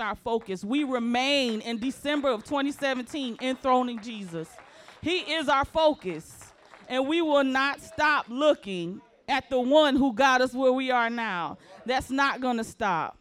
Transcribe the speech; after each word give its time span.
our 0.00 0.14
focus. 0.14 0.64
We 0.64 0.84
remain 0.84 1.60
in 1.60 1.78
December 1.78 2.28
of 2.28 2.44
2017 2.44 3.38
enthroning 3.40 4.00
Jesus. 4.00 4.48
He 5.02 5.18
is 5.18 5.48
our 5.48 5.64
focus, 5.64 6.52
and 6.88 7.06
we 7.06 7.22
will 7.22 7.44
not 7.44 7.80
stop 7.80 8.26
looking 8.28 9.00
at 9.28 9.50
the 9.50 9.60
one 9.60 9.96
who 9.96 10.12
got 10.12 10.40
us 10.40 10.54
where 10.54 10.72
we 10.72 10.90
are 10.90 11.10
now. 11.10 11.58
That's 11.84 12.10
not 12.10 12.40
going 12.40 12.56
to 12.58 12.64
stop. 12.64 13.18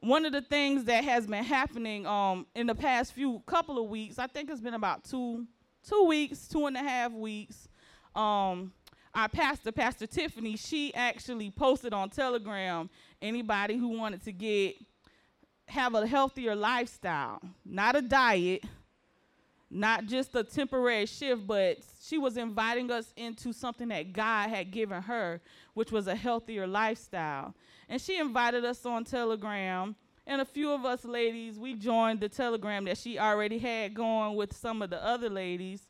One 0.00 0.26
of 0.26 0.32
the 0.32 0.42
things 0.42 0.84
that 0.84 1.02
has 1.04 1.26
been 1.26 1.44
happening 1.44 2.06
um, 2.06 2.46
in 2.54 2.66
the 2.66 2.74
past 2.74 3.14
few 3.14 3.42
couple 3.46 3.82
of 3.82 3.88
weeks, 3.88 4.18
I 4.18 4.26
think 4.26 4.50
it's 4.50 4.60
been 4.60 4.74
about 4.74 5.04
two, 5.04 5.46
two 5.88 6.04
weeks, 6.04 6.46
two 6.46 6.66
and 6.66 6.76
a 6.76 6.80
half 6.80 7.12
weeks. 7.12 7.68
Um, 8.14 8.72
our 9.14 9.28
pastor, 9.28 9.72
Pastor 9.72 10.06
Tiffany, 10.06 10.56
she 10.56 10.92
actually 10.94 11.50
posted 11.50 11.94
on 11.94 12.10
Telegram 12.10 12.90
anybody 13.22 13.76
who 13.76 13.88
wanted 13.88 14.24
to 14.24 14.32
get 14.32 14.74
have 15.66 15.94
a 15.94 16.06
healthier 16.06 16.54
lifestyle, 16.54 17.40
not 17.64 17.96
a 17.96 18.02
diet, 18.02 18.64
not 19.70 20.06
just 20.06 20.34
a 20.34 20.44
temporary 20.44 21.06
shift, 21.06 21.46
but 21.46 21.78
she 22.00 22.18
was 22.18 22.36
inviting 22.36 22.90
us 22.90 23.12
into 23.16 23.52
something 23.52 23.88
that 23.88 24.12
God 24.12 24.48
had 24.50 24.70
given 24.70 25.02
her, 25.02 25.40
which 25.74 25.90
was 25.90 26.06
a 26.06 26.14
healthier 26.14 26.66
lifestyle. 26.66 27.54
And 27.88 28.00
she 28.00 28.18
invited 28.18 28.64
us 28.64 28.86
on 28.86 29.04
Telegram, 29.04 29.96
and 30.26 30.40
a 30.40 30.44
few 30.44 30.70
of 30.70 30.84
us 30.84 31.04
ladies, 31.04 31.58
we 31.58 31.74
joined 31.74 32.20
the 32.20 32.28
Telegram 32.28 32.84
that 32.84 32.98
she 32.98 33.18
already 33.18 33.58
had 33.58 33.94
going 33.94 34.36
with 34.36 34.56
some 34.56 34.80
of 34.80 34.90
the 34.90 35.04
other 35.04 35.28
ladies, 35.28 35.88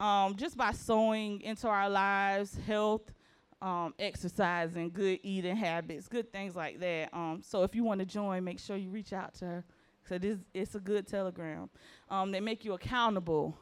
um, 0.00 0.36
just 0.36 0.56
by 0.56 0.72
sowing 0.72 1.40
into 1.42 1.68
our 1.68 1.90
lives, 1.90 2.56
health, 2.66 3.12
um, 3.60 3.94
exercising, 3.98 4.90
good 4.90 5.18
eating 5.22 5.56
habits, 5.56 6.08
good 6.08 6.32
things 6.32 6.54
like 6.54 6.78
that. 6.80 7.10
Um, 7.12 7.40
so 7.42 7.62
if 7.62 7.74
you 7.74 7.84
want 7.84 8.00
to 8.00 8.06
join, 8.06 8.44
make 8.44 8.58
sure 8.58 8.76
you 8.76 8.90
reach 8.90 9.12
out 9.12 9.34
to 9.34 9.44
her. 9.44 9.64
So 10.08 10.18
this 10.18 10.38
it's 10.54 10.74
a 10.74 10.80
good 10.80 11.06
telegram. 11.06 11.68
Um, 12.08 12.30
they 12.30 12.40
make 12.40 12.64
you 12.64 12.72
accountable. 12.74 13.56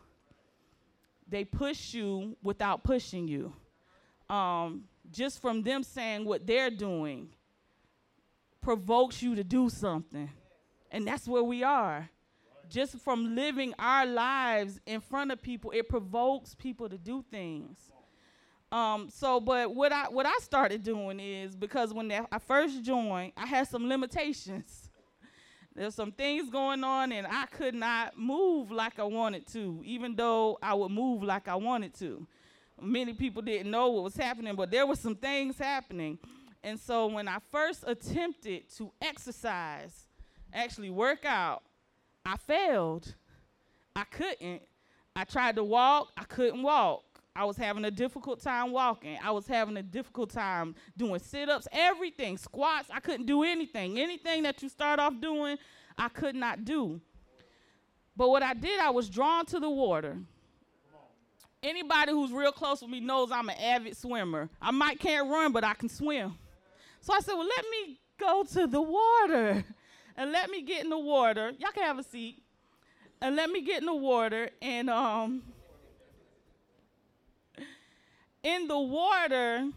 They 1.28 1.44
push 1.44 1.94
you 1.94 2.36
without 2.42 2.84
pushing 2.84 3.26
you. 3.26 3.52
Um, 4.28 4.84
just 5.10 5.40
from 5.40 5.62
them 5.62 5.82
saying 5.82 6.24
what 6.24 6.46
they're 6.46 6.70
doing 6.70 7.30
provokes 8.60 9.22
you 9.22 9.34
to 9.34 9.44
do 9.44 9.70
something. 9.70 10.30
And 10.90 11.06
that's 11.06 11.26
where 11.26 11.42
we 11.42 11.62
are. 11.62 12.08
Just 12.68 12.98
from 13.00 13.34
living 13.34 13.74
our 13.78 14.06
lives 14.06 14.80
in 14.86 15.00
front 15.00 15.30
of 15.30 15.40
people, 15.40 15.70
it 15.70 15.88
provokes 15.88 16.54
people 16.54 16.88
to 16.88 16.98
do 16.98 17.24
things. 17.30 17.92
Um, 18.72 19.08
so, 19.10 19.40
but 19.40 19.74
what 19.74 19.92
I 19.92 20.08
what 20.08 20.26
I 20.26 20.36
started 20.40 20.82
doing 20.82 21.20
is 21.20 21.54
because 21.54 21.94
when 21.94 22.10
I 22.10 22.38
first 22.38 22.82
joined, 22.82 23.32
I 23.36 23.46
had 23.46 23.68
some 23.68 23.88
limitations. 23.88 24.90
There's 25.74 25.94
some 25.94 26.10
things 26.10 26.50
going 26.50 26.82
on, 26.82 27.12
and 27.12 27.26
I 27.26 27.46
could 27.46 27.74
not 27.74 28.18
move 28.18 28.70
like 28.70 28.98
I 28.98 29.04
wanted 29.04 29.46
to, 29.48 29.82
even 29.84 30.16
though 30.16 30.58
I 30.62 30.72
would 30.74 30.90
move 30.90 31.22
like 31.22 31.48
I 31.48 31.54
wanted 31.54 31.94
to. 31.98 32.26
Many 32.80 33.12
people 33.12 33.42
didn't 33.42 33.70
know 33.70 33.90
what 33.90 34.04
was 34.04 34.16
happening, 34.16 34.54
but 34.56 34.70
there 34.70 34.86
were 34.86 34.96
some 34.96 35.16
things 35.16 35.58
happening. 35.58 36.18
And 36.64 36.80
so 36.80 37.06
when 37.06 37.28
I 37.28 37.38
first 37.50 37.84
attempted 37.86 38.70
to 38.76 38.90
exercise, 39.00 40.08
actually 40.52 40.90
work 40.90 41.24
out, 41.24 41.62
I 42.24 42.36
failed. 42.36 43.14
I 43.94 44.04
couldn't. 44.04 44.62
I 45.14 45.24
tried 45.24 45.56
to 45.56 45.64
walk, 45.64 46.12
I 46.18 46.24
couldn't 46.24 46.62
walk. 46.62 47.15
I 47.36 47.44
was 47.44 47.58
having 47.58 47.84
a 47.84 47.90
difficult 47.90 48.40
time 48.40 48.72
walking. 48.72 49.18
I 49.22 49.30
was 49.30 49.46
having 49.46 49.76
a 49.76 49.82
difficult 49.82 50.30
time 50.30 50.74
doing 50.96 51.20
sit 51.20 51.50
ups, 51.50 51.68
everything, 51.70 52.38
squats. 52.38 52.88
I 52.90 52.98
couldn't 52.98 53.26
do 53.26 53.42
anything. 53.42 53.98
Anything 53.98 54.42
that 54.44 54.62
you 54.62 54.70
start 54.70 54.98
off 54.98 55.20
doing, 55.20 55.58
I 55.98 56.08
could 56.08 56.34
not 56.34 56.64
do. 56.64 56.98
But 58.16 58.30
what 58.30 58.42
I 58.42 58.54
did, 58.54 58.80
I 58.80 58.88
was 58.88 59.10
drawn 59.10 59.44
to 59.46 59.60
the 59.60 59.68
water. 59.68 60.16
Anybody 61.62 62.12
who's 62.12 62.32
real 62.32 62.52
close 62.52 62.80
with 62.80 62.90
me 62.90 63.00
knows 63.00 63.30
I'm 63.30 63.50
an 63.50 63.56
avid 63.58 63.96
swimmer. 63.96 64.48
I 64.60 64.70
might 64.70 64.98
can't 64.98 65.28
run, 65.28 65.52
but 65.52 65.62
I 65.62 65.74
can 65.74 65.90
swim. 65.90 66.34
So 67.00 67.12
I 67.12 67.20
said, 67.20 67.34
well, 67.34 67.46
let 67.46 67.64
me 67.70 68.00
go 68.18 68.44
to 68.44 68.66
the 68.66 68.80
water 68.80 69.62
and 70.16 70.32
let 70.32 70.48
me 70.48 70.62
get 70.62 70.84
in 70.84 70.90
the 70.90 70.98
water. 70.98 71.52
Y'all 71.58 71.70
can 71.72 71.82
have 71.82 71.98
a 71.98 72.02
seat. 72.02 72.42
And 73.20 73.36
let 73.36 73.50
me 73.50 73.60
get 73.60 73.80
in 73.80 73.86
the 73.86 73.94
water 73.94 74.50
and 74.62 74.88
um 74.88 75.42
in 78.46 78.68
the 78.68 78.78
water, 78.78 79.68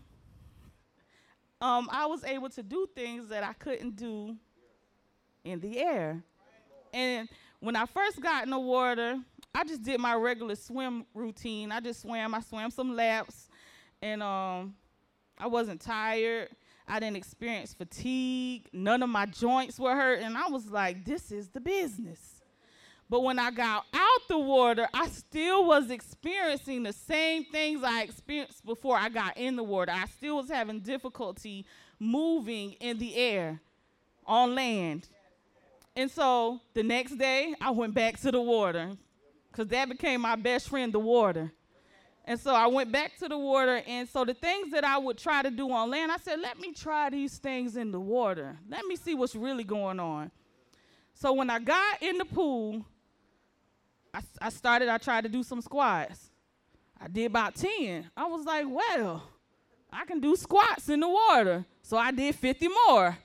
um, 1.60 1.90
I 1.92 2.06
was 2.06 2.24
able 2.24 2.50
to 2.50 2.62
do 2.62 2.88
things 2.96 3.28
that 3.30 3.44
I 3.44 3.54
couldn't 3.54 3.96
do 3.96 4.36
in 5.44 5.60
the 5.60 5.80
air. 5.80 6.22
And 6.94 7.28
when 7.60 7.76
I 7.76 7.88
first 7.88 8.22
got 8.22 8.44
in 8.44 8.52
the 8.52 8.60
water, 8.60 9.18
I 9.56 9.64
just 9.64 9.82
did 9.82 10.00
my 10.00 10.14
regular 10.14 10.56
swim 10.56 11.08
routine. 11.16 11.72
I 11.72 11.80
just 11.80 12.02
swam. 12.02 12.36
I 12.36 12.42
swam 12.42 12.70
some 12.70 12.96
laps, 12.96 13.50
and 14.04 14.22
um, 14.22 14.76
I 15.40 15.48
wasn't 15.48 15.82
tired. 15.82 16.50
I 16.88 17.00
didn't 17.00 17.18
experience 17.18 17.74
fatigue. 17.74 18.68
None 18.72 19.02
of 19.02 19.10
my 19.10 19.26
joints 19.26 19.80
were 19.80 19.96
hurt, 19.96 20.22
and 20.22 20.38
I 20.38 20.48
was 20.48 20.70
like, 20.70 21.06
"This 21.06 21.32
is 21.32 21.50
the 21.50 21.60
business." 21.60 22.42
But 23.10 23.22
when 23.22 23.40
I 23.40 23.50
got 23.50 23.86
out 23.92 24.09
the 24.30 24.40
water, 24.40 24.88
I 24.94 25.08
still 25.10 25.66
was 25.66 25.92
experiencing 25.92 26.84
the 26.84 26.94
same 26.94 27.44
things 27.44 27.84
I 27.84 28.04
experienced 28.04 28.66
before 28.66 28.96
I 28.96 29.10
got 29.10 29.38
in 29.38 29.58
the 29.58 29.64
water. 29.64 29.92
I 29.92 30.06
still 30.06 30.38
was 30.38 30.50
having 30.50 30.80
difficulty 30.80 31.66
moving 32.00 32.74
in 32.80 32.98
the 32.98 33.16
air 33.16 33.60
on 34.26 34.56
land. 34.56 35.10
And 35.96 36.10
so 36.10 36.62
the 36.74 36.84
next 36.84 37.18
day, 37.18 37.54
I 37.60 37.72
went 37.72 37.94
back 37.94 38.20
to 38.22 38.32
the 38.32 38.42
water 38.42 38.96
because 39.52 39.68
that 39.68 39.90
became 39.90 40.22
my 40.22 40.38
best 40.38 40.70
friend, 40.70 40.94
the 40.94 41.00
water. 41.00 41.52
And 42.24 42.40
so 42.40 42.54
I 42.54 42.68
went 42.68 42.92
back 42.92 43.18
to 43.18 43.28
the 43.28 43.38
water. 43.38 43.82
And 43.88 44.08
so 44.08 44.24
the 44.24 44.36
things 44.36 44.72
that 44.72 44.84
I 44.84 44.98
would 45.00 45.18
try 45.18 45.42
to 45.42 45.50
do 45.50 45.72
on 45.72 45.90
land, 45.90 46.12
I 46.12 46.18
said, 46.18 46.40
let 46.40 46.60
me 46.60 46.72
try 46.74 47.10
these 47.10 47.40
things 47.40 47.76
in 47.76 47.92
the 47.92 48.00
water. 48.00 48.58
Let 48.70 48.86
me 48.86 48.96
see 48.96 49.16
what's 49.16 49.36
really 49.36 49.64
going 49.64 50.00
on. 50.00 50.32
So 51.16 51.34
when 51.34 51.50
I 51.50 51.60
got 51.60 52.02
in 52.02 52.20
the 52.20 52.26
pool, 52.26 52.86
I, 54.20 54.48
I 54.48 54.50
started, 54.50 54.90
I 54.90 54.98
tried 54.98 55.24
to 55.24 55.30
do 55.30 55.44
some 55.44 55.62
squats. 55.62 56.30
I 57.00 57.08
did 57.08 57.28
about 57.28 57.56
10. 57.56 58.10
I 58.16 58.26
was 58.26 58.46
like, 58.46 58.66
well, 58.68 59.24
I 59.92 60.06
can 60.06 60.20
do 60.20 60.36
squats 60.36 60.90
in 60.90 61.00
the 61.00 61.08
water. 61.08 61.66
So 61.82 61.98
I 61.98 62.12
did 62.12 62.36
50 62.36 62.68
more. 62.88 63.18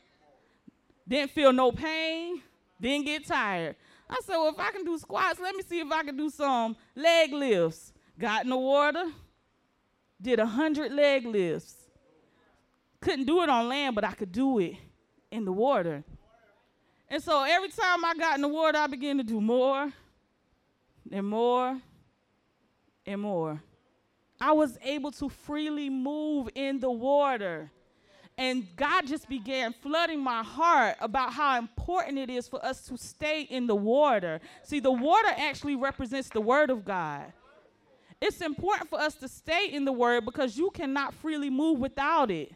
Didn't 1.06 1.33
feel 1.33 1.53
no 1.53 1.71
pain, 1.72 2.41
didn't 2.81 3.06
get 3.06 3.27
tired. 3.27 3.77
I 4.09 4.21
said, 4.25 4.37
well, 4.37 4.49
if 4.49 4.59
I 4.59 4.71
can 4.71 4.84
do 4.84 4.97
squats, 4.99 5.41
let 5.41 5.54
me 5.54 5.62
see 5.62 5.81
if 5.81 5.91
I 5.91 6.03
can 6.03 6.16
do 6.16 6.31
some 6.31 6.77
leg 6.94 7.33
lifts. 7.33 7.93
Got 8.19 8.44
in 8.44 8.50
the 8.50 8.56
water, 8.56 9.06
did 10.22 10.38
100 10.38 10.93
leg 10.93 11.27
lifts. 11.27 11.75
Couldn't 13.00 13.27
do 13.27 13.43
it 13.43 13.49
on 13.49 13.69
land, 13.69 13.94
but 13.94 14.04
I 14.04 14.12
could 14.12 14.33
do 14.33 14.60
it 14.60 14.77
in 15.31 15.44
the 15.44 15.53
water. 15.53 16.04
And 17.09 17.22
so 17.22 17.43
every 17.43 17.69
time 17.69 18.04
I 18.04 18.15
got 18.15 18.37
in 18.37 18.43
the 18.43 18.49
water, 18.49 18.78
I 18.78 18.87
began 18.87 19.19
to 19.19 19.25
do 19.25 19.41
more 19.41 19.93
and 21.10 21.26
more 21.26 21.78
and 23.06 23.20
more. 23.20 23.62
I 24.41 24.53
was 24.53 24.78
able 24.82 25.12
to 25.12 25.28
freely 25.28 25.88
move 25.88 26.48
in 26.54 26.81
the 26.81 26.91
water. 26.91 27.70
And 28.37 28.66
God 28.75 29.06
just 29.06 29.28
began 29.28 29.72
flooding 29.72 30.20
my 30.20 30.42
heart 30.42 30.97
about 31.00 31.32
how 31.32 31.56
important 31.56 32.19
it 32.19 32.28
is 32.28 32.48
for 32.48 32.65
us 32.65 32.84
to 32.87 32.98
stay 32.98 33.42
in 33.42 33.69
the 33.69 33.76
water. 33.76 34.41
See, 34.65 34.81
the 34.81 34.91
water 34.91 35.28
actually 35.37 35.76
represents 35.76 36.28
the 36.31 36.41
Word 36.41 36.70
of 36.70 36.84
God. 36.84 37.32
It's 38.21 38.41
important 38.41 38.91
for 38.91 38.98
us 38.98 39.15
to 39.16 39.28
stay 39.28 39.69
in 39.71 39.84
the 39.84 39.92
Word 39.92 40.25
because 40.25 40.56
you 40.56 40.71
cannot 40.71 41.15
freely 41.15 41.50
move 41.50 41.78
without 41.78 42.31
it 42.31 42.53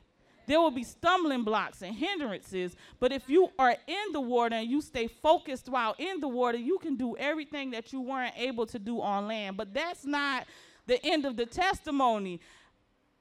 there 0.48 0.60
will 0.60 0.70
be 0.70 0.82
stumbling 0.82 1.44
blocks 1.44 1.82
and 1.82 1.94
hindrances. 1.94 2.74
But 2.98 3.12
if 3.12 3.28
you 3.28 3.50
are 3.58 3.76
in 3.86 4.12
the 4.12 4.20
water 4.20 4.56
and 4.56 4.68
you 4.68 4.80
stay 4.80 5.06
focused 5.06 5.68
while 5.68 5.94
in 5.98 6.20
the 6.20 6.28
water, 6.28 6.56
you 6.56 6.78
can 6.78 6.96
do 6.96 7.16
everything 7.18 7.70
that 7.72 7.92
you 7.92 8.00
weren't 8.00 8.34
able 8.36 8.64
to 8.66 8.78
do 8.78 9.00
on 9.00 9.28
land. 9.28 9.58
But 9.58 9.74
that's 9.74 10.06
not 10.06 10.46
the 10.86 11.04
end 11.04 11.26
of 11.26 11.36
the 11.36 11.44
testimony. 11.44 12.40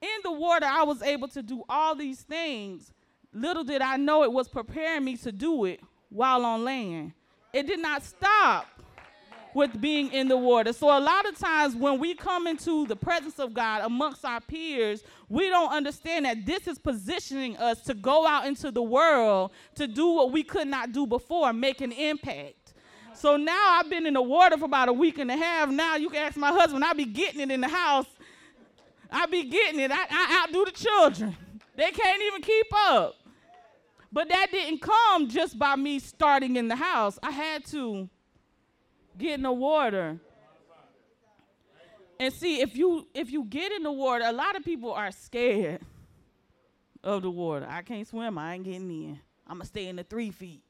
In 0.02 0.08
the 0.24 0.32
water, 0.32 0.66
I 0.66 0.84
was 0.84 1.02
able 1.02 1.28
to 1.30 1.44
do 1.44 1.64
all 1.68 1.96
these 1.96 2.22
things. 2.22 2.94
Little 3.34 3.66
did 3.66 3.82
I 3.82 3.98
know 3.98 4.24
it 4.24 4.32
was 4.32 4.48
preparing 4.48 5.04
me 5.04 5.18
to 5.18 5.32
do 5.34 5.66
it 5.66 5.82
while 6.10 6.46
on 6.46 6.64
land. 6.64 7.12
It 7.52 7.68
did 7.68 7.80
not 7.80 8.04
stop 8.04 8.77
with 9.54 9.80
being 9.82 10.12
in 10.12 10.28
the 10.28 10.38
water. 10.38 10.74
So 10.74 10.88
a 10.88 11.00
lot 11.00 11.28
of 11.28 11.38
times 11.38 11.76
when 11.76 12.00
we 12.00 12.14
come 12.14 12.48
into 12.48 12.86
the 12.86 12.96
presence 12.96 13.40
of 13.40 13.54
God 13.54 13.82
amongst 13.84 14.24
our 14.24 14.42
peers, 14.42 15.04
we 15.30 15.50
don't 15.50 15.72
understand 15.72 16.26
that 16.26 16.46
this 16.46 16.68
is 16.68 16.78
positioning 16.78 17.58
us 17.58 17.82
to 17.84 17.94
go 17.94 18.28
out 18.28 18.46
into 18.46 18.72
the 18.72 18.84
world 18.84 19.52
to 19.76 19.88
do 19.88 20.08
what 20.12 20.32
we 20.32 20.44
could 20.44 20.68
not 20.68 20.92
do 20.92 21.08
before, 21.08 21.54
make 21.54 21.82
an 21.82 21.92
impact. 21.92 22.74
So 23.14 23.36
now 23.36 23.80
I've 23.80 23.90
been 23.90 24.06
in 24.06 24.14
the 24.14 24.22
water 24.22 24.58
for 24.58 24.66
about 24.66 24.90
a 24.90 24.94
week 24.94 25.18
and 25.18 25.32
a 25.32 25.38
half. 25.38 25.70
Now 25.70 25.96
you 25.96 26.10
can 26.10 26.24
ask 26.24 26.38
my 26.38 26.52
husband, 26.52 26.84
I 26.84 26.94
be 26.94 27.06
getting 27.06 27.42
it 27.42 27.50
in 27.50 27.62
the 27.62 27.68
house. 27.68 28.06
I 29.12 29.26
be 29.26 29.46
getting 29.46 29.80
it. 29.80 29.92
I, 29.92 30.06
I 30.10 30.44
outdo 30.44 30.66
the 30.66 30.72
children. 30.72 31.36
They 31.76 31.92
can't 31.92 32.22
even 32.22 32.42
keep 32.42 32.68
up. 32.74 33.16
But 34.12 34.30
that 34.30 34.52
didn't 34.52 34.82
come 34.82 35.30
just 35.30 35.58
by 35.58 35.76
me 35.76 36.00
starting 36.00 36.56
in 36.58 36.68
the 36.68 36.76
house. 36.76 37.18
I 37.24 37.32
had 37.32 37.66
to 37.68 38.10
get 39.18 39.36
in 39.36 39.44
the 39.44 39.52
water. 39.52 40.20
And 42.20 42.34
see, 42.34 42.62
if 42.62 42.76
you 42.76 43.08
if 43.14 43.32
you 43.32 43.44
get 43.44 43.72
in 43.72 43.84
the 43.84 43.92
water, 43.92 44.24
a 44.26 44.32
lot 44.32 44.56
of 44.56 44.64
people 44.64 44.92
are 44.92 45.12
scared 45.12 45.82
of 47.04 47.22
the 47.22 47.32
water. 47.32 47.68
I 47.70 47.82
can't 47.84 48.08
swim, 48.08 48.38
I 48.38 48.56
ain't 48.56 48.64
getting 48.64 48.90
in. 48.90 49.20
I'ma 49.48 49.64
stay 49.64 49.88
in 49.88 49.96
the 49.96 50.04
three 50.04 50.32
feet. 50.32 50.62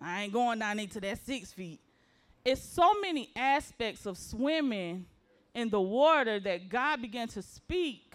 I 0.00 0.22
ain't 0.22 0.32
going 0.32 0.58
down 0.58 0.78
into 0.78 1.00
that 1.00 1.24
six 1.24 1.52
feet. 1.52 1.80
It's 2.44 2.62
so 2.62 3.00
many 3.00 3.30
aspects 3.34 4.06
of 4.06 4.16
swimming 4.16 5.06
in 5.54 5.70
the 5.70 5.80
water 5.80 6.38
that 6.40 6.68
God 6.68 7.02
began 7.02 7.28
to 7.28 7.42
speak 7.42 8.14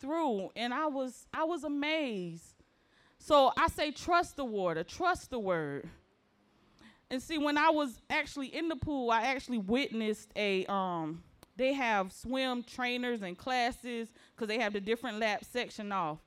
through. 0.00 0.50
And 0.56 0.74
I 0.74 0.86
was 0.86 1.26
I 1.32 1.44
was 1.44 1.64
amazed. 1.64 2.54
So 3.18 3.52
I 3.56 3.68
say 3.68 3.90
trust 3.90 4.36
the 4.36 4.44
water, 4.44 4.84
trust 4.84 5.30
the 5.30 5.38
word. 5.38 5.88
And 7.10 7.22
see, 7.22 7.38
when 7.38 7.56
I 7.56 7.70
was 7.70 8.00
actually 8.10 8.48
in 8.48 8.68
the 8.68 8.76
pool, 8.76 9.10
I 9.10 9.22
actually 9.22 9.58
witnessed 9.58 10.30
a 10.36 10.66
um 10.66 11.22
they 11.58 11.72
have 11.72 12.12
swim 12.12 12.62
trainers 12.62 13.22
and 13.22 13.36
classes 13.36 14.08
because 14.34 14.46
they 14.46 14.60
have 14.60 14.72
the 14.72 14.80
different 14.80 15.18
lap 15.18 15.44
section 15.44 15.90
off. 15.90 16.18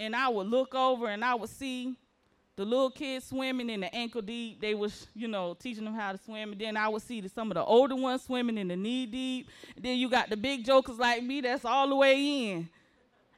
And 0.00 0.16
I 0.16 0.28
would 0.28 0.48
look 0.48 0.74
over 0.74 1.06
and 1.06 1.24
I 1.24 1.36
would 1.36 1.48
see 1.48 1.94
the 2.56 2.64
little 2.64 2.90
kids 2.90 3.26
swimming 3.26 3.70
in 3.70 3.80
the 3.80 3.94
ankle 3.94 4.20
deep. 4.20 4.60
They 4.60 4.74
was, 4.74 5.06
you 5.14 5.28
know, 5.28 5.54
teaching 5.54 5.84
them 5.84 5.94
how 5.94 6.10
to 6.10 6.18
swim. 6.18 6.52
And 6.52 6.60
then 6.60 6.76
I 6.76 6.88
would 6.88 7.02
see 7.02 7.20
the, 7.20 7.28
some 7.28 7.52
of 7.52 7.54
the 7.54 7.64
older 7.64 7.94
ones 7.94 8.24
swimming 8.24 8.58
in 8.58 8.66
the 8.66 8.76
knee 8.76 9.06
deep. 9.06 9.48
And 9.76 9.84
then 9.84 9.96
you 9.96 10.10
got 10.10 10.28
the 10.28 10.36
big 10.36 10.64
jokers 10.64 10.98
like 10.98 11.22
me 11.22 11.40
that's 11.40 11.64
all 11.64 11.88
the 11.88 11.96
way 11.96 12.50
in. 12.50 12.68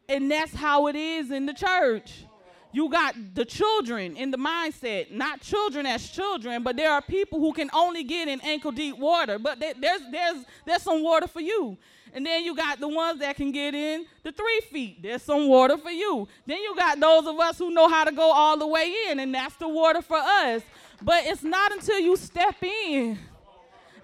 And 0.09 0.31
that's 0.31 0.55
how 0.55 0.87
it 0.87 0.97
is 0.97 1.31
in 1.31 1.45
the 1.45 1.55
church. 1.55 2.25
You 2.73 2.89
got 2.89 3.15
the 3.35 3.45
children 3.45 4.17
in 4.17 4.31
the 4.31 4.39
mindset, 4.39 5.11
not 5.11 5.43
children 5.43 5.85
as 5.85 6.09
children, 6.09 6.63
but 6.63 6.77
there 6.77 6.91
are 6.91 7.03
people 7.03 7.39
who 7.39 7.53
can 7.53 7.71
only 7.75 8.03
get 8.03 8.29
in 8.29 8.41
ankle 8.41 8.73
deep 8.73 8.99
water. 8.99 9.39
But 9.39 9.61
there's 9.61 10.01
there's 10.11 10.45
there's 10.65 10.83
some 10.83 11.03
water 11.03 11.27
for 11.27 11.41
you. 11.41 11.77
And 12.15 12.27
then 12.27 12.45
you 12.45 12.55
got 12.55 12.79
the 12.79 12.89
ones 12.89 13.21
that 13.21 13.37
can 13.37 13.53
get 13.53 13.75
in 13.75 14.07
the 14.23 14.33
three 14.33 14.61
feet. 14.71 15.03
There's 15.03 15.23
some 15.23 15.49
water 15.49 15.79
for 15.79 15.91
you. 15.91 16.29
Then 16.47 16.59
you 16.59 16.75
got 16.77 17.01
those 17.01 17.27
of 17.27 17.39
us 17.39 17.59
who 17.59 17.71
know 17.71 17.89
how 17.89 18.05
to 18.05 18.13
go 18.13 18.31
all 18.31 18.59
the 18.59 18.67
way 18.67 18.93
in, 19.09 19.19
and 19.21 19.35
that's 19.35 19.57
the 19.57 19.69
water 19.69 20.03
for 20.03 20.19
us. 20.19 20.63
But 21.01 21.25
it's 21.27 21.43
not 21.43 21.73
until 21.73 21.99
you 21.99 22.17
step 22.17 22.63
in, 22.63 23.19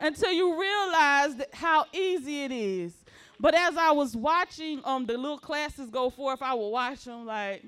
until 0.00 0.32
you 0.32 0.58
realize 0.58 1.34
how 1.52 1.84
easy 1.92 2.44
it 2.44 2.52
is. 2.52 2.92
But 3.40 3.54
as 3.54 3.76
I 3.76 3.92
was 3.92 4.16
watching 4.16 4.80
um 4.84 5.06
the 5.06 5.16
little 5.16 5.38
classes 5.38 5.90
go 5.90 6.10
forth, 6.10 6.42
I 6.42 6.54
would 6.54 6.68
watch 6.68 7.04
them 7.04 7.24
like, 7.24 7.64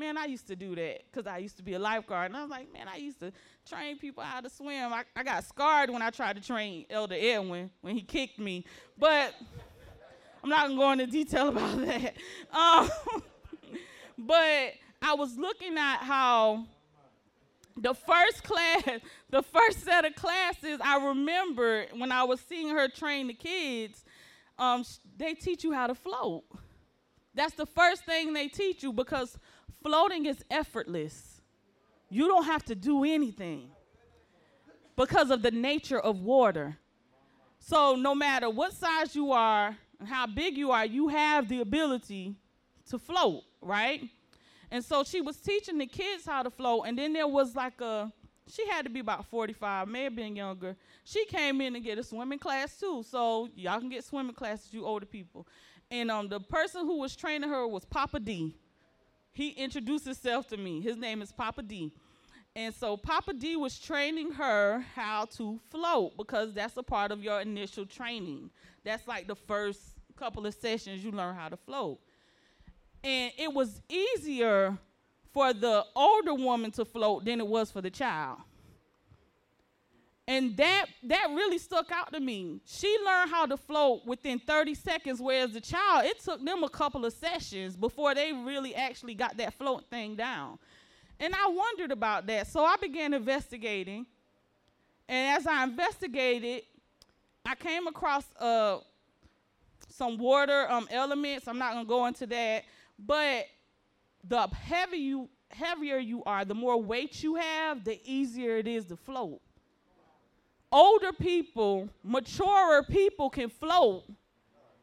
man, 0.00 0.16
I 0.16 0.24
used 0.24 0.46
to 0.48 0.56
do 0.56 0.74
that 0.74 1.02
because 1.10 1.26
I 1.26 1.38
used 1.38 1.58
to 1.58 1.62
be 1.62 1.74
a 1.74 1.78
lifeguard. 1.78 2.30
And 2.30 2.36
I 2.36 2.40
was 2.40 2.50
like, 2.50 2.72
man, 2.72 2.88
I 2.88 2.96
used 2.96 3.20
to 3.20 3.30
train 3.68 3.98
people 3.98 4.24
how 4.24 4.40
to 4.40 4.48
swim. 4.48 4.92
I, 4.92 5.04
I 5.14 5.22
got 5.22 5.44
scarred 5.44 5.90
when 5.90 6.00
I 6.00 6.08
tried 6.10 6.36
to 6.36 6.42
train 6.42 6.86
Elder 6.88 7.16
Edwin 7.18 7.70
when 7.82 7.94
he 7.94 8.00
kicked 8.00 8.38
me. 8.38 8.64
But 8.98 9.34
I'm 10.42 10.48
not 10.48 10.68
gonna 10.68 10.80
go 10.80 10.90
into 10.92 11.06
detail 11.06 11.48
about 11.56 11.78
that. 11.86 12.16
Um, 12.50 12.90
but 14.18 14.72
I 15.02 15.14
was 15.14 15.36
looking 15.36 15.76
at 15.76 15.98
how 15.98 16.64
the 17.76 17.94
first 17.94 18.42
class, 18.42 18.82
the 19.30 19.42
first 19.42 19.84
set 19.84 20.06
of 20.06 20.14
classes, 20.14 20.80
I 20.82 21.08
remember 21.08 21.84
when 21.94 22.10
I 22.10 22.24
was 22.24 22.40
seeing 22.40 22.70
her 22.70 22.88
train 22.88 23.26
the 23.26 23.34
kids, 23.34 24.02
um, 24.58 24.82
they 25.18 25.34
teach 25.34 25.62
you 25.62 25.72
how 25.72 25.86
to 25.86 25.94
float. 25.94 26.44
That's 27.34 27.54
the 27.54 27.66
first 27.66 28.04
thing 28.04 28.32
they 28.32 28.48
teach 28.48 28.82
you 28.82 28.92
because 28.92 29.38
floating 29.82 30.26
is 30.26 30.44
effortless. 30.50 31.40
You 32.08 32.26
don't 32.26 32.44
have 32.44 32.64
to 32.64 32.74
do 32.74 33.04
anything 33.04 33.70
because 34.96 35.30
of 35.30 35.42
the 35.42 35.50
nature 35.50 36.00
of 36.00 36.20
water. 36.20 36.76
So, 37.58 37.94
no 37.94 38.14
matter 38.14 38.48
what 38.50 38.72
size 38.72 39.14
you 39.14 39.32
are 39.32 39.76
and 39.98 40.08
how 40.08 40.26
big 40.26 40.56
you 40.56 40.70
are, 40.70 40.84
you 40.84 41.08
have 41.08 41.48
the 41.48 41.60
ability 41.60 42.34
to 42.88 42.98
float, 42.98 43.42
right? 43.60 44.08
And 44.70 44.84
so 44.84 45.04
she 45.04 45.20
was 45.20 45.36
teaching 45.36 45.78
the 45.78 45.86
kids 45.86 46.24
how 46.24 46.42
to 46.42 46.50
float, 46.50 46.84
and 46.86 46.98
then 46.98 47.12
there 47.12 47.26
was 47.26 47.54
like 47.54 47.80
a 47.80 48.12
she 48.50 48.66
had 48.68 48.84
to 48.84 48.90
be 48.90 49.00
about 49.00 49.26
45, 49.26 49.88
may 49.88 50.04
have 50.04 50.16
been 50.16 50.34
younger. 50.34 50.76
She 51.04 51.24
came 51.26 51.60
in 51.60 51.74
to 51.74 51.80
get 51.80 51.98
a 51.98 52.02
swimming 52.02 52.38
class 52.38 52.78
too. 52.78 53.04
So 53.08 53.48
y'all 53.54 53.78
can 53.78 53.88
get 53.88 54.04
swimming 54.04 54.34
classes, 54.34 54.72
you 54.72 54.84
older 54.84 55.06
people. 55.06 55.46
And 55.90 56.10
um, 56.10 56.28
the 56.28 56.40
person 56.40 56.84
who 56.84 56.98
was 56.98 57.16
training 57.16 57.48
her 57.48 57.66
was 57.66 57.84
Papa 57.84 58.20
D. 58.20 58.56
He 59.32 59.50
introduced 59.50 60.04
himself 60.04 60.48
to 60.48 60.56
me. 60.56 60.80
His 60.80 60.96
name 60.96 61.22
is 61.22 61.32
Papa 61.32 61.62
D. 61.62 61.92
And 62.56 62.74
so 62.74 62.96
Papa 62.96 63.32
D 63.32 63.56
was 63.56 63.78
training 63.78 64.32
her 64.32 64.84
how 64.94 65.26
to 65.36 65.60
float 65.70 66.16
because 66.16 66.52
that's 66.52 66.76
a 66.76 66.82
part 66.82 67.12
of 67.12 67.22
your 67.22 67.40
initial 67.40 67.86
training. 67.86 68.50
That's 68.84 69.06
like 69.06 69.28
the 69.28 69.36
first 69.36 69.80
couple 70.16 70.46
of 70.46 70.54
sessions 70.54 71.04
you 71.04 71.12
learn 71.12 71.36
how 71.36 71.48
to 71.48 71.56
float. 71.56 72.00
And 73.04 73.32
it 73.38 73.52
was 73.52 73.80
easier 73.88 74.76
for 75.32 75.52
the 75.52 75.84
older 75.94 76.34
woman 76.34 76.72
to 76.72 76.84
float 76.84 77.24
than 77.24 77.40
it 77.40 77.46
was 77.46 77.70
for 77.70 77.80
the 77.80 77.90
child. 77.90 78.38
And 80.30 80.56
that 80.58 80.86
that 81.02 81.26
really 81.30 81.58
stuck 81.58 81.90
out 81.90 82.12
to 82.12 82.20
me. 82.20 82.60
She 82.64 82.96
learned 83.04 83.32
how 83.32 83.46
to 83.46 83.56
float 83.56 84.06
within 84.06 84.38
30 84.38 84.76
seconds, 84.76 85.20
whereas 85.20 85.50
the 85.50 85.60
child, 85.60 86.04
it 86.04 86.20
took 86.20 86.44
them 86.44 86.62
a 86.62 86.68
couple 86.68 87.04
of 87.04 87.12
sessions 87.12 87.74
before 87.76 88.14
they 88.14 88.32
really 88.32 88.72
actually 88.72 89.16
got 89.16 89.36
that 89.38 89.54
float 89.54 89.90
thing 89.90 90.14
down. 90.14 90.60
And 91.18 91.34
I 91.34 91.48
wondered 91.48 91.90
about 91.90 92.28
that. 92.28 92.46
So 92.46 92.64
I 92.64 92.76
began 92.76 93.12
investigating. 93.12 94.06
And 95.08 95.36
as 95.36 95.48
I 95.48 95.64
investigated, 95.64 96.62
I 97.44 97.56
came 97.56 97.88
across 97.88 98.24
uh, 98.38 98.78
some 99.88 100.16
water 100.16 100.70
um, 100.70 100.86
elements. 100.92 101.48
I'm 101.48 101.58
not 101.58 101.72
going 101.72 101.84
to 101.86 101.88
go 101.88 102.06
into 102.06 102.26
that. 102.28 102.66
But 102.96 103.46
the 104.22 104.46
heavy 104.46 104.98
you, 104.98 105.28
heavier 105.50 105.98
you 105.98 106.22
are, 106.22 106.44
the 106.44 106.54
more 106.54 106.80
weight 106.80 107.20
you 107.20 107.34
have, 107.34 107.82
the 107.82 108.00
easier 108.04 108.58
it 108.58 108.68
is 108.68 108.84
to 108.84 108.96
float. 108.96 109.40
Older 110.72 111.12
people, 111.12 111.88
maturer 112.04 112.82
people 112.84 113.28
can 113.28 113.48
float, 113.48 114.04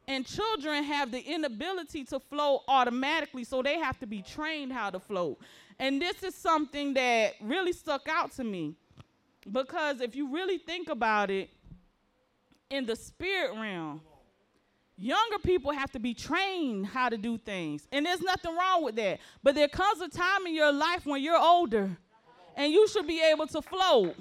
and 0.07 0.25
children 0.25 0.83
have 0.83 1.11
the 1.11 1.19
inability 1.19 2.03
to 2.05 2.19
float 2.19 2.61
automatically, 2.67 3.43
so 3.43 3.61
they 3.61 3.79
have 3.79 3.97
to 3.99 4.07
be 4.07 4.21
trained 4.21 4.71
how 4.73 4.89
to 4.89 4.99
float. 4.99 5.39
And 5.79 6.01
this 6.01 6.23
is 6.23 6.35
something 6.35 6.93
that 6.95 7.33
really 7.41 7.73
stuck 7.73 8.07
out 8.09 8.31
to 8.33 8.43
me 8.43 8.75
because 9.51 10.01
if 10.01 10.15
you 10.15 10.33
really 10.33 10.57
think 10.57 10.89
about 10.89 11.29
it, 11.29 11.49
in 12.69 12.85
the 12.85 12.95
spirit 12.97 13.53
realm, 13.57 14.01
Younger 14.99 15.37
people 15.37 15.71
have 15.71 15.91
to 15.91 15.99
be 15.99 16.15
trained 16.15 16.87
how 16.87 17.07
to 17.09 17.17
do 17.17 17.37
things. 17.37 17.87
And 17.91 18.03
there's 18.03 18.21
nothing 18.21 18.55
wrong 18.55 18.83
with 18.83 18.95
that. 18.95 19.19
But 19.43 19.53
there 19.53 19.67
comes 19.67 20.01
a 20.01 20.09
time 20.09 20.47
in 20.47 20.55
your 20.55 20.71
life 20.71 21.05
when 21.05 21.21
you're 21.21 21.39
older 21.39 21.95
and 22.55 22.73
you 22.73 22.87
should 22.87 23.05
be 23.05 23.21
able 23.21 23.45
to 23.45 23.61
float. 23.61 24.15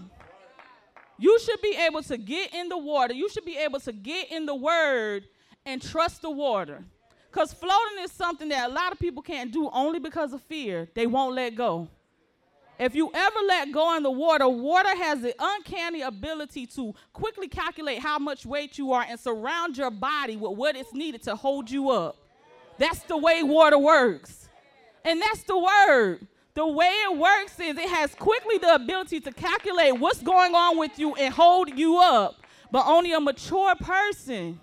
You 1.19 1.39
should 1.41 1.61
be 1.63 1.77
able 1.77 2.03
to 2.05 2.17
get 2.17 2.55
in 2.55 2.69
the 2.69 2.79
water. 2.79 3.15
You 3.15 3.29
should 3.29 3.45
be 3.45 3.57
able 3.57 3.81
to 3.81 3.93
get 3.93 4.31
in 4.31 4.47
the 4.47 4.55
word 4.55 5.25
and 5.65 5.81
trust 5.81 6.23
the 6.23 6.31
water. 6.31 6.85
Because 7.31 7.53
floating 7.53 8.03
is 8.03 8.13
something 8.13 8.49
that 8.51 8.71
a 8.71 8.73
lot 8.73 8.93
of 8.93 8.99
people 8.99 9.23
can't 9.23 9.53
do 9.53 9.69
only 9.73 9.99
because 9.99 10.33
of 10.33 10.43
fear. 10.43 10.89
They 10.95 11.07
won't 11.07 11.35
let 11.35 11.55
go. 11.55 11.89
If 12.79 12.95
you 12.95 13.11
ever 13.15 13.37
let 13.49 13.73
go 13.73 13.97
in 13.97 14.03
the 14.03 14.11
water, 14.11 14.49
water 14.49 14.95
has 14.95 15.23
the 15.23 15.35
uncanny 15.39 16.03
ability 16.03 16.67
to 16.69 16.95
quickly 17.13 17.49
calculate 17.49 18.01
how 18.01 18.19
much 18.19 18.45
weight 18.45 18.77
you 18.77 18.93
are 18.93 19.05
and 19.09 19.19
surround 19.19 19.79
your 19.79 19.91
body 19.91 20.37
with 20.37 20.53
what 20.53 20.77
is 20.77 20.93
needed 20.93 21.23
to 21.23 21.37
hold 21.37 21.71
you 21.71 21.91
up. 21.91 22.17
That's 22.79 23.01
the 23.01 23.17
way 23.17 23.43
water 23.43 23.79
works. 23.79 24.49
And 25.05 25.23
that's 25.23 25.43
the 25.45 25.59
word. 25.59 26.27
The 26.57 26.67
way 26.67 26.87
it 26.87 27.19
works 27.19 27.61
is 27.61 27.77
it 27.77 27.89
has 27.91 28.15
quickly 28.15 28.57
the 28.57 28.77
ability 28.77 29.21
to 29.21 29.31
calculate 29.31 30.01
what's 30.01 30.23
going 30.23 30.55
on 30.55 30.79
with 30.79 30.99
you 30.99 31.15
and 31.15 31.33
hold 31.33 31.69
you 31.79 31.99
up. 31.99 32.37
But 32.73 32.87
only 32.87 33.13
a 33.13 33.21
mature 33.21 33.75
person 33.75 34.59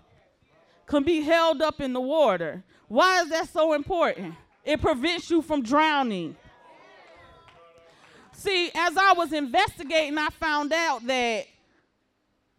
can 0.88 1.04
be 1.04 1.22
held 1.22 1.62
up 1.62 1.80
in 1.80 1.94
the 1.94 2.02
water. 2.02 2.64
Why 2.88 3.22
is 3.22 3.30
that 3.30 3.48
so 3.48 3.74
important? 3.74 4.34
It 4.66 4.82
prevents 4.82 5.30
you 5.30 5.44
from 5.44 5.62
drowning. 5.62 6.36
See, 8.32 8.72
as 8.74 8.98
I 8.98 9.14
was 9.14 9.32
investigating, 9.32 10.18
I 10.18 10.30
found 10.30 10.74
out 10.74 11.06
that 11.06 11.46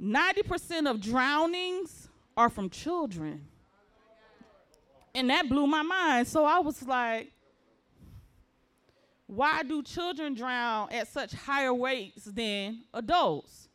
90% 0.00 0.88
of 0.88 1.00
drownings 1.00 2.08
are 2.36 2.48
from 2.48 2.70
children. 2.70 3.44
And 5.12 5.28
that 5.30 5.48
blew 5.48 5.66
my 5.66 5.82
mind. 5.82 6.28
So 6.28 6.44
I 6.44 6.60
was 6.60 6.80
like, 6.84 7.32
why 9.26 9.62
do 9.62 9.82
children 9.82 10.34
drown 10.34 10.92
at 10.92 11.08
such 11.08 11.32
higher 11.32 11.74
rates 11.74 12.24
than 12.24 12.82
adults? 12.92 13.68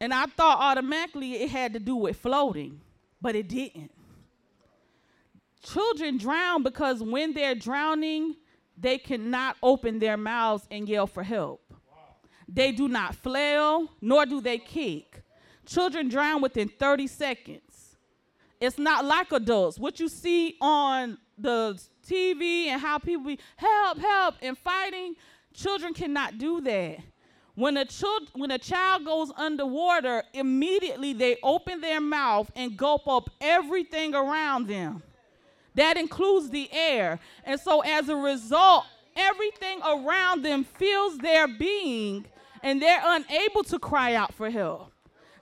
And 0.00 0.12
I 0.12 0.26
thought 0.26 0.58
automatically 0.60 1.34
it 1.34 1.50
had 1.50 1.72
to 1.74 1.78
do 1.78 1.96
with 1.96 2.16
floating, 2.16 2.80
but 3.20 3.36
it 3.36 3.48
didn't. 3.48 3.92
Children 5.62 6.18
drown 6.18 6.62
because 6.62 7.02
when 7.02 7.32
they're 7.32 7.54
drowning, 7.54 8.36
they 8.76 8.98
cannot 8.98 9.56
open 9.62 9.98
their 9.98 10.16
mouths 10.16 10.66
and 10.70 10.88
yell 10.88 11.06
for 11.06 11.22
help. 11.22 11.60
They 12.48 12.72
do 12.72 12.88
not 12.88 13.14
flail, 13.14 13.88
nor 14.00 14.26
do 14.26 14.40
they 14.40 14.58
kick. 14.58 15.22
Children 15.64 16.08
drown 16.08 16.42
within 16.42 16.68
30 16.68 17.06
seconds. 17.06 17.96
It's 18.60 18.78
not 18.78 19.04
like 19.04 19.32
adults. 19.32 19.78
What 19.78 19.98
you 20.00 20.08
see 20.08 20.56
on 20.60 21.18
the 21.38 21.80
TV 22.04 22.66
and 22.66 22.80
how 22.80 22.98
people 22.98 23.24
be 23.24 23.38
help, 23.56 23.98
help, 23.98 24.34
and 24.42 24.56
fighting, 24.56 25.14
children 25.52 25.94
cannot 25.94 26.38
do 26.38 26.60
that. 26.62 26.98
When 27.56 27.76
a, 27.76 27.84
child, 27.84 28.30
when 28.34 28.50
a 28.50 28.58
child 28.58 29.04
goes 29.04 29.30
underwater, 29.36 30.24
immediately 30.32 31.12
they 31.12 31.36
open 31.42 31.80
their 31.80 32.00
mouth 32.00 32.50
and 32.56 32.76
gulp 32.76 33.06
up 33.06 33.30
everything 33.40 34.14
around 34.14 34.66
them. 34.66 35.02
That 35.76 35.96
includes 35.96 36.50
the 36.50 36.68
air. 36.72 37.20
And 37.44 37.60
so, 37.60 37.80
as 37.80 38.08
a 38.08 38.16
result, 38.16 38.84
everything 39.16 39.80
around 39.82 40.42
them 40.42 40.64
feels 40.64 41.18
their 41.18 41.46
being 41.46 42.26
and 42.64 42.80
they're 42.80 43.02
unable 43.04 43.62
to 43.64 43.78
cry 43.78 44.14
out 44.14 44.34
for 44.34 44.50
help. 44.50 44.93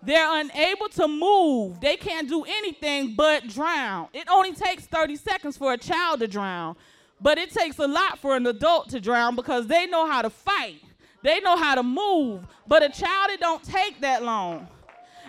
They're 0.04 0.40
unable 0.40 0.88
to 0.90 1.06
move. 1.06 1.80
They 1.80 1.96
can't 1.96 2.28
do 2.28 2.42
anything 2.42 3.14
but 3.14 3.46
drown. 3.46 4.08
It 4.12 4.28
only 4.28 4.52
takes 4.52 4.84
30 4.86 5.16
seconds 5.16 5.56
for 5.56 5.72
a 5.72 5.78
child 5.78 6.20
to 6.20 6.28
drown, 6.28 6.76
but 7.20 7.38
it 7.38 7.52
takes 7.52 7.78
a 7.78 7.86
lot 7.86 8.18
for 8.18 8.34
an 8.34 8.46
adult 8.46 8.88
to 8.90 9.00
drown 9.00 9.36
because 9.36 9.68
they 9.68 9.86
know 9.86 10.06
how 10.10 10.22
to 10.22 10.30
fight. 10.30 10.82
They 11.22 11.38
know 11.38 11.56
how 11.56 11.76
to 11.76 11.84
move, 11.84 12.44
but 12.66 12.82
a 12.82 12.88
child 12.88 13.30
it 13.30 13.38
don't 13.38 13.62
take 13.62 14.00
that 14.00 14.24
long. 14.24 14.66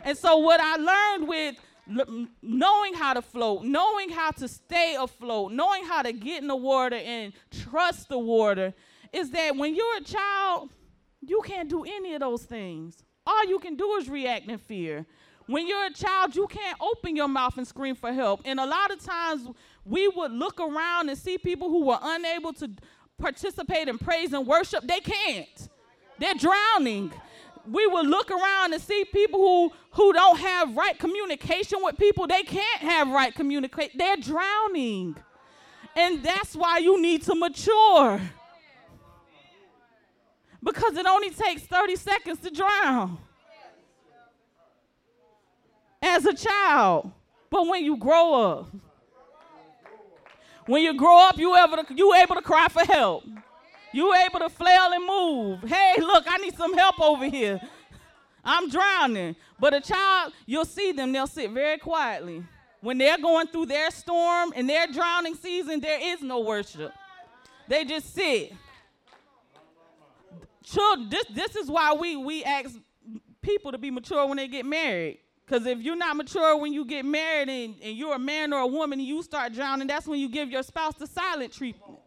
And 0.04 0.18
so 0.18 0.38
what 0.38 0.60
I 0.60 0.78
learned 0.78 1.28
with 1.28 1.56
knowing 2.42 2.94
how 2.96 3.14
to 3.14 3.22
float, 3.22 3.64
knowing 3.64 4.10
how 4.10 4.32
to 4.32 4.48
stay 4.48 4.96
afloat, 5.00 5.52
knowing 5.52 5.86
how 5.86 6.02
to 6.02 6.14
get 6.14 6.42
in 6.42 6.48
the 6.48 6.56
water 6.56 6.96
and 6.96 7.34
trust 7.52 8.10
the 8.10 8.18
water 8.18 8.74
is 9.12 9.30
that 9.32 9.56
when 9.56 9.76
you're 9.76 9.98
a 9.98 10.04
child, 10.04 10.72
you 11.22 11.42
can't 11.46 11.70
do 11.70 11.84
any 11.84 12.16
of 12.16 12.22
those 12.22 12.44
things. 12.44 13.04
All 13.26 13.46
you 13.46 13.60
can 13.60 13.76
do 13.76 13.90
is 13.94 14.10
react 14.10 14.50
in 14.50 14.58
fear. 14.58 15.06
When 15.46 15.68
you're 15.68 15.86
a 15.86 15.94
child, 15.94 16.36
you 16.36 16.48
can't 16.48 16.78
open 16.80 17.16
your 17.16 17.28
mouth 17.28 17.58
and 17.58 17.68
scream 17.68 17.96
for 17.96 18.14
help. 18.14 18.42
And 18.46 18.60
a 18.60 18.66
lot 18.66 18.92
of 18.92 19.04
times 19.04 19.48
we 19.86 20.08
would 20.08 20.32
look 20.32 20.60
around 20.60 21.10
and 21.10 21.18
see 21.18 21.38
people 21.38 21.70
who 21.70 21.86
were 21.86 22.00
unable 22.02 22.54
to 22.54 22.70
participate 23.18 23.88
in 23.88 23.98
praise 23.98 24.34
and 24.34 24.48
worship. 24.48 24.86
They 24.88 25.00
can't. 25.00 25.70
They're 26.20 26.34
drowning. 26.36 27.12
We 27.70 27.88
would 27.88 28.08
look 28.08 28.32
around 28.32 28.74
and 28.74 28.82
see 28.82 29.06
people 29.06 29.40
who, 29.40 29.72
who 29.92 30.14
don't 30.14 30.40
have 30.40 30.76
right 30.76 30.98
communication 30.98 31.80
with 31.82 31.98
people. 31.98 32.28
They 32.28 32.44
can't 32.44 32.82
have 32.82 33.10
right 33.10 33.34
communication. 33.34 33.98
They're 33.98 34.18
drowning. 34.18 35.16
And 35.96 36.24
that's 36.24 36.56
why 36.56 36.80
you 36.80 37.02
need 37.02 37.24
to 37.24 37.36
mature 37.36 38.22
because 40.64 40.96
it 40.98 41.06
only 41.06 41.30
takes 41.30 41.64
30 41.64 41.96
seconds 41.96 42.40
to 42.40 42.50
drown 42.50 43.18
as 46.02 46.26
a 46.26 46.34
child. 46.34 47.12
But 47.50 47.68
when 47.68 47.84
you 47.84 47.98
grow 47.98 48.34
up, 48.34 48.70
when 50.66 50.82
you 50.82 50.98
grow 50.98 51.28
up, 51.28 51.38
you 51.38 51.56
able 51.56 51.84
to, 51.84 51.94
you 51.94 52.14
able 52.16 52.36
to 52.36 52.42
cry 52.42 52.68
for 52.70 52.84
help. 52.86 53.24
You 53.92 54.14
able 54.16 54.40
to 54.40 54.50
flail 54.50 54.92
and 54.92 55.06
move. 55.06 55.70
Hey, 55.70 55.96
look, 56.00 56.24
I 56.28 56.38
need 56.38 56.56
some 56.56 56.74
help 56.74 57.00
over 57.00 57.26
here. 57.26 57.62
I'm 58.44 58.70
drowning. 58.70 59.36
But 59.60 59.74
a 59.74 59.82
child, 59.82 60.34
you'll 60.46 60.66
see 60.66 60.92
them, 60.92 61.12
they'll 61.12 61.28
sit 61.28 61.52
very 61.52 61.78
quietly. 61.78 62.44
When 62.82 62.98
they're 62.98 63.18
going 63.18 63.48
through 63.48 63.68
their 63.68 63.92
storm 63.92 64.52
and 64.56 64.68
their 64.68 64.88
drowning 64.88 65.36
season, 65.36 65.80
there 65.80 66.00
is 66.02 66.22
no 66.22 66.40
worship. 66.40 66.92
They 67.68 67.86
just 67.86 68.14
sit 68.14 68.54
children, 70.64 71.10
this, 71.10 71.26
this 71.30 71.56
is 71.56 71.70
why 71.70 71.94
we, 71.94 72.16
we 72.16 72.44
ask 72.44 72.76
people 73.42 73.72
to 73.72 73.78
be 73.78 73.92
mature 73.92 74.26
when 74.28 74.38
they 74.38 74.48
get 74.48 74.66
married. 74.66 75.20
Because 75.46 75.66
if 75.68 75.80
you're 75.80 75.96
not 75.96 76.16
mature 76.16 76.58
when 76.58 76.72
you 76.72 76.86
get 76.86 77.06
married 77.06 77.50
and, 77.50 77.76
and 77.84 77.98
you're 77.98 78.16
a 78.16 78.20
man 78.20 78.54
or 78.54 78.60
a 78.60 78.68
woman 78.68 79.00
and 79.00 79.08
you 79.08 79.22
start 79.22 79.54
drowning, 79.54 79.88
that's 79.88 80.08
when 80.08 80.20
you 80.20 80.30
give 80.30 80.50
your 80.50 80.64
spouse 80.64 80.96
the 80.96 81.06
silent 81.06 81.54
treatment. 81.54 82.00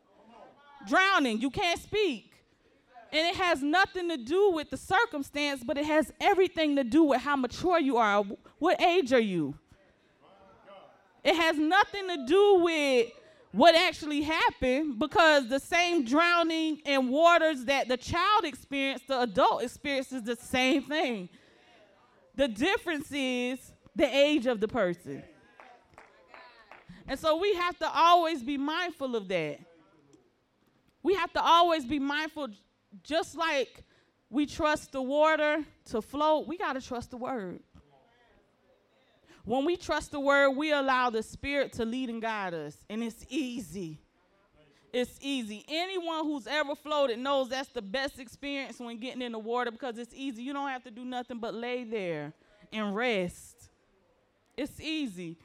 Drowning, 0.86 1.40
you 1.40 1.50
can't 1.50 1.80
speak. 1.80 2.32
And 3.12 3.26
it 3.26 3.36
has 3.36 3.62
nothing 3.62 4.08
to 4.08 4.16
do 4.16 4.50
with 4.50 4.70
the 4.70 4.76
circumstance, 4.76 5.62
but 5.64 5.78
it 5.78 5.84
has 5.84 6.12
everything 6.20 6.76
to 6.76 6.84
do 6.84 7.04
with 7.04 7.20
how 7.20 7.36
mature 7.36 7.78
you 7.78 7.98
are. 7.98 8.24
What 8.58 8.80
age 8.80 9.12
are 9.12 9.20
you? 9.20 9.54
It 11.22 11.34
has 11.34 11.56
nothing 11.58 12.08
to 12.08 12.26
do 12.26 12.60
with 12.62 13.08
what 13.56 13.74
actually 13.74 14.20
happened 14.20 14.98
because 14.98 15.48
the 15.48 15.58
same 15.58 16.04
drowning 16.04 16.76
in 16.84 17.08
waters 17.08 17.64
that 17.64 17.88
the 17.88 17.96
child 17.96 18.44
experienced, 18.44 19.08
the 19.08 19.22
adult 19.22 19.62
experiences 19.62 20.22
the 20.22 20.36
same 20.36 20.82
thing. 20.82 21.30
The 22.34 22.48
difference 22.48 23.10
is 23.10 23.72
the 23.94 24.04
age 24.14 24.44
of 24.44 24.60
the 24.60 24.68
person. 24.68 25.22
And 27.08 27.18
so 27.18 27.38
we 27.38 27.54
have 27.54 27.78
to 27.78 27.90
always 27.90 28.42
be 28.42 28.58
mindful 28.58 29.16
of 29.16 29.26
that. 29.28 29.58
We 31.02 31.14
have 31.14 31.32
to 31.32 31.42
always 31.42 31.86
be 31.86 31.98
mindful, 31.98 32.48
just 33.02 33.38
like 33.38 33.84
we 34.28 34.44
trust 34.44 34.92
the 34.92 35.00
water 35.00 35.64
to 35.86 36.02
float, 36.02 36.46
we 36.46 36.58
got 36.58 36.74
to 36.74 36.86
trust 36.86 37.10
the 37.10 37.16
word. 37.16 37.60
When 39.46 39.64
we 39.64 39.76
trust 39.76 40.10
the 40.10 40.18
word, 40.18 40.50
we 40.50 40.72
allow 40.72 41.08
the 41.08 41.22
spirit 41.22 41.72
to 41.74 41.84
lead 41.84 42.10
and 42.10 42.20
guide 42.20 42.52
us, 42.52 42.76
and 42.90 43.00
it's 43.00 43.24
easy. 43.28 44.00
It's 44.92 45.16
easy. 45.22 45.64
Anyone 45.68 46.24
who's 46.24 46.48
ever 46.48 46.74
floated 46.74 47.20
knows 47.20 47.48
that's 47.48 47.68
the 47.68 47.80
best 47.80 48.18
experience 48.18 48.80
when 48.80 48.98
getting 48.98 49.22
in 49.22 49.30
the 49.30 49.38
water 49.38 49.70
because 49.70 49.98
it's 49.98 50.12
easy. 50.12 50.42
You 50.42 50.52
don't 50.52 50.68
have 50.68 50.82
to 50.82 50.90
do 50.90 51.04
nothing 51.04 51.38
but 51.38 51.54
lay 51.54 51.84
there 51.84 52.32
and 52.72 52.96
rest. 52.96 53.68
It's 54.56 54.80
easy. 54.80 55.38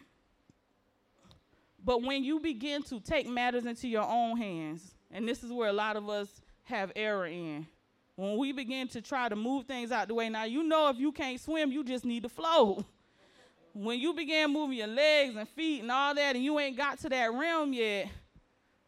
But 1.84 2.01
when 2.01 2.24
you 2.24 2.39
begin 2.39 2.81
to 2.84 3.00
take 3.00 3.27
matters 3.27 3.65
into 3.65 3.88
your 3.88 4.08
own 4.08 4.36
hands, 4.36 4.96
and 5.12 5.27
this 5.27 5.43
is 5.43 5.51
where 5.51 5.70
a 5.70 5.74
lot 5.74 5.96
of 5.96 6.10
us 6.10 6.41
have 6.63 6.91
error 6.96 7.27
in, 7.27 7.67
when 8.15 8.38
we 8.38 8.51
begin 8.51 8.88
to 8.89 9.01
try 9.01 9.29
to 9.29 9.36
move 9.36 9.65
things 9.65 9.91
out 9.91 10.08
the 10.08 10.15
way, 10.15 10.27
now 10.29 10.46
you 10.46 10.63
know 10.63 10.89
if 10.89 10.98
you 10.98 11.12
can't 11.12 11.39
swim, 11.39 11.72
you 11.72 11.84
just 11.84 12.03
need 12.03 12.24
to 12.24 12.29
float. 12.29 12.84
when 13.74 14.00
you 14.00 14.13
begin 14.13 14.51
moving 14.51 14.78
your 14.78 14.88
legs 14.88 15.36
and 15.36 15.48
feet 15.50 15.82
and 15.82 15.92
all 15.92 16.13
that, 16.13 16.36
and 16.36 16.44
you 16.44 16.60
ain't 16.60 16.78
got 16.78 17.00
to 17.00 17.10
that 17.10 17.34
realm 17.34 17.74
yet, 17.74 18.10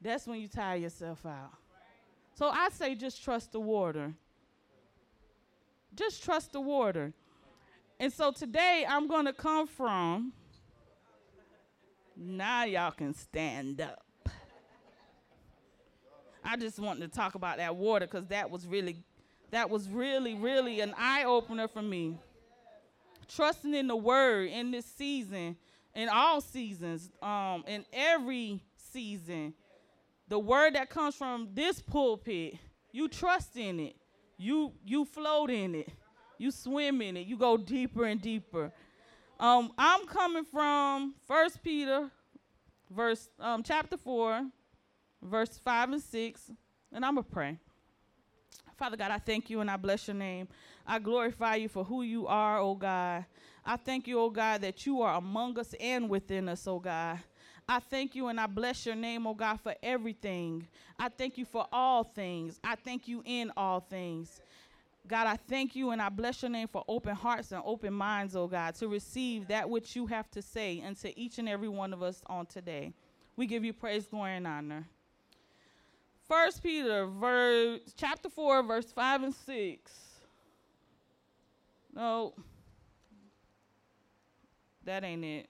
that's 0.01 0.27
when 0.27 0.39
you 0.39 0.47
tire 0.47 0.77
yourself 0.77 1.25
out. 1.25 1.51
So 2.35 2.49
I 2.49 2.69
say 2.69 2.95
just 2.95 3.23
trust 3.23 3.51
the 3.51 3.59
water. 3.59 4.13
Just 5.95 6.23
trust 6.23 6.51
the 6.51 6.61
water. 6.61 7.13
And 7.99 8.11
so 8.11 8.31
today 8.31 8.85
I'm 8.87 9.07
going 9.07 9.25
to 9.25 9.33
come 9.33 9.67
from, 9.67 10.33
now 12.17 12.65
y'all 12.65 12.91
can 12.91 13.13
stand 13.13 13.79
up. 13.79 14.03
I 16.43 16.57
just 16.57 16.77
wanted 16.77 17.09
to 17.09 17.15
talk 17.15 17.35
about 17.35 17.57
that 17.57 17.75
water 17.75 18.05
because 18.05 18.27
that 18.27 18.49
was 18.51 18.67
really, 18.67 18.97
that 19.51 19.69
was 19.69 19.87
really, 19.87 20.33
really 20.33 20.81
an 20.81 20.93
eye 20.97 21.23
opener 21.23 21.69
for 21.69 21.81
me 21.81 22.17
trusting 23.27 23.73
in 23.73 23.87
the 23.87 23.95
word 23.95 24.49
in 24.49 24.71
this 24.71 24.85
season, 24.85 25.55
in 25.95 26.09
all 26.09 26.41
seasons, 26.41 27.09
um, 27.21 27.63
in 27.67 27.85
every 27.93 28.61
season. 28.91 29.53
The 30.27 30.39
word 30.39 30.75
that 30.75 30.89
comes 30.89 31.15
from 31.15 31.49
this 31.53 31.81
pulpit, 31.81 32.55
you 32.91 33.07
trust 33.07 33.55
in 33.57 33.79
it. 33.79 33.95
You 34.37 34.73
you 34.85 35.05
float 35.05 35.49
in 35.49 35.75
it. 35.75 35.89
You 36.37 36.51
swim 36.51 37.01
in 37.01 37.17
it. 37.17 37.27
You 37.27 37.37
go 37.37 37.57
deeper 37.57 38.05
and 38.05 38.21
deeper. 38.21 38.71
Um, 39.39 39.71
I'm 39.77 40.05
coming 40.07 40.45
from 40.45 41.15
First 41.27 41.61
Peter, 41.63 42.09
verse 42.89 43.29
um, 43.39 43.63
chapter 43.63 43.97
four, 43.97 44.41
verse 45.21 45.57
five 45.57 45.91
and 45.91 46.01
six, 46.01 46.51
and 46.91 47.05
I'm 47.05 47.15
gonna 47.15 47.23
pray. 47.23 47.57
Father 48.77 48.97
God, 48.97 49.11
I 49.11 49.17
thank 49.19 49.49
you 49.49 49.61
and 49.61 49.69
I 49.69 49.77
bless 49.77 50.07
your 50.07 50.15
name. 50.15 50.47
I 50.85 50.99
glorify 50.99 51.55
you 51.55 51.69
for 51.69 51.83
who 51.83 52.01
you 52.01 52.27
are, 52.27 52.59
oh 52.59 52.75
God. 52.75 53.25
I 53.65 53.77
thank 53.77 54.07
you, 54.07 54.19
oh 54.19 54.29
God, 54.29 54.61
that 54.61 54.85
you 54.85 55.01
are 55.01 55.15
among 55.15 55.57
us 55.57 55.73
and 55.79 56.09
within 56.09 56.49
us, 56.49 56.67
oh 56.67 56.79
God. 56.79 57.19
I 57.67 57.79
thank 57.79 58.13
you 58.13 58.27
and 58.27 58.39
I 58.39 58.47
bless 58.47 58.85
your 58.85 58.95
name, 58.95 59.25
oh 59.25 59.33
God, 59.33 59.59
for 59.61 59.73
everything. 59.81 60.67
I 60.99 61.09
thank 61.09 61.37
you 61.37 61.45
for 61.45 61.65
all 61.71 62.03
things. 62.03 62.59
I 62.63 62.75
thank 62.75 63.07
you 63.07 63.23
in 63.25 63.51
all 63.55 63.79
things. 63.79 64.41
God, 65.07 65.27
I 65.27 65.35
thank 65.35 65.75
you 65.75 65.91
and 65.91 66.01
I 66.01 66.09
bless 66.09 66.41
your 66.41 66.51
name 66.51 66.67
for 66.67 66.83
open 66.87 67.15
hearts 67.15 67.51
and 67.51 67.61
open 67.65 67.93
minds, 67.93 68.35
oh 68.35 68.47
God, 68.47 68.75
to 68.75 68.87
receive 68.87 69.47
that 69.47 69.69
which 69.69 69.95
you 69.95 70.05
have 70.07 70.29
to 70.31 70.41
say 70.41 70.81
unto 70.85 71.09
each 71.15 71.39
and 71.39 71.47
every 71.47 71.69
one 71.69 71.93
of 71.93 72.01
us 72.01 72.21
on 72.27 72.45
today. 72.45 72.93
We 73.35 73.45
give 73.45 73.63
you 73.63 73.73
praise, 73.73 74.07
glory, 74.07 74.35
and 74.35 74.47
honor. 74.47 74.87
First 76.27 76.63
Peter, 76.63 77.05
verse 77.05 77.81
chapter 77.97 78.29
four, 78.29 78.63
verse 78.63 78.91
five 78.91 79.23
and 79.23 79.33
six. 79.33 79.91
No, 81.95 82.33
that 84.83 85.03
ain't 85.03 85.23
it. 85.23 85.49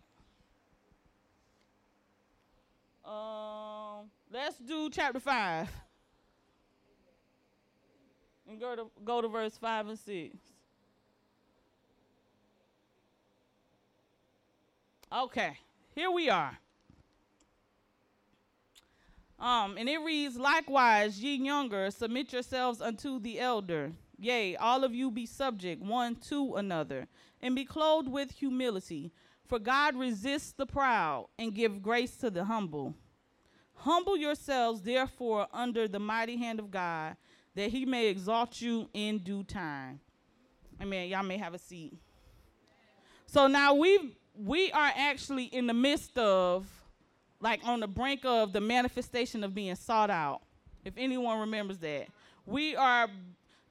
Um, 3.05 4.09
let's 4.31 4.57
do 4.57 4.89
chapter 4.89 5.19
five. 5.19 5.69
And 8.49 8.59
go 8.59 8.75
to, 8.75 8.91
go 9.03 9.21
to 9.21 9.27
verse 9.27 9.57
5 9.57 9.87
and 9.87 9.99
6. 9.99 10.37
Okay, 15.11 15.57
here 15.95 16.11
we 16.11 16.29
are. 16.29 16.57
Um, 19.39 19.77
and 19.77 19.87
it 19.87 19.99
reads, 19.99 20.37
Likewise, 20.37 21.19
ye 21.19 21.35
younger, 21.35 21.89
submit 21.91 22.33
yourselves 22.33 22.81
unto 22.81 23.19
the 23.19 23.39
elder. 23.39 23.91
Yea, 24.17 24.55
all 24.55 24.83
of 24.83 24.93
you 24.93 25.11
be 25.11 25.25
subject 25.25 25.81
one 25.81 26.15
to 26.15 26.55
another, 26.55 27.07
and 27.41 27.55
be 27.55 27.65
clothed 27.65 28.07
with 28.07 28.31
humility. 28.31 29.11
For 29.47 29.59
God 29.59 29.95
resists 29.95 30.53
the 30.53 30.65
proud, 30.65 31.27
and 31.37 31.53
give 31.53 31.81
grace 31.81 32.15
to 32.17 32.29
the 32.29 32.45
humble. 32.45 32.95
Humble 33.75 34.17
yourselves, 34.17 34.81
therefore, 34.81 35.47
under 35.51 35.87
the 35.87 35.99
mighty 35.99 36.37
hand 36.37 36.59
of 36.59 36.71
God, 36.71 37.17
that 37.55 37.69
he 37.69 37.85
may 37.85 38.07
exalt 38.07 38.61
you 38.61 38.89
in 38.93 39.19
due 39.19 39.43
time. 39.43 39.99
Amen. 40.81 41.09
Y'all 41.09 41.23
may 41.23 41.37
have 41.37 41.53
a 41.53 41.59
seat. 41.59 41.93
So 43.25 43.47
now 43.47 43.73
we 43.73 44.15
we 44.35 44.71
are 44.71 44.91
actually 44.95 45.45
in 45.45 45.67
the 45.67 45.73
midst 45.73 46.17
of 46.17 46.67
like 47.39 47.59
on 47.65 47.79
the 47.79 47.87
brink 47.87 48.21
of 48.23 48.53
the 48.53 48.61
manifestation 48.61 49.43
of 49.43 49.53
being 49.53 49.75
sought 49.75 50.09
out. 50.09 50.41
If 50.85 50.93
anyone 50.97 51.39
remembers 51.39 51.77
that. 51.79 52.07
We 52.45 52.75
are 52.75 53.07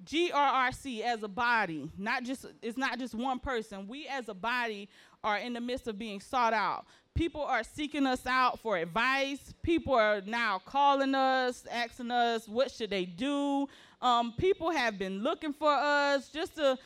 GRRC 0.04 1.02
as 1.02 1.22
a 1.22 1.28
body, 1.28 1.90
not 1.96 2.24
just 2.24 2.46
it's 2.62 2.78
not 2.78 2.98
just 2.98 3.14
one 3.14 3.38
person. 3.38 3.86
We 3.86 4.06
as 4.08 4.28
a 4.28 4.34
body 4.34 4.88
are 5.24 5.38
in 5.38 5.52
the 5.52 5.60
midst 5.60 5.86
of 5.86 5.98
being 5.98 6.20
sought 6.20 6.52
out. 6.52 6.86
People 7.14 7.42
are 7.42 7.62
seeking 7.62 8.06
us 8.06 8.26
out 8.26 8.58
for 8.60 8.76
advice. 8.78 9.52
People 9.62 9.94
are 9.94 10.22
now 10.22 10.60
calling 10.64 11.14
us, 11.14 11.64
asking 11.70 12.10
us 12.10 12.48
what 12.48 12.70
should 12.70 12.90
they 12.90 13.04
do. 13.04 13.68
Um, 14.00 14.32
people 14.38 14.70
have 14.70 14.98
been 14.98 15.22
looking 15.22 15.52
for 15.52 15.70
us 15.70 16.28
just 16.28 16.56
to 16.56 16.78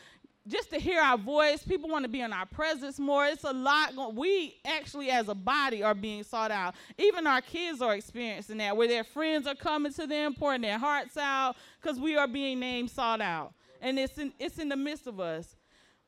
just 0.47 0.71
to 0.71 0.79
hear 0.79 1.00
our 1.00 1.19
voice. 1.19 1.62
People 1.62 1.88
want 1.88 2.05
to 2.05 2.09
be 2.09 2.21
in 2.21 2.33
our 2.33 2.47
presence 2.47 2.99
more. 2.99 3.26
It's 3.26 3.45
a 3.45 3.53
lot. 3.53 4.15
We 4.15 4.57
actually, 4.65 5.11
as 5.11 5.29
a 5.29 5.35
body, 5.35 5.83
are 5.83 5.95
being 5.95 6.23
sought 6.23 6.50
out. 6.50 6.75
Even 6.99 7.26
our 7.26 7.41
kids 7.41 7.83
are 7.83 7.95
experiencing 7.95 8.59
that, 8.59 8.76
where 8.76 8.88
their 8.88 9.05
friends 9.05 9.47
are 9.47 9.55
coming 9.55 9.93
to 9.95 10.07
them, 10.07 10.35
pouring 10.35 10.62
their 10.62 10.79
hearts 10.79 11.17
out, 11.17 11.57
because 11.81 11.99
we 11.99 12.17
are 12.17 12.29
being 12.29 12.61
named 12.61 12.91
sought 12.91 13.21
out, 13.21 13.55
and 13.81 13.99
it's 13.99 14.19
in 14.19 14.33
it's 14.38 14.59
in 14.59 14.69
the 14.69 14.76
midst 14.76 15.07
of 15.07 15.21
us. 15.21 15.57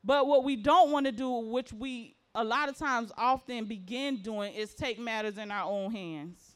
But 0.03 0.27
what 0.27 0.43
we 0.43 0.55
don't 0.55 0.91
want 0.91 1.05
to 1.05 1.11
do, 1.11 1.29
which 1.29 1.73
we 1.73 2.15
a 2.35 2.43
lot 2.43 2.69
of 2.69 2.77
times 2.77 3.11
often 3.17 3.65
begin 3.65 4.21
doing, 4.21 4.53
is 4.53 4.73
take 4.73 4.99
matters 4.99 5.37
in 5.37 5.51
our 5.51 5.69
own 5.69 5.91
hands. 5.91 6.55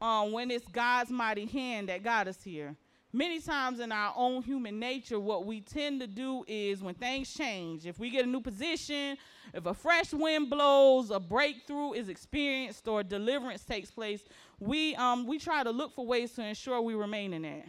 Um, 0.00 0.32
when 0.32 0.50
it's 0.50 0.66
God's 0.66 1.10
mighty 1.10 1.46
hand 1.46 1.88
that 1.88 2.02
got 2.02 2.26
us 2.26 2.42
here 2.42 2.76
many 3.12 3.40
times 3.40 3.80
in 3.80 3.92
our 3.92 4.12
own 4.16 4.42
human 4.42 4.78
nature, 4.78 5.20
what 5.20 5.44
we 5.44 5.60
tend 5.60 6.00
to 6.00 6.06
do 6.06 6.44
is 6.46 6.82
when 6.82 6.94
things 6.94 7.32
change, 7.32 7.86
if 7.86 7.98
we 7.98 8.10
get 8.10 8.24
a 8.24 8.28
new 8.28 8.40
position, 8.40 9.16
if 9.52 9.66
a 9.66 9.74
fresh 9.74 10.12
wind 10.12 10.48
blows, 10.48 11.10
a 11.10 11.20
breakthrough 11.20 11.92
is 11.92 12.08
experienced, 12.08 12.88
or 12.88 13.02
deliverance 13.02 13.64
takes 13.64 13.90
place, 13.90 14.22
we, 14.58 14.94
um, 14.96 15.26
we 15.26 15.38
try 15.38 15.62
to 15.62 15.70
look 15.70 15.94
for 15.94 16.06
ways 16.06 16.32
to 16.32 16.44
ensure 16.44 16.80
we 16.80 16.94
remain 16.94 17.34
in 17.34 17.42
that. 17.42 17.66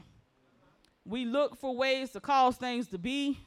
We 1.06 1.26
look 1.26 1.58
for 1.58 1.76
ways 1.76 2.12
to 2.12 2.22
cause 2.22 2.56
things 2.56 2.88
to 2.88 2.98
be. 2.98 3.38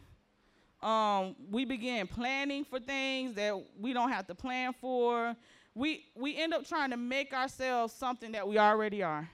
Um, 0.83 1.35
we 1.50 1.65
begin 1.65 2.07
planning 2.07 2.65
for 2.65 2.79
things 2.79 3.35
that 3.35 3.55
we 3.81 3.95
don't 3.95 4.11
have 4.11 4.26
to 4.26 4.35
plan 4.35 4.75
for. 4.79 5.35
We, 5.75 6.05
we 6.15 6.37
end 6.37 6.53
up 6.53 6.67
trying 6.67 6.91
to 6.91 6.99
make 6.99 7.33
ourselves 7.33 7.95
something 7.95 8.33
that 8.33 8.47
we 8.47 8.59
already 8.59 9.03
are. 9.03 9.31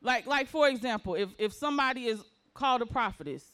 Like, 0.00 0.26
like 0.26 0.48
for 0.48 0.68
example, 0.68 1.14
if, 1.14 1.30
if 1.38 1.52
somebody 1.52 2.06
is 2.06 2.22
called 2.54 2.82
a 2.82 2.86
prophetess, 2.86 3.44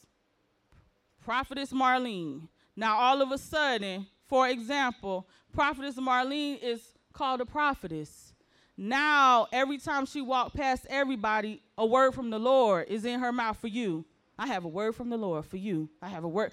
prophetess 1.23 1.71
Marlene. 1.71 2.47
Now 2.75 2.97
all 2.97 3.21
of 3.21 3.31
a 3.31 3.37
sudden, 3.37 4.07
for 4.27 4.47
example, 4.47 5.27
prophetess 5.53 5.95
Marlene 5.95 6.61
is 6.61 6.81
called 7.13 7.41
a 7.41 7.45
prophetess. 7.45 8.33
Now 8.77 9.47
every 9.51 9.77
time 9.77 10.05
she 10.05 10.21
walked 10.21 10.55
past 10.55 10.85
everybody, 10.89 11.61
a 11.77 11.85
word 11.85 12.13
from 12.13 12.29
the 12.29 12.39
Lord 12.39 12.87
is 12.89 13.05
in 13.05 13.19
her 13.19 13.31
mouth 13.31 13.57
for 13.57 13.67
you. 13.67 14.05
I 14.37 14.47
have 14.47 14.65
a 14.65 14.67
word 14.69 14.95
from 14.95 15.09
the 15.09 15.17
Lord 15.17 15.45
for 15.45 15.57
you. 15.57 15.89
I 16.01 16.09
have 16.09 16.23
a 16.23 16.27
word. 16.27 16.51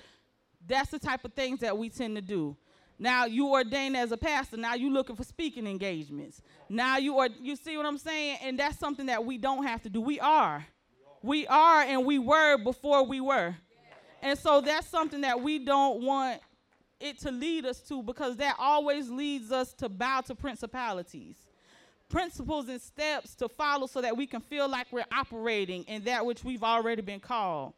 That's 0.66 0.90
the 0.90 0.98
type 0.98 1.24
of 1.24 1.34
things 1.34 1.60
that 1.60 1.76
we 1.76 1.88
tend 1.90 2.16
to 2.16 2.22
do. 2.22 2.56
Now 3.02 3.24
you 3.24 3.48
ordained 3.48 3.96
as 3.96 4.12
a 4.12 4.16
pastor. 4.16 4.56
Now 4.56 4.74
you 4.74 4.88
looking 4.88 5.16
for 5.16 5.24
speaking 5.24 5.66
engagements. 5.66 6.40
Now 6.68 6.98
you 6.98 7.18
are 7.18 7.28
you 7.40 7.56
see 7.56 7.76
what 7.76 7.84
I'm 7.84 7.98
saying? 7.98 8.38
And 8.44 8.56
that's 8.56 8.78
something 8.78 9.06
that 9.06 9.24
we 9.24 9.38
don't 9.38 9.64
have 9.64 9.82
to 9.82 9.90
do. 9.90 10.00
We 10.00 10.20
are. 10.20 10.64
We 11.20 11.44
are 11.48 11.82
and 11.82 12.06
we 12.06 12.20
were 12.20 12.58
before 12.58 13.04
we 13.04 13.20
were. 13.20 13.56
And 14.22 14.38
so 14.38 14.60
that's 14.60 14.86
something 14.86 15.22
that 15.22 15.42
we 15.42 15.58
don't 15.58 16.04
want 16.04 16.40
it 17.00 17.18
to 17.22 17.32
lead 17.32 17.66
us 17.66 17.80
to 17.88 18.04
because 18.04 18.36
that 18.36 18.54
always 18.60 19.10
leads 19.10 19.50
us 19.50 19.72
to 19.74 19.88
bow 19.88 20.20
to 20.20 20.36
principalities. 20.36 21.34
Principles 22.08 22.68
and 22.68 22.80
steps 22.80 23.34
to 23.34 23.48
follow 23.48 23.88
so 23.88 24.00
that 24.00 24.16
we 24.16 24.28
can 24.28 24.40
feel 24.40 24.68
like 24.68 24.86
we're 24.92 25.04
operating 25.12 25.82
in 25.84 26.04
that 26.04 26.24
which 26.24 26.44
we've 26.44 26.62
already 26.62 27.02
been 27.02 27.18
called. 27.18 27.72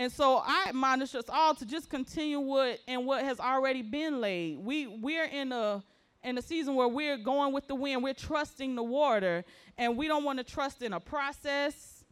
And 0.00 0.10
so 0.10 0.38
I 0.42 0.64
admonish 0.70 1.14
us 1.14 1.26
all 1.28 1.54
to 1.56 1.66
just 1.66 1.90
continue 1.90 2.40
what 2.40 2.78
and 2.88 3.04
what 3.04 3.22
has 3.22 3.38
already 3.38 3.82
been 3.82 4.18
laid. 4.18 4.56
We 4.58 4.86
we're 4.86 5.26
in 5.26 5.52
a 5.52 5.84
in 6.24 6.38
a 6.38 6.42
season 6.42 6.74
where 6.74 6.88
we're 6.88 7.18
going 7.18 7.52
with 7.52 7.68
the 7.68 7.74
wind. 7.74 8.02
We're 8.02 8.14
trusting 8.14 8.76
the 8.76 8.82
water, 8.82 9.44
and 9.76 9.98
we 9.98 10.08
don't 10.08 10.24
want 10.24 10.38
to 10.38 10.44
trust 10.44 10.80
in 10.80 10.94
a 10.94 11.00
process. 11.00 12.02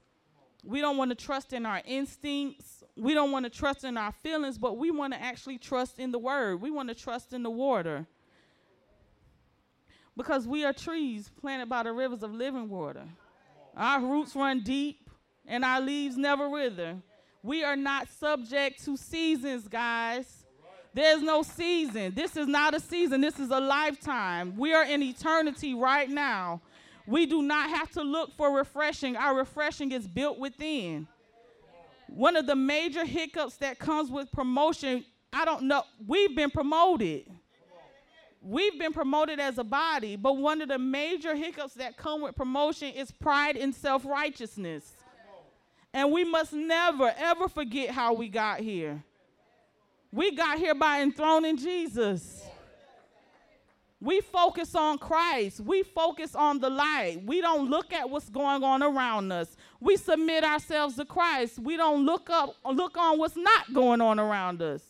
We 0.63 0.83
don't 0.83 0.99
want 0.99 1.13
to 1.13 1.15
trust 1.15 1.55
in 1.55 1.65
our 1.65 1.81
instincts. 1.87 2.85
We 2.95 3.15
don't 3.15 3.33
want 3.33 3.47
to 3.47 3.51
trust 3.51 3.85
in 3.85 3.97
our 3.97 4.13
feelings, 4.13 4.59
but 4.59 4.77
we 4.77 4.91
want 4.91 5.15
to 5.15 5.23
actually 5.23 5.57
trust 5.57 5.99
in 5.99 6.13
the 6.13 6.19
word. 6.19 6.61
We 6.61 6.71
want 6.71 6.91
to 6.91 6.95
trust 6.95 7.33
in 7.33 7.43
the 7.43 7.51
water. 7.51 8.07
Because 10.15 10.47
we 10.47 10.63
are 10.67 10.75
trees 10.75 11.31
planted 11.41 11.71
by 11.71 11.85
the 11.85 11.93
rivers 11.95 12.23
of 12.23 12.35
living 12.35 12.69
water. 12.69 13.05
Our 13.75 14.03
roots 14.03 14.37
run 14.37 14.61
deep, 14.63 15.09
and 15.47 15.65
our 15.65 15.81
leaves 15.81 16.19
never 16.19 16.51
wither. 16.51 16.99
We 17.43 17.65
are 17.65 17.77
not 17.77 18.09
subject 18.09 18.85
to 18.85 18.97
seasons, 18.97 19.69
guys. 19.69 20.45
There's 20.95 21.23
no 21.23 21.43
season. 21.43 22.15
This 22.15 22.37
is 22.37 22.49
not 22.49 22.75
a 22.75 22.81
season. 22.81 23.21
This 23.21 23.39
is 23.39 23.51
a 23.51 23.61
lifetime. 23.61 24.57
We 24.57 24.73
are 24.73 24.85
in 24.85 25.03
eternity 25.03 25.75
right 25.75 26.09
now. 26.09 26.61
We 27.07 27.25
do 27.27 27.43
not 27.43 27.71
have 27.71 27.91
to 27.93 28.03
look 28.03 28.33
for 28.37 28.55
refreshing. 28.55 29.17
Our 29.17 29.37
refreshing 29.37 29.93
is 29.93 30.07
built 30.07 30.39
within. 30.39 31.07
One 32.09 32.37
of 32.37 32.47
the 32.47 32.57
major 32.57 33.05
hiccups 33.05 33.57
that 33.59 33.79
comes 33.79 34.11
with 34.11 34.31
promotion, 34.33 35.05
I 35.33 35.45
don't 35.45 35.65
know, 35.65 35.85
we've 36.07 36.35
been 36.35 36.51
promoted. 36.51 37.31
We've 38.41 38.79
been 38.79 38.93
promoted 38.93 39.41
as 39.41 39.59
a 39.59 39.65
body, 39.65 40.17
but 40.17 40.37
one 40.37 40.61
of 40.63 40.69
the 40.69 40.79
major 40.79 41.35
hiccups 41.35 41.75
that 41.75 41.97
come 41.97 42.23
with 42.23 42.35
promotion 42.35 42.93
is 42.95 43.11
pride 43.11 43.57
and 43.57 43.75
self 43.75 44.05
righteousness. 44.05 44.95
And 45.99 46.13
we 46.13 46.23
must 46.23 46.53
never, 46.53 47.13
ever 47.19 47.49
forget 47.49 47.91
how 47.91 48.13
we 48.13 48.29
got 48.29 48.61
here. 48.61 49.03
We 50.13 50.31
got 50.31 50.57
here 50.57 50.77
by 50.77 51.01
enthroning 51.01 51.57
Jesus. 51.57 52.47
We 54.01 54.21
focus 54.21 54.77
on 54.77 54.99
Christ. 54.99 55.59
We 55.59 55.83
focus 55.83 56.37
on 56.37 56.61
the 56.61 56.71
light. 56.71 57.23
We 57.27 57.41
don't 57.41 57.69
look 57.69 57.93
at 57.93 58.09
what's 58.09 58.29
going 58.29 58.63
on 58.63 58.81
around 58.81 59.33
us. 59.33 59.57
We 59.81 59.97
submit 59.97 60.45
ourselves 60.45 60.95
to 60.99 61.05
Christ. 61.05 61.59
We 61.59 61.77
don't 61.77 62.07
look 62.07 62.31
up 62.31 62.55
look 62.65 62.97
on 62.97 63.19
what's 63.19 63.37
not 63.37 63.75
going 63.75 64.01
on 64.01 64.21
around 64.21 64.63
us. 64.63 64.85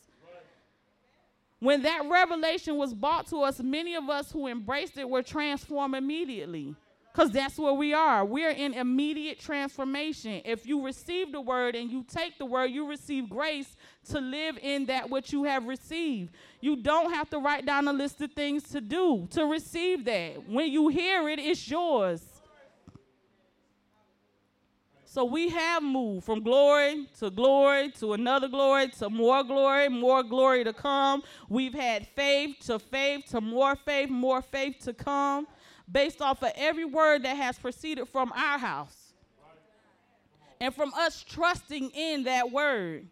When 1.59 1.81
that 1.85 2.03
revelation 2.11 2.77
was 2.77 2.93
brought 2.93 3.29
to 3.29 3.39
us, 3.45 3.61
many 3.61 3.95
of 3.95 4.11
us 4.11 4.31
who 4.31 4.47
embraced 4.47 4.99
it 4.99 5.09
were 5.09 5.23
transformed 5.23 5.95
immediately. 5.95 6.77
Because 7.19 7.33
that's 7.33 7.59
where 7.59 7.73
we 7.73 7.93
are. 7.93 8.25
We're 8.25 8.53
in 8.53 8.75
immediate 8.75 9.41
transformation. 9.41 10.41
If 10.45 10.69
you 10.69 10.85
receive 10.85 11.33
the 11.33 11.41
word 11.41 11.75
and 11.75 11.91
you 11.91 12.05
take 12.05 12.39
the 12.39 12.47
word, 12.47 12.67
you 12.67 12.89
receive 12.89 13.29
grace 13.29 13.77
to 14.11 14.21
live 14.21 14.57
in 14.63 14.87
that 14.87 15.11
which 15.11 15.33
you 15.33 15.43
have 15.43 15.67
received. 15.67 16.33
You 16.61 16.77
don't 16.77 17.13
have 17.13 17.29
to 17.31 17.41
write 17.41 17.67
down 17.67 17.89
a 17.89 17.93
list 17.93 18.21
of 18.21 18.31
things 18.35 18.63
to 18.71 18.81
do 18.81 19.27
to 19.33 19.47
receive 19.47 20.05
that. 20.05 20.49
When 20.49 20.71
you 20.71 20.87
hear 20.87 21.29
it, 21.29 21.41
it's 21.41 21.69
yours. 21.69 22.23
So 25.05 25.25
we 25.25 25.49
have 25.49 25.83
moved 25.83 26.25
from 26.25 26.45
glory 26.45 27.09
to 27.19 27.31
glory 27.31 27.91
to 27.99 28.13
another 28.13 28.47
glory 28.47 28.91
to 29.01 29.11
more 29.11 29.43
glory, 29.43 29.89
more 29.89 30.23
glory 30.23 30.63
to 30.63 30.73
come. 30.73 31.25
We've 31.49 31.75
had 31.75 32.07
faith 32.07 32.59
to 32.67 32.79
faith 32.79 33.25
to 33.31 33.41
more 33.41 33.75
faith, 33.75 34.09
more 34.09 34.41
faith 34.41 34.77
to 34.85 34.93
come 34.95 35.49
based 35.91 36.21
off 36.21 36.43
of 36.43 36.53
every 36.57 36.85
word 36.85 37.23
that 37.23 37.37
has 37.37 37.59
proceeded 37.59 38.09
from 38.09 38.33
our 38.33 38.59
house 38.59 39.13
and 40.61 40.75
from 40.75 40.93
us 40.95 41.25
trusting 41.27 41.91
in 41.91 42.25
that 42.25 42.51
word. 42.51 43.07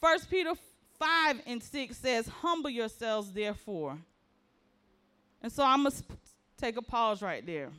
First 0.00 0.30
Peter 0.30 0.52
5 0.98 1.42
and 1.46 1.62
6 1.62 1.96
says, 1.96 2.28
Humble 2.28 2.70
yourselves, 2.70 3.32
therefore. 3.32 3.98
And 5.42 5.50
so 5.50 5.64
I 5.64 5.76
must 5.76 6.04
take 6.58 6.76
a 6.76 6.82
pause 6.82 7.22
right 7.22 7.44
there. 7.44 7.70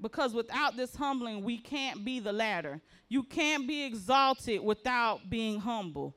Because 0.00 0.34
without 0.34 0.76
this 0.76 0.94
humbling, 0.96 1.44
we 1.44 1.58
can't 1.58 2.04
be 2.04 2.18
the 2.18 2.32
latter. 2.32 2.80
You 3.08 3.22
can't 3.22 3.66
be 3.66 3.84
exalted 3.84 4.60
without 4.62 5.30
being 5.30 5.60
humble. 5.60 6.14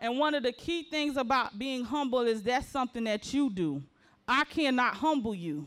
And 0.00 0.18
one 0.18 0.34
of 0.34 0.42
the 0.42 0.52
key 0.52 0.84
things 0.84 1.16
about 1.16 1.58
being 1.58 1.84
humble 1.84 2.20
is 2.20 2.42
that's 2.42 2.68
something 2.68 3.04
that 3.04 3.34
you 3.34 3.50
do. 3.50 3.82
I 4.28 4.44
cannot 4.44 4.94
humble 4.94 5.34
you. 5.34 5.66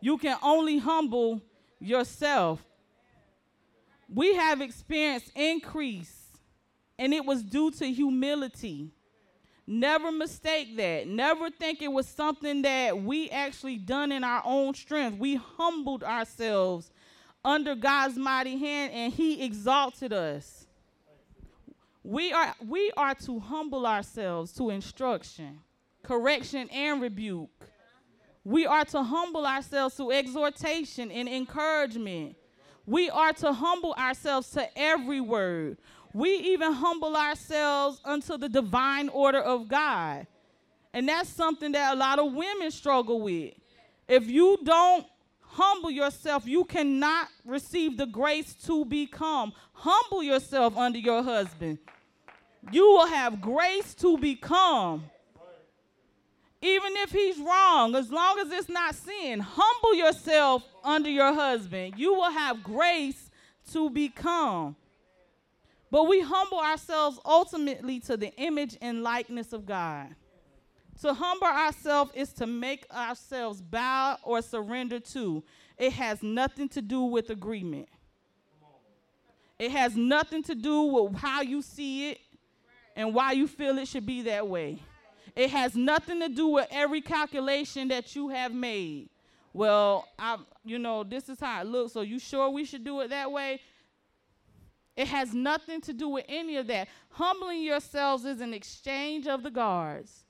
You 0.00 0.16
can 0.16 0.38
only 0.42 0.78
humble 0.78 1.42
yourself. 1.78 2.64
We 4.08 4.34
have 4.34 4.60
experienced 4.60 5.30
increase, 5.36 6.28
and 6.98 7.12
it 7.12 7.24
was 7.24 7.42
due 7.42 7.70
to 7.72 7.86
humility. 7.92 8.90
Never 9.66 10.10
mistake 10.10 10.76
that. 10.78 11.06
Never 11.06 11.50
think 11.50 11.80
it 11.80 11.92
was 11.92 12.08
something 12.08 12.62
that 12.62 13.00
we 13.00 13.30
actually 13.30 13.76
done 13.76 14.10
in 14.10 14.24
our 14.24 14.42
own 14.44 14.74
strength. 14.74 15.18
We 15.18 15.36
humbled 15.36 16.02
ourselves 16.02 16.90
under 17.44 17.74
God's 17.76 18.16
mighty 18.16 18.58
hand 18.58 18.92
and 18.92 19.12
he 19.12 19.44
exalted 19.44 20.12
us. 20.12 20.66
We 22.02 22.32
are 22.32 22.54
we 22.66 22.90
are 22.96 23.14
to 23.26 23.38
humble 23.38 23.86
ourselves 23.86 24.52
to 24.54 24.70
instruction, 24.70 25.60
correction 26.02 26.68
and 26.70 27.00
rebuke. 27.00 27.69
We 28.44 28.66
are 28.66 28.84
to 28.86 29.02
humble 29.02 29.46
ourselves 29.46 29.96
to 29.96 30.10
exhortation 30.10 31.10
and 31.10 31.28
encouragement. 31.28 32.36
We 32.86 33.10
are 33.10 33.32
to 33.34 33.52
humble 33.52 33.92
ourselves 33.94 34.50
to 34.52 34.66
every 34.78 35.20
word. 35.20 35.78
We 36.12 36.30
even 36.30 36.72
humble 36.72 37.16
ourselves 37.16 38.00
unto 38.04 38.36
the 38.36 38.48
divine 38.48 39.08
order 39.10 39.40
of 39.40 39.68
God. 39.68 40.26
And 40.92 41.08
that's 41.08 41.28
something 41.28 41.72
that 41.72 41.94
a 41.94 41.96
lot 41.96 42.18
of 42.18 42.32
women 42.32 42.70
struggle 42.70 43.20
with. 43.20 43.54
If 44.08 44.28
you 44.28 44.58
don't 44.64 45.06
humble 45.40 45.90
yourself, 45.90 46.46
you 46.46 46.64
cannot 46.64 47.28
receive 47.44 47.96
the 47.96 48.06
grace 48.06 48.54
to 48.66 48.84
become. 48.84 49.52
Humble 49.72 50.22
yourself 50.22 50.76
under 50.76 50.98
your 50.98 51.22
husband. 51.22 51.78
You 52.72 52.86
will 52.86 53.06
have 53.06 53.40
grace 53.40 53.94
to 53.96 54.18
become. 54.18 55.04
Even 56.62 56.92
if 56.96 57.10
he's 57.10 57.38
wrong, 57.38 57.94
as 57.94 58.10
long 58.10 58.38
as 58.38 58.50
it's 58.52 58.68
not 58.68 58.94
sin, 58.94 59.40
humble 59.40 59.94
yourself 59.94 60.62
under 60.84 61.08
your 61.08 61.32
husband. 61.32 61.94
You 61.96 62.14
will 62.14 62.30
have 62.30 62.62
grace 62.62 63.30
to 63.72 63.88
become. 63.88 64.76
But 65.90 66.04
we 66.04 66.20
humble 66.20 66.58
ourselves 66.58 67.18
ultimately 67.24 67.98
to 68.00 68.16
the 68.16 68.32
image 68.36 68.76
and 68.82 69.02
likeness 69.02 69.52
of 69.52 69.64
God. 69.64 70.14
To 71.00 71.14
humble 71.14 71.46
ourselves 71.46 72.12
is 72.14 72.32
to 72.34 72.46
make 72.46 72.84
ourselves 72.92 73.62
bow 73.62 74.18
or 74.22 74.42
surrender 74.42 75.00
to. 75.00 75.42
It 75.78 75.94
has 75.94 76.22
nothing 76.22 76.68
to 76.70 76.82
do 76.82 77.04
with 77.04 77.30
agreement. 77.30 77.88
It 79.58 79.70
has 79.70 79.96
nothing 79.96 80.42
to 80.44 80.54
do 80.54 80.82
with 80.82 81.16
how 81.16 81.40
you 81.40 81.62
see 81.62 82.10
it 82.10 82.18
and 82.94 83.14
why 83.14 83.32
you 83.32 83.48
feel 83.48 83.78
it 83.78 83.88
should 83.88 84.06
be 84.06 84.22
that 84.22 84.46
way. 84.46 84.82
It 85.36 85.50
has 85.50 85.74
nothing 85.74 86.20
to 86.20 86.28
do 86.28 86.48
with 86.48 86.68
every 86.70 87.00
calculation 87.00 87.88
that 87.88 88.14
you 88.14 88.28
have 88.28 88.52
made. 88.52 89.08
Well, 89.52 90.06
I 90.18 90.38
you 90.64 90.78
know, 90.78 91.02
this 91.02 91.28
is 91.28 91.40
how 91.40 91.62
it 91.62 91.66
looks, 91.66 91.92
so 91.92 92.02
you 92.02 92.18
sure 92.18 92.50
we 92.50 92.64
should 92.64 92.84
do 92.84 93.00
it 93.00 93.10
that 93.10 93.32
way? 93.32 93.60
It 94.96 95.08
has 95.08 95.32
nothing 95.32 95.80
to 95.82 95.92
do 95.92 96.08
with 96.08 96.24
any 96.28 96.56
of 96.56 96.66
that. 96.66 96.88
Humbling 97.10 97.62
yourselves 97.62 98.24
is 98.24 98.40
an 98.40 98.52
exchange 98.52 99.26
of 99.26 99.42
the 99.42 99.50
guards. 99.50 100.24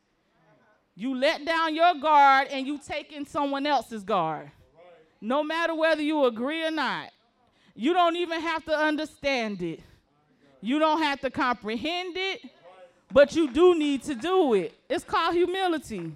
You 0.95 1.15
let 1.17 1.45
down 1.45 1.75
your 1.75 1.95
guard 1.95 2.49
and 2.51 2.67
you 2.67 2.79
take 2.79 3.13
in 3.13 3.27
someone 3.27 3.67
else's 3.67 4.05
guard. 4.05 4.51
No 5.21 5.43
matter 5.43 5.75
whether 5.75 6.03
you 6.03 6.25
agree 6.25 6.65
or 6.65 6.71
not. 6.71 7.11
You 7.75 7.93
don't 7.93 8.17
even 8.17 8.41
have 8.41 8.65
to 8.67 8.77
understand 8.77 9.63
it. 9.63 9.81
You 10.61 10.79
don't 10.79 11.03
have 11.03 11.21
to 11.23 11.31
comprehend 11.31 12.17
it, 12.17 12.43
but 13.13 13.35
you 13.35 13.53
do 13.53 13.75
need 13.75 14.03
to 14.05 14.15
do 14.15 14.55
it. 14.55 14.75
It's 14.89 15.05
called 15.05 15.35
humility. 15.35 16.13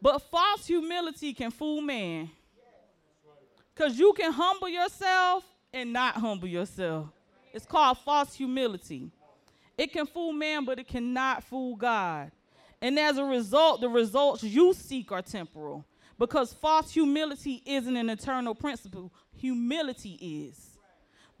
But 0.00 0.18
false 0.30 0.66
humility 0.66 1.32
can 1.32 1.50
fool 1.50 1.80
man. 1.80 2.30
Because 3.74 3.98
you 3.98 4.12
can 4.12 4.32
humble 4.32 4.68
yourself 4.68 5.44
and 5.72 5.92
not 5.92 6.14
humble 6.14 6.48
yourself. 6.48 7.08
It's 7.52 7.66
called 7.66 7.98
false 7.98 8.34
humility. 8.34 9.10
It 9.76 9.92
can 9.92 10.06
fool 10.06 10.32
man, 10.32 10.64
but 10.64 10.78
it 10.78 10.88
cannot 10.88 11.44
fool 11.44 11.76
God. 11.76 12.32
And 12.80 12.98
as 12.98 13.18
a 13.18 13.24
result, 13.24 13.80
the 13.80 13.88
results 13.88 14.42
you 14.42 14.72
seek 14.74 15.10
are 15.10 15.22
temporal 15.22 15.84
because 16.18 16.52
false 16.52 16.92
humility 16.92 17.62
isn't 17.64 17.96
an 17.96 18.10
eternal 18.10 18.54
principle. 18.54 19.12
Humility 19.36 20.46
is. 20.48 20.78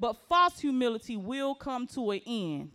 But 0.00 0.16
false 0.28 0.60
humility 0.60 1.16
will 1.16 1.54
come 1.54 1.86
to 1.88 2.12
an 2.12 2.20
end, 2.26 2.70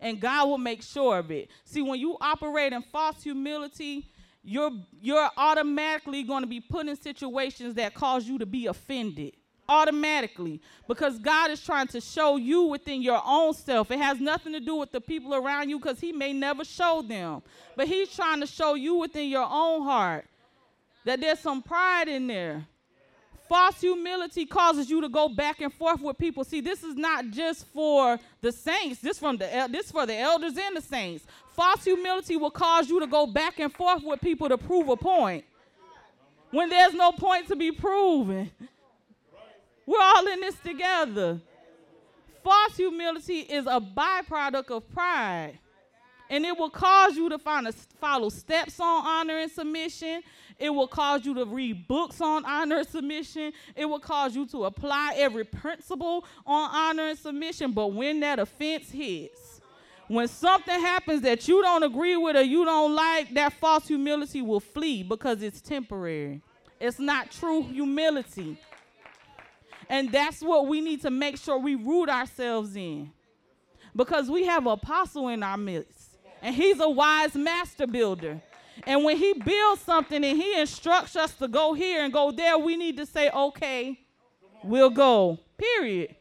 and 0.00 0.20
God 0.20 0.48
will 0.48 0.58
make 0.58 0.82
sure 0.82 1.18
of 1.18 1.30
it. 1.30 1.50
See, 1.64 1.82
when 1.82 2.00
you 2.00 2.16
operate 2.20 2.72
in 2.72 2.82
false 2.82 3.22
humility, 3.22 4.10
you're, 4.42 4.72
you're 5.00 5.30
automatically 5.36 6.22
going 6.22 6.42
to 6.42 6.48
be 6.48 6.60
put 6.60 6.88
in 6.88 6.96
situations 6.96 7.74
that 7.74 7.94
cause 7.94 8.26
you 8.26 8.38
to 8.38 8.46
be 8.46 8.66
offended 8.66 9.34
automatically 9.70 10.60
because 10.88 11.18
God 11.18 11.50
is 11.52 11.62
trying 11.62 11.86
to 11.88 12.00
show 12.00 12.36
you 12.36 12.62
within 12.62 13.00
your 13.00 13.22
own 13.24 13.54
self. 13.54 13.90
It 13.90 14.00
has 14.00 14.20
nothing 14.20 14.52
to 14.52 14.60
do 14.60 14.74
with 14.74 14.90
the 14.90 15.00
people 15.00 15.34
around 15.34 15.70
you 15.70 15.78
because 15.78 16.00
He 16.00 16.12
may 16.12 16.32
never 16.32 16.64
show 16.64 17.02
them, 17.02 17.42
but 17.76 17.86
He's 17.86 18.14
trying 18.14 18.40
to 18.40 18.46
show 18.46 18.74
you 18.74 18.96
within 18.96 19.28
your 19.28 19.46
own 19.48 19.84
heart 19.84 20.26
that 21.04 21.20
there's 21.20 21.38
some 21.38 21.62
pride 21.62 22.08
in 22.08 22.26
there. 22.26 22.66
False 23.50 23.80
humility 23.80 24.46
causes 24.46 24.88
you 24.88 25.00
to 25.00 25.08
go 25.08 25.28
back 25.28 25.60
and 25.60 25.74
forth 25.74 26.00
with 26.00 26.16
people. 26.16 26.44
See, 26.44 26.60
this 26.60 26.84
is 26.84 26.94
not 26.94 27.30
just 27.30 27.66
for 27.66 28.16
the 28.40 28.52
saints. 28.52 29.00
This 29.00 29.18
from 29.18 29.38
the 29.38 29.68
this 29.68 29.90
for 29.90 30.06
the 30.06 30.16
elders 30.16 30.56
and 30.56 30.76
the 30.76 30.80
saints. 30.80 31.24
False 31.48 31.82
humility 31.82 32.36
will 32.36 32.52
cause 32.52 32.88
you 32.88 33.00
to 33.00 33.08
go 33.08 33.26
back 33.26 33.58
and 33.58 33.74
forth 33.74 34.04
with 34.04 34.20
people 34.20 34.48
to 34.48 34.56
prove 34.56 34.88
a 34.88 34.96
point 34.96 35.44
when 36.52 36.68
there's 36.68 36.94
no 36.94 37.10
point 37.10 37.48
to 37.48 37.56
be 37.56 37.72
proven. 37.72 38.52
We're 39.84 40.00
all 40.00 40.28
in 40.28 40.42
this 40.42 40.54
together. 40.60 41.40
False 42.44 42.76
humility 42.76 43.40
is 43.40 43.66
a 43.66 43.80
byproduct 43.80 44.70
of 44.70 44.88
pride. 44.94 45.58
And 46.30 46.46
it 46.46 46.56
will 46.56 46.70
cause 46.70 47.16
you 47.16 47.28
to 47.28 47.38
find 47.38 47.66
a, 47.66 47.72
follow 47.72 48.28
steps 48.28 48.78
on 48.78 49.04
honor 49.04 49.38
and 49.38 49.50
submission. 49.50 50.22
It 50.60 50.70
will 50.70 50.86
cause 50.86 51.26
you 51.26 51.34
to 51.34 51.44
read 51.44 51.88
books 51.88 52.20
on 52.20 52.44
honor 52.44 52.78
and 52.78 52.88
submission. 52.88 53.52
It 53.74 53.86
will 53.86 53.98
cause 53.98 54.36
you 54.36 54.46
to 54.46 54.64
apply 54.66 55.14
every 55.16 55.44
principle 55.44 56.24
on 56.46 56.70
honor 56.72 57.08
and 57.08 57.18
submission. 57.18 57.72
But 57.72 57.88
when 57.88 58.20
that 58.20 58.38
offense 58.38 58.90
hits, 58.90 59.60
when 60.06 60.28
something 60.28 60.78
happens 60.80 61.22
that 61.22 61.48
you 61.48 61.62
don't 61.62 61.82
agree 61.82 62.16
with 62.16 62.36
or 62.36 62.42
you 62.42 62.64
don't 62.64 62.94
like, 62.94 63.34
that 63.34 63.52
false 63.54 63.88
humility 63.88 64.40
will 64.40 64.60
flee 64.60 65.02
because 65.02 65.42
it's 65.42 65.60
temporary. 65.60 66.42
It's 66.78 67.00
not 67.00 67.32
true 67.32 67.62
humility. 67.62 68.56
And 69.88 70.12
that's 70.12 70.42
what 70.42 70.68
we 70.68 70.80
need 70.80 71.02
to 71.02 71.10
make 71.10 71.38
sure 71.38 71.58
we 71.58 71.74
root 71.74 72.08
ourselves 72.08 72.76
in. 72.76 73.10
Because 73.96 74.30
we 74.30 74.44
have 74.44 74.66
an 74.66 74.72
apostle 74.72 75.28
in 75.28 75.42
our 75.42 75.56
midst. 75.56 76.09
And 76.42 76.54
he's 76.54 76.80
a 76.80 76.88
wise 76.88 77.34
master 77.34 77.86
builder. 77.86 78.40
And 78.86 79.04
when 79.04 79.16
he 79.16 79.34
builds 79.34 79.82
something 79.82 80.24
and 80.24 80.40
he 80.40 80.58
instructs 80.58 81.16
us 81.16 81.34
to 81.34 81.48
go 81.48 81.74
here 81.74 82.02
and 82.02 82.12
go 82.12 82.30
there, 82.32 82.58
we 82.58 82.76
need 82.76 82.96
to 82.96 83.06
say, 83.06 83.30
okay, 83.30 83.98
we'll 84.64 84.90
go. 84.90 85.38
Period. 85.58 86.16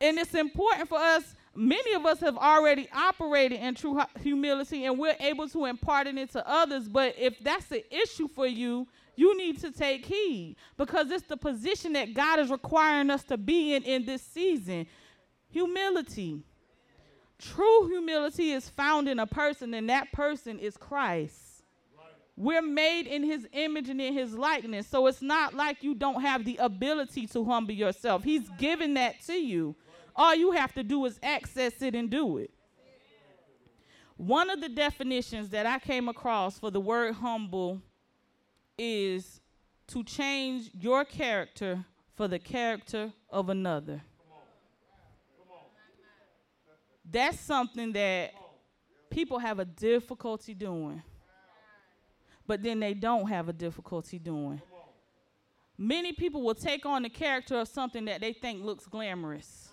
And 0.00 0.18
it's 0.18 0.34
important 0.34 0.88
for 0.88 0.98
us. 0.98 1.34
Many 1.54 1.92
of 1.92 2.06
us 2.06 2.18
have 2.20 2.36
already 2.36 2.88
operated 2.92 3.60
in 3.60 3.74
true 3.74 4.00
humility 4.20 4.86
and 4.86 4.98
we're 4.98 5.16
able 5.20 5.48
to 5.50 5.66
impart 5.66 6.06
it 6.06 6.16
into 6.16 6.46
others. 6.48 6.88
But 6.88 7.14
if 7.18 7.38
that's 7.40 7.70
an 7.70 7.82
issue 7.90 8.26
for 8.26 8.46
you, 8.46 8.88
you 9.14 9.36
need 9.36 9.60
to 9.60 9.70
take 9.70 10.06
heed 10.06 10.56
because 10.78 11.10
it's 11.10 11.26
the 11.26 11.36
position 11.36 11.92
that 11.92 12.14
God 12.14 12.38
is 12.38 12.50
requiring 12.50 13.10
us 13.10 13.22
to 13.24 13.36
be 13.36 13.74
in 13.74 13.82
in 13.82 14.06
this 14.06 14.22
season. 14.22 14.86
Humility. 15.50 16.42
True 17.42 17.88
humility 17.88 18.52
is 18.52 18.68
found 18.68 19.08
in 19.08 19.18
a 19.18 19.26
person, 19.26 19.74
and 19.74 19.90
that 19.90 20.12
person 20.12 20.60
is 20.60 20.76
Christ. 20.76 21.64
We're 22.36 22.62
made 22.62 23.06
in 23.06 23.24
his 23.24 23.46
image 23.52 23.88
and 23.88 24.00
in 24.00 24.14
his 24.14 24.34
likeness. 24.34 24.86
So 24.86 25.06
it's 25.06 25.20
not 25.20 25.52
like 25.52 25.82
you 25.82 25.94
don't 25.94 26.22
have 26.22 26.44
the 26.44 26.56
ability 26.58 27.26
to 27.28 27.44
humble 27.44 27.74
yourself. 27.74 28.22
He's 28.22 28.48
given 28.58 28.94
that 28.94 29.20
to 29.26 29.34
you. 29.34 29.74
All 30.14 30.34
you 30.34 30.52
have 30.52 30.72
to 30.74 30.82
do 30.82 31.04
is 31.04 31.18
access 31.22 31.82
it 31.82 31.94
and 31.94 32.08
do 32.08 32.38
it. 32.38 32.50
One 34.16 34.48
of 34.50 34.60
the 34.60 34.68
definitions 34.68 35.48
that 35.50 35.66
I 35.66 35.78
came 35.78 36.08
across 36.08 36.58
for 36.58 36.70
the 36.70 36.80
word 36.80 37.14
humble 37.14 37.80
is 38.78 39.40
to 39.88 40.04
change 40.04 40.70
your 40.78 41.04
character 41.04 41.84
for 42.14 42.28
the 42.28 42.38
character 42.38 43.12
of 43.30 43.48
another. 43.48 44.02
That's 47.12 47.38
something 47.38 47.92
that 47.92 48.32
people 49.10 49.38
have 49.38 49.58
a 49.58 49.66
difficulty 49.66 50.54
doing. 50.54 51.02
But 52.46 52.62
then 52.62 52.80
they 52.80 52.94
don't 52.94 53.28
have 53.28 53.50
a 53.50 53.52
difficulty 53.52 54.18
doing. 54.18 54.60
many 55.76 56.12
people 56.12 56.42
will 56.42 56.54
take 56.54 56.86
on 56.86 57.02
the 57.02 57.10
character 57.10 57.56
of 57.56 57.68
something 57.68 58.06
that 58.06 58.22
they 58.22 58.32
think 58.32 58.64
looks 58.64 58.86
glamorous. 58.86 59.68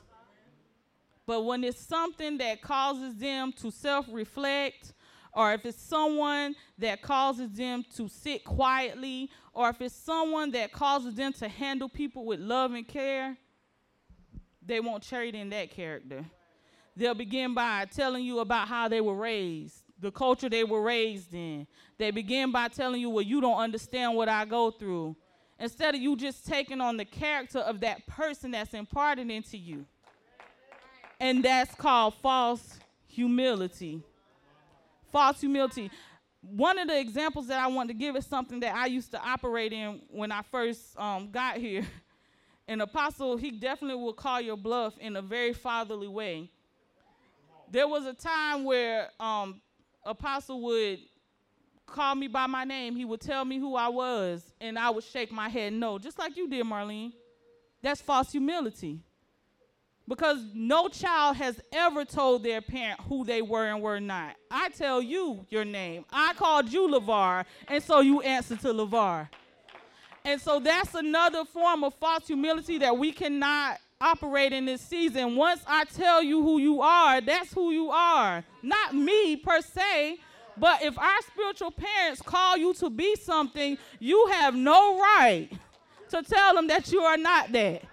But 1.26 1.46
when 1.46 1.64
it's 1.64 1.80
something 1.80 2.38
that 2.40 2.62
causes 2.62 3.16
them 3.16 3.54
to 3.54 3.72
self 3.72 4.08
reflect, 4.12 4.94
or 5.34 5.54
if 5.54 5.66
it's 5.66 5.82
someone 5.82 6.56
that 6.78 7.02
causes 7.02 7.52
them 7.52 7.86
to 7.96 8.10
sit 8.10 8.44
quietly, 8.44 9.30
or 9.54 9.70
if 9.70 9.80
it's 9.80 9.96
someone 9.96 10.52
that 10.52 10.74
causes 10.74 11.16
them 11.16 11.32
to 11.34 11.48
handle 11.48 11.88
people 11.88 12.26
with 12.26 12.40
love 12.40 12.74
and 12.74 12.88
care, 12.88 13.38
they 14.66 14.80
won't 14.80 15.04
trade 15.04 15.36
in 15.36 15.50
that 15.52 15.72
character. 15.72 16.26
They'll 17.00 17.14
begin 17.14 17.54
by 17.54 17.86
telling 17.86 18.26
you 18.26 18.40
about 18.40 18.68
how 18.68 18.90
they 18.90 19.00
were 19.00 19.16
raised, 19.16 19.86
the 20.02 20.12
culture 20.12 20.50
they 20.50 20.66
were 20.66 20.82
raised 20.82 21.34
in. 21.34 21.66
They 21.98 22.12
begin 22.12 22.52
by 22.52 22.68
telling 22.68 23.00
you, 23.00 23.10
well, 23.10 23.24
you 23.24 23.40
don't 23.40 23.58
understand 23.58 24.18
what 24.18 24.28
I 24.28 24.44
go 24.44 24.70
through. 24.70 25.16
Instead 25.58 25.96
of 25.96 26.02
you 26.02 26.18
just 26.18 26.46
taking 26.46 26.82
on 26.82 26.98
the 26.98 27.06
character 27.06 27.60
of 27.60 27.80
that 27.80 28.06
person 28.06 28.52
that's 28.52 28.74
imparted 28.74 29.32
into 29.32 29.58
you. 29.58 29.86
And 31.22 31.42
that's 31.42 31.74
called 31.74 32.16
false 32.16 32.78
humility. 33.08 34.04
False 35.10 35.40
humility. 35.40 35.90
One 36.42 36.78
of 36.80 36.90
the 36.90 37.00
examples 37.00 37.48
that 37.48 37.62
I 37.62 37.68
want 37.68 37.88
to 37.88 37.94
give 37.94 38.18
is 38.18 38.26
something 38.26 38.60
that 38.60 38.76
I 38.76 38.88
used 38.88 39.12
to 39.12 39.22
operate 39.22 39.72
in 39.72 40.02
when 40.10 40.34
I 40.34 40.42
first 40.52 41.00
um, 41.00 41.32
got 41.32 41.60
here. 41.60 41.88
An 42.68 42.82
apostle, 42.82 43.38
he 43.38 43.52
definitely 43.52 44.04
will 44.04 44.14
call 44.14 44.42
your 44.42 44.58
bluff 44.58 44.98
in 44.98 45.16
a 45.16 45.22
very 45.22 45.54
fatherly 45.54 46.10
way. 46.10 46.52
There 47.72 47.88
was 47.88 48.06
a 48.06 48.14
time 48.14 48.64
where 48.64 49.10
um, 49.20 49.62
apostle 50.06 50.62
would 50.62 51.00
call 51.86 52.16
me 52.16 52.28
by 52.28 52.48
my 52.48 52.64
name. 52.64 52.96
He 52.96 53.06
would 53.06 53.22
tell 53.22 53.46
me 53.46 53.58
who 53.60 53.76
I 53.76 53.88
was, 53.90 54.54
and 54.60 54.78
I 54.78 54.90
would 54.90 55.04
shake 55.04 55.32
my 55.32 55.50
head 55.50 55.74
no, 55.74 55.98
just 55.98 56.18
like 56.18 56.38
you 56.38 56.50
did, 56.50 56.66
Marlene. 56.66 57.14
That's 57.82 58.02
false 58.02 58.32
humility. 58.32 59.00
Because 60.08 60.40
no 60.56 60.88
child 60.88 61.36
has 61.38 61.62
ever 61.72 62.04
told 62.04 62.44
their 62.44 62.62
parent 62.62 63.00
who 63.02 63.24
they 63.24 63.44
were 63.44 63.68
and 63.68 63.80
were 63.80 64.00
not. 64.00 64.36
I 64.50 64.70
tell 64.70 65.04
you 65.04 65.46
your 65.50 65.64
name. 65.64 66.04
I 66.12 66.34
called 66.34 66.74
you 66.74 66.88
LeVar, 66.88 67.46
and 67.68 67.84
so 67.84 68.00
you 68.00 68.22
answer 68.22 68.56
to 68.58 68.68
LeVar. 68.70 69.30
And 70.26 70.42
so 70.42 70.60
that's 70.60 70.96
another 70.96 71.46
form 71.46 71.84
of 71.84 71.94
false 71.94 72.28
humility 72.28 72.80
that 72.80 72.98
we 72.98 73.12
cannot 73.12 73.78
operate 74.02 74.54
in 74.54 74.66
this 74.66 74.82
season. 74.82 75.36
Once 75.36 75.62
I 75.68 75.84
tell 75.84 76.24
you 76.24 76.42
who 76.42 76.58
you 76.60 76.82
are, 76.82 77.20
that's 77.20 77.52
who 77.54 77.72
you 77.72 77.92
are. 77.92 78.46
Not 78.64 78.96
me 78.96 79.36
per 79.36 79.60
se, 79.62 80.20
but 80.56 80.82
if 80.82 80.98
our 80.98 81.22
spiritual 81.22 81.72
parents 81.72 82.22
call 82.22 82.56
you 82.56 82.74
to 82.76 82.90
be 82.90 83.16
something, 83.18 83.78
you 84.00 84.28
have 84.28 84.56
no 84.56 85.00
right 85.00 85.50
to 86.10 86.24
tell 86.24 86.56
them 86.56 86.68
that 86.68 86.92
you 86.92 87.02
are 87.02 87.18
not 87.18 87.52
that. 87.52 87.84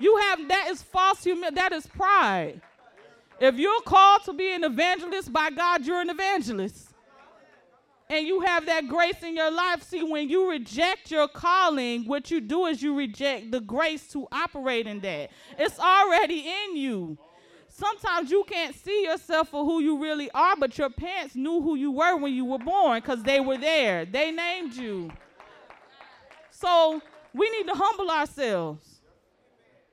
You 0.00 0.16
have 0.16 0.48
that 0.48 0.68
is 0.70 0.82
false 0.82 1.22
humility. 1.22 1.54
That 1.54 1.72
is 1.72 1.86
pride. 1.86 2.60
If 3.38 3.56
you're 3.58 3.82
called 3.82 4.24
to 4.24 4.32
be 4.32 4.52
an 4.52 4.64
evangelist 4.64 5.32
by 5.32 5.50
God, 5.50 5.86
you're 5.86 6.00
an 6.00 6.10
evangelist. 6.10 6.89
And 8.10 8.26
you 8.26 8.40
have 8.40 8.66
that 8.66 8.88
grace 8.88 9.22
in 9.22 9.36
your 9.36 9.52
life. 9.52 9.84
See, 9.84 10.02
when 10.02 10.28
you 10.28 10.50
reject 10.50 11.12
your 11.12 11.28
calling, 11.28 12.06
what 12.06 12.28
you 12.28 12.40
do 12.40 12.66
is 12.66 12.82
you 12.82 12.92
reject 12.92 13.52
the 13.52 13.60
grace 13.60 14.08
to 14.08 14.26
operate 14.32 14.88
in 14.88 14.98
that. 15.00 15.30
It's 15.56 15.78
already 15.78 16.40
in 16.40 16.76
you. 16.76 17.16
Sometimes 17.68 18.28
you 18.28 18.42
can't 18.48 18.74
see 18.74 19.04
yourself 19.04 19.50
for 19.50 19.64
who 19.64 19.78
you 19.80 20.02
really 20.02 20.28
are, 20.32 20.56
but 20.56 20.76
your 20.76 20.90
parents 20.90 21.36
knew 21.36 21.62
who 21.62 21.76
you 21.76 21.92
were 21.92 22.16
when 22.16 22.34
you 22.34 22.44
were 22.44 22.58
born 22.58 22.98
because 23.00 23.22
they 23.22 23.38
were 23.38 23.56
there. 23.56 24.04
They 24.04 24.32
named 24.32 24.74
you. 24.74 25.12
So 26.50 27.00
we 27.32 27.48
need 27.50 27.68
to 27.68 27.74
humble 27.74 28.10
ourselves. 28.10 28.84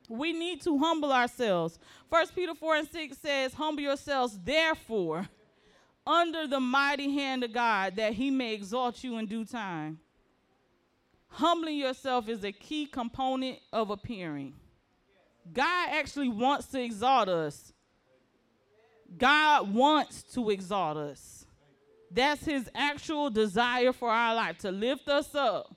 We 0.10 0.34
need 0.34 0.62
to 0.63 0.75
humble 0.80 1.13
ourselves. 1.13 1.77
First 2.10 2.34
Peter 2.34 2.56
4 2.56 2.75
and 2.77 2.89
6 2.89 3.17
says, 3.19 3.53
Humble 3.53 3.84
yourselves, 3.84 4.39
therefore, 4.43 5.30
under 6.08 6.48
the 6.48 6.60
mighty 6.60 7.12
hand 7.12 7.43
of 7.43 7.52
God, 7.52 7.98
that 7.98 8.13
he 8.13 8.32
may 8.32 8.54
exalt 8.54 9.04
you 9.04 9.17
in 9.17 9.26
due 9.26 9.46
time. 9.46 10.00
Humbling 11.28 11.78
yourself 11.78 12.30
is 12.30 12.43
a 12.43 12.52
key 12.52 12.86
component 12.86 13.60
of 13.74 13.89
appearing. 13.89 14.54
God 15.54 15.89
actually 15.91 16.30
wants 16.30 16.67
to 16.67 16.82
exalt 16.82 17.28
us. 17.28 17.74
God 19.17 19.74
wants 19.74 20.24
to 20.34 20.50
exalt 20.50 20.98
us. 20.98 21.46
That's 22.10 22.43
his 22.46 22.70
actual 22.74 23.30
desire 23.30 23.91
for 23.91 24.10
our 24.10 24.34
life 24.34 24.58
to 24.60 24.72
lift 24.72 25.10
us 25.10 25.36
up. 25.36 25.76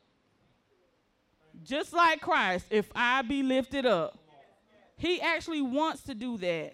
Just 1.63 1.93
like 1.93 2.21
Christ, 2.21 2.67
if 2.71 2.89
I 2.95 3.23
be 3.23 3.43
lifted 3.43 3.85
up, 3.85 4.17
he 4.97 5.21
actually 5.21 5.63
wants 5.63 6.03
to 6.05 6.15
do 6.15 6.39
that. 6.39 6.73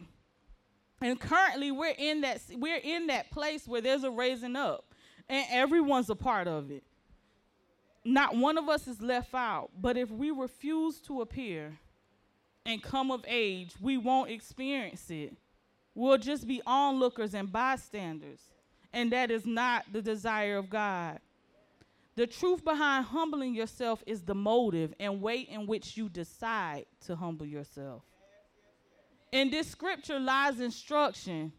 And 1.00 1.20
currently 1.20 1.70
we're 1.70 1.94
in 1.96 2.22
that 2.22 2.40
we're 2.52 2.80
in 2.82 3.08
that 3.08 3.30
place 3.30 3.68
where 3.68 3.80
there's 3.80 4.04
a 4.04 4.10
raising 4.10 4.56
up 4.56 4.94
and 5.28 5.44
everyone's 5.50 6.08
a 6.08 6.14
part 6.14 6.48
of 6.48 6.70
it. 6.70 6.82
Not 8.04 8.36
one 8.36 8.56
of 8.56 8.68
us 8.68 8.86
is 8.86 9.00
left 9.00 9.34
out, 9.34 9.70
but 9.80 9.96
if 9.96 10.10
we 10.10 10.30
refuse 10.30 11.00
to 11.02 11.20
appear 11.20 11.78
and 12.64 12.82
come 12.82 13.10
of 13.10 13.24
age, 13.26 13.74
we 13.80 13.98
won't 13.98 14.30
experience 14.30 15.10
it. 15.10 15.34
We'll 15.94 16.18
just 16.18 16.46
be 16.46 16.62
onlookers 16.66 17.34
and 17.34 17.50
bystanders. 17.50 18.40
And 18.92 19.12
that 19.12 19.30
is 19.30 19.44
not 19.44 19.86
the 19.92 20.00
desire 20.00 20.56
of 20.56 20.70
God. 20.70 21.18
The 22.14 22.26
truth 22.26 22.64
behind 22.64 23.06
humbling 23.06 23.54
yourself 23.54 24.02
is 24.06 24.22
the 24.22 24.34
motive 24.34 24.94
and 24.98 25.20
way 25.20 25.40
in 25.40 25.66
which 25.66 25.96
you 25.96 26.08
decide 26.08 26.86
to 27.06 27.16
humble 27.16 27.44
yourself. 27.44 28.02
In 29.32 29.50
this 29.50 29.68
scripture 29.68 30.18
lies 30.18 30.60
instruction. 30.60 31.52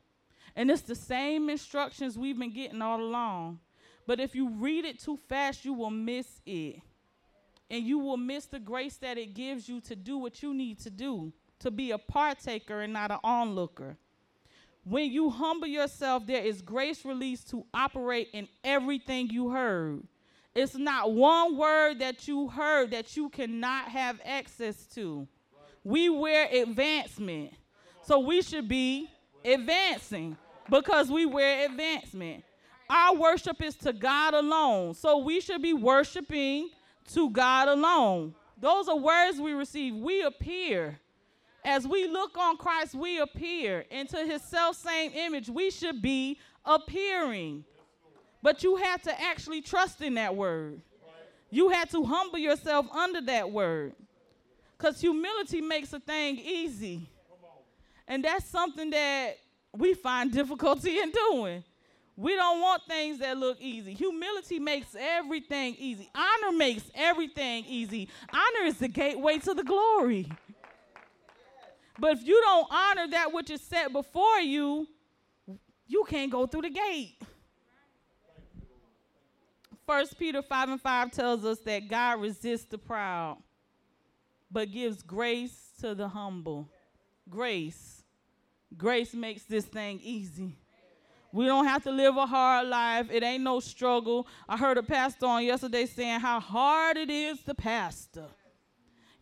And 0.56 0.72
it's 0.72 0.82
the 0.82 0.96
same 0.96 1.50
instructions 1.50 2.18
we've 2.18 2.40
been 2.40 2.54
getting 2.54 2.82
all 2.82 3.00
along. 3.00 3.60
But 4.08 4.20
if 4.20 4.34
you 4.34 4.50
read 4.50 4.86
it 4.86 5.00
too 5.00 5.18
fast, 5.30 5.64
you 5.64 5.74
will 5.74 5.92
miss 5.92 6.42
it. 6.46 6.82
And 7.70 7.84
you 7.84 8.00
will 8.00 8.18
miss 8.18 8.46
the 8.46 8.60
grace 8.60 8.98
that 8.98 9.18
it 9.18 9.36
gives 9.36 9.70
you 9.70 9.82
to 9.82 9.96
do 9.96 10.18
what 10.18 10.42
you 10.42 10.54
need 10.54 10.80
to 10.80 10.90
do, 10.90 11.34
to 11.60 11.70
be 11.70 11.92
a 11.92 11.98
partaker 11.98 12.82
and 12.82 12.94
not 12.94 13.12
an 13.12 13.20
onlooker. 13.24 13.98
When 14.84 15.12
you 15.12 15.30
humble 15.30 15.68
yourself, 15.68 16.26
there 16.26 16.44
is 16.44 16.62
grace 16.62 17.04
released 17.04 17.50
to 17.50 17.66
operate 17.74 18.30
in 18.32 18.48
everything 18.64 19.30
you 19.30 19.50
heard. 19.50 20.08
It's 20.56 20.76
not 20.76 21.12
one 21.12 21.58
word 21.58 22.00
that 22.00 22.28
you 22.28 22.48
heard 22.48 22.92
that 22.92 23.16
you 23.18 23.30
cannot 23.30 23.90
have 23.90 24.20
access 24.26 24.88
to. 24.96 25.28
We 25.84 26.10
wear 26.10 26.48
advancement. 26.52 27.54
So 28.08 28.20
we 28.20 28.42
should 28.42 28.70
be 28.70 29.10
advancing 29.44 30.38
because 30.70 31.12
we 31.12 31.26
wear 31.26 31.66
advancement. 31.66 32.46
Our 32.90 33.16
worship 33.16 33.62
is 33.62 33.76
to 33.78 33.92
God 33.92 34.34
alone. 34.34 34.94
So 34.94 35.18
we 35.18 35.42
should 35.42 35.62
be 35.62 35.74
worshiping 35.74 36.70
to 37.14 37.30
God 37.30 37.68
alone. 37.68 38.34
Those 38.58 38.88
are 38.88 38.98
words 38.98 39.42
we 39.42 39.52
receive. 39.52 39.94
We 39.94 40.24
appear. 40.24 40.98
As 41.66 41.86
we 41.86 42.08
look 42.08 42.38
on 42.38 42.56
Christ, 42.56 42.96
we 42.96 43.20
appear 43.20 43.84
into 43.92 44.16
his 44.20 44.42
self 44.42 44.78
same 44.78 45.12
image. 45.14 45.50
We 45.50 45.70
should 45.70 46.02
be 46.02 46.40
appearing. 46.64 47.66
But 48.42 48.64
you 48.64 48.78
have 48.78 49.02
to 49.02 49.22
actually 49.22 49.62
trust 49.62 50.00
in 50.02 50.14
that 50.14 50.34
word. 50.34 50.80
You 51.50 51.70
have 51.70 51.90
to 51.92 52.06
humble 52.06 52.40
yourself 52.40 52.86
under 52.90 53.20
that 53.20 53.52
word. 53.52 53.96
Because 54.78 55.02
humility 55.02 55.60
makes 55.60 55.92
a 55.92 56.00
thing 56.00 56.38
easy. 56.38 57.10
And 58.08 58.24
that's 58.24 58.46
something 58.46 58.90
that 58.92 59.38
we 59.76 59.94
find 59.94 60.32
difficulty 60.34 61.00
in 61.00 61.12
doing. 61.12 61.64
We 62.16 62.36
don't 62.36 62.62
want 62.62 62.82
things 62.88 63.20
that 63.20 63.38
look 63.38 63.62
easy. 63.62 63.94
Humility 63.94 64.60
makes 64.60 64.96
everything 65.00 65.76
easy. 65.78 66.10
Honor 66.16 66.58
makes 66.58 66.90
everything 66.96 67.64
easy. 67.68 68.10
Honor 68.34 68.66
is 68.66 68.78
the 68.78 68.88
gateway 68.88 69.38
to 69.38 69.54
the 69.54 69.64
glory. 69.64 70.28
But 72.00 72.18
if 72.18 72.26
you 72.26 72.42
don't 72.42 72.68
honor 72.72 73.08
that 73.10 73.32
which 73.34 73.52
is 73.52 73.62
set 73.62 73.92
before 73.92 74.40
you, 74.40 74.88
you 75.86 76.06
can't 76.10 76.32
go 76.32 76.48
through 76.48 76.64
the 76.64 76.70
gate. 76.72 77.22
First 79.86 80.18
Peter 80.18 80.42
5 80.42 80.70
and 80.70 80.82
5 80.82 81.12
tells 81.12 81.46
us 81.46 81.60
that 81.60 81.88
God 81.88 82.20
resists 82.20 82.66
the 82.66 82.78
proud 82.78 83.38
but 84.52 84.72
gives 84.72 85.04
grace 85.04 85.72
to 85.82 85.94
the 85.94 86.08
humble. 86.08 86.68
Grace. 87.30 87.97
Grace 88.76 89.14
makes 89.14 89.44
this 89.44 89.66
thing 89.66 90.00
easy. 90.04 90.58
We 91.32 91.46
don't 91.46 91.66
have 91.66 91.84
to 91.84 91.92
live 91.92 92.18
a 92.18 92.26
hard 92.26 92.68
life. 92.68 93.08
It 93.12 93.24
ain't 93.24 93.44
no 93.44 93.60
struggle. 93.60 94.28
I 94.48 94.58
heard 94.58 94.78
a 94.78 94.84
pastor 94.84 95.26
on 95.26 95.44
yesterday 95.44 95.86
saying 95.86 96.20
how 96.20 96.40
hard 96.40 96.98
it 96.98 97.10
is 97.10 97.42
to 97.44 97.54
pastor. 97.54 98.26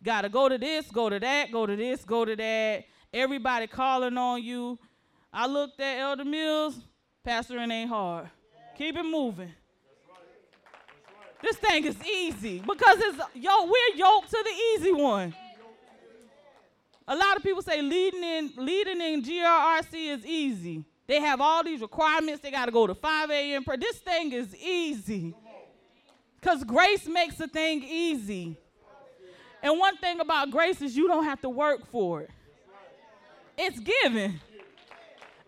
Got 0.02 0.22
to 0.22 0.28
go 0.28 0.48
to 0.48 0.56
this, 0.56 0.90
go 0.90 1.10
to 1.10 1.18
that, 1.18 1.50
go 1.50 1.66
to 1.66 1.76
this, 1.76 2.04
go 2.04 2.24
to 2.24 2.36
that. 2.36 2.84
Everybody 3.12 3.66
calling 3.66 4.16
on 4.16 4.42
you. 4.42 4.78
I 5.32 5.46
looked 5.46 5.80
at 5.80 5.98
Elder 5.98 6.24
Mills. 6.24 6.78
Pastoring 7.26 7.72
ain't 7.72 7.88
hard. 7.88 8.30
Keep 8.78 8.96
it 8.96 9.02
moving. 9.02 9.52
This 11.42 11.56
thing 11.56 11.84
is 11.84 11.96
easy 12.04 12.60
because 12.60 12.98
it's 12.98 13.18
yo, 13.34 13.64
we're 13.64 13.96
yoked 13.96 14.30
to 14.30 14.44
the 14.44 14.80
easy 14.80 14.92
one. 14.92 15.34
A 17.08 17.14
lot 17.14 17.36
of 17.36 17.42
people 17.42 17.62
say 17.62 17.80
leading 17.82 18.24
in 18.24 18.52
leading 18.56 19.00
in 19.00 19.22
GRRC 19.22 20.16
is 20.16 20.26
easy. 20.26 20.84
They 21.06 21.20
have 21.20 21.40
all 21.40 21.62
these 21.62 21.80
requirements. 21.80 22.42
They 22.42 22.50
got 22.50 22.66
to 22.66 22.72
go 22.72 22.86
to 22.86 22.94
5 22.94 23.30
a.m. 23.30 23.62
prayer. 23.62 23.78
This 23.78 23.98
thing 23.98 24.32
is 24.32 24.54
easy. 24.56 25.34
Because 26.40 26.64
grace 26.64 27.06
makes 27.06 27.38
a 27.40 27.46
thing 27.46 27.84
easy. 27.84 28.56
And 29.62 29.78
one 29.78 29.96
thing 29.98 30.20
about 30.20 30.50
grace 30.50 30.82
is 30.82 30.96
you 30.96 31.06
don't 31.06 31.24
have 31.24 31.40
to 31.42 31.48
work 31.48 31.86
for 31.90 32.22
it. 32.22 32.30
It's 33.56 33.78
given. 33.80 34.40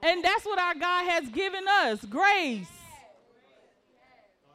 And 0.02 0.24
that's 0.24 0.44
what 0.44 0.58
our 0.58 0.74
God 0.74 1.10
has 1.10 1.28
given 1.28 1.64
us 1.66 2.04
grace. 2.04 2.68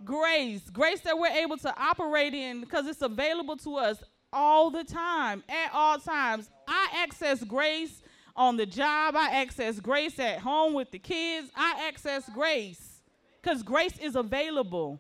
Grace. 0.04 0.70
Grace 0.70 1.02
that 1.02 1.18
we're 1.18 1.28
able 1.28 1.58
to 1.58 1.74
operate 1.78 2.34
in 2.34 2.62
because 2.62 2.88
it's 2.88 3.02
available 3.02 3.58
to 3.58 3.76
us 3.76 4.04
all 4.34 4.69
the 4.69 4.84
time, 4.84 5.43
at 5.48 5.72
all 5.74 6.00
times. 6.00 6.50
I 6.67 6.89
access 6.98 7.43
grace 7.43 8.02
on 8.36 8.58
the 8.58 8.65
job, 8.65 9.15
I 9.15 9.41
access 9.41 9.80
grace 9.80 10.19
at 10.19 10.39
home 10.39 10.74
with 10.74 10.91
the 10.91 11.00
kids, 11.00 11.50
I 11.56 11.88
access 11.88 12.28
grace 12.34 13.02
because 13.41 13.62
grace 13.62 13.98
is 14.00 14.15
available 14.15 15.00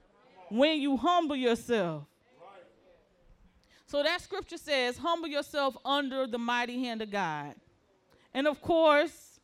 when 0.49 0.79
you 0.79 0.97
humble 0.97 1.35
yourself. 1.35 2.03
So 3.87 4.03
that 4.03 4.21
scripture 4.21 4.57
says, 4.57 4.97
humble 4.97 5.27
yourself 5.27 5.75
under 5.85 6.27
the 6.27 6.37
mighty 6.37 6.83
hand 6.83 7.01
of 7.01 7.11
God. 7.11 7.55
And 8.33 8.47
of 8.47 8.61
course, 8.61 9.39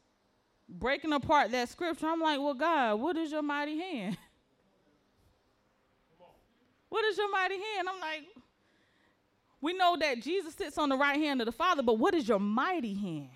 breaking 0.67 1.13
apart 1.13 1.51
that 1.51 1.69
scripture, 1.69 2.07
I'm 2.07 2.19
like, 2.19 2.39
well, 2.39 2.55
God, 2.55 2.99
what 2.99 3.15
is 3.15 3.31
your 3.31 3.43
mighty 3.43 3.79
hand? 3.79 4.17
what 6.89 7.05
is 7.05 7.17
your 7.17 7.31
mighty 7.31 7.55
hand? 7.55 7.87
I'm 7.89 7.99
like, 7.99 8.23
we 9.61 9.73
know 9.73 9.97
that 9.99 10.21
Jesus 10.21 10.53
sits 10.55 10.77
on 10.77 10.89
the 10.89 10.97
right 10.97 11.19
hand 11.19 11.41
of 11.41 11.45
the 11.45 11.51
Father, 11.51 11.83
but 11.83 11.99
what 11.99 12.13
is 12.13 12.27
your 12.27 12.39
mighty 12.39 12.93
hand? 12.93 13.29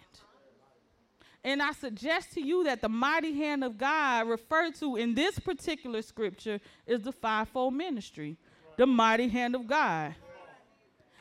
And 1.43 1.61
I 1.61 1.73
suggest 1.73 2.31
to 2.33 2.41
you 2.41 2.63
that 2.63 2.81
the 2.81 2.87
mighty 2.87 3.33
hand 3.33 3.63
of 3.65 3.77
God 3.77 4.27
referred 4.29 4.75
to 4.75 4.95
in 4.95 5.13
this 5.13 5.37
particular 5.39 6.01
scripture 6.01 6.61
is 6.87 7.01
the 7.01 7.11
fivefold 7.11 7.73
ministry, 7.73 8.37
the 8.77 8.87
mighty 8.87 9.27
hand 9.27 9.53
of 9.53 9.67
God. 9.67 10.15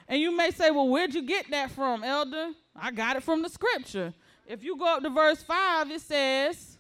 And 0.07 0.21
you 0.21 0.37
may 0.37 0.53
say, 0.53 0.71
well, 0.71 0.89
where'd 0.89 1.15
you 1.15 1.23
get 1.23 1.51
that 1.51 1.73
from, 1.73 2.05
elder? 2.05 2.51
I 2.77 2.93
got 2.93 3.17
it 3.17 3.25
from 3.25 3.43
the 3.43 3.49
scripture. 3.49 4.15
If 4.47 4.63
you 4.63 4.77
go 4.77 4.97
up 4.97 5.03
to 5.03 5.11
verse 5.11 5.43
5, 5.43 5.91
it 5.91 6.01
says, 6.01 6.79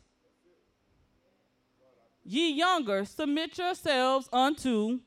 Ye 2.25 2.53
younger, 2.53 3.05
submit 3.05 3.59
yourselves 3.59 4.29
unto 4.33 5.01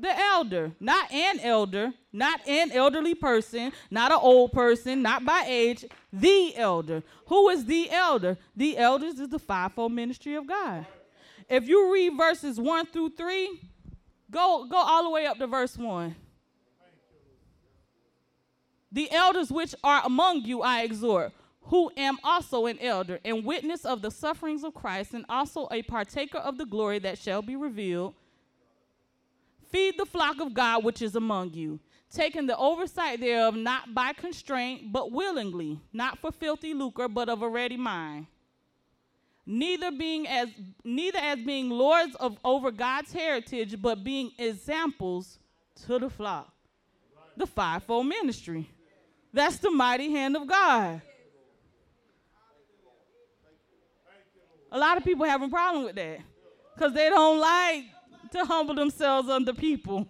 the 0.00 0.18
elder, 0.18 0.72
not 0.80 1.12
an 1.12 1.40
elder, 1.40 1.92
not 2.12 2.40
an 2.46 2.72
elderly 2.72 3.14
person, 3.14 3.72
not 3.90 4.10
an 4.10 4.18
old 4.20 4.52
person, 4.52 5.02
not 5.02 5.24
by 5.24 5.44
age, 5.46 5.84
the 6.12 6.56
elder. 6.56 7.02
Who 7.26 7.48
is 7.50 7.66
the 7.66 7.90
elder? 7.90 8.38
The 8.56 8.78
elders 8.78 9.20
is 9.20 9.28
the 9.28 9.38
fivefold 9.38 9.92
ministry 9.92 10.34
of 10.34 10.46
God. 10.46 10.86
If 11.48 11.68
you 11.68 11.92
read 11.92 12.16
verses 12.16 12.58
1 12.58 12.86
through 12.86 13.10
3, 13.10 13.60
go, 14.30 14.66
go 14.70 14.76
all 14.76 15.04
the 15.04 15.10
way 15.10 15.26
up 15.26 15.38
to 15.38 15.46
verse 15.46 15.76
1. 15.76 16.14
The 18.92 19.12
elders 19.12 19.52
which 19.52 19.74
are 19.84 20.02
among 20.04 20.44
you 20.44 20.62
I 20.62 20.82
exhort, 20.82 21.32
who 21.62 21.92
am 21.96 22.18
also 22.24 22.66
an 22.66 22.78
elder 22.80 23.20
and 23.24 23.44
witness 23.44 23.84
of 23.84 24.02
the 24.02 24.10
sufferings 24.10 24.64
of 24.64 24.74
Christ, 24.74 25.14
and 25.14 25.24
also 25.28 25.68
a 25.70 25.82
partaker 25.82 26.38
of 26.38 26.58
the 26.58 26.66
glory 26.66 26.98
that 27.00 27.18
shall 27.18 27.42
be 27.42 27.54
revealed. 27.54 28.14
Feed 29.70 29.96
the 29.98 30.06
flock 30.06 30.40
of 30.40 30.52
God 30.52 30.84
which 30.84 31.00
is 31.00 31.14
among 31.14 31.54
you, 31.54 31.78
taking 32.12 32.46
the 32.46 32.56
oversight 32.56 33.20
thereof 33.20 33.54
not 33.54 33.94
by 33.94 34.12
constraint, 34.12 34.92
but 34.92 35.12
willingly, 35.12 35.80
not 35.92 36.18
for 36.18 36.32
filthy 36.32 36.74
lucre, 36.74 37.08
but 37.08 37.28
of 37.28 37.42
a 37.42 37.48
ready 37.48 37.76
mind. 37.76 38.26
Neither 39.46 39.90
being 39.90 40.28
as 40.28 40.48
neither 40.84 41.18
as 41.18 41.38
being 41.38 41.70
lords 41.70 42.14
of 42.16 42.38
over 42.44 42.70
God's 42.70 43.12
heritage, 43.12 43.80
but 43.80 44.04
being 44.04 44.32
examples 44.38 45.38
to 45.86 45.98
the 45.98 46.10
flock. 46.10 46.52
The 47.36 47.46
fivefold 47.46 48.06
ministry. 48.06 48.68
That's 49.32 49.58
the 49.58 49.70
mighty 49.70 50.10
hand 50.10 50.36
of 50.36 50.46
God. 50.46 51.00
A 54.72 54.78
lot 54.78 54.96
of 54.96 55.04
people 55.04 55.26
have 55.26 55.42
a 55.42 55.48
problem 55.48 55.84
with 55.84 55.96
that 55.96 56.20
because 56.74 56.92
they 56.92 57.08
don't 57.08 57.40
like 57.40 57.84
to 58.32 58.44
humble 58.44 58.74
themselves 58.74 59.28
under 59.28 59.52
people. 59.52 60.08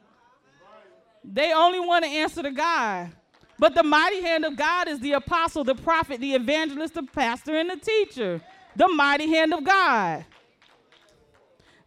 They 1.25 1.53
only 1.53 1.81
want 1.81 2.05
to 2.05 2.11
answer 2.11 2.43
to 2.43 2.51
God. 2.51 3.11
But 3.59 3.75
the 3.75 3.83
mighty 3.83 4.23
hand 4.23 4.47
of 4.47 4.57
God 4.57 4.89
is 4.89 5.01
the 5.01 5.13
apostle, 5.13 5.65
the 5.65 5.75
prophet, 5.75 6.19
the 6.21 6.35
evangelist, 6.35 6.95
the 6.95 7.03
pastor, 7.03 7.57
and 7.57 7.69
the 7.69 7.77
teacher. 7.77 8.41
The 8.75 8.89
mighty 8.89 9.29
hand 9.29 9.53
of 9.53 9.65
God. 9.65 10.25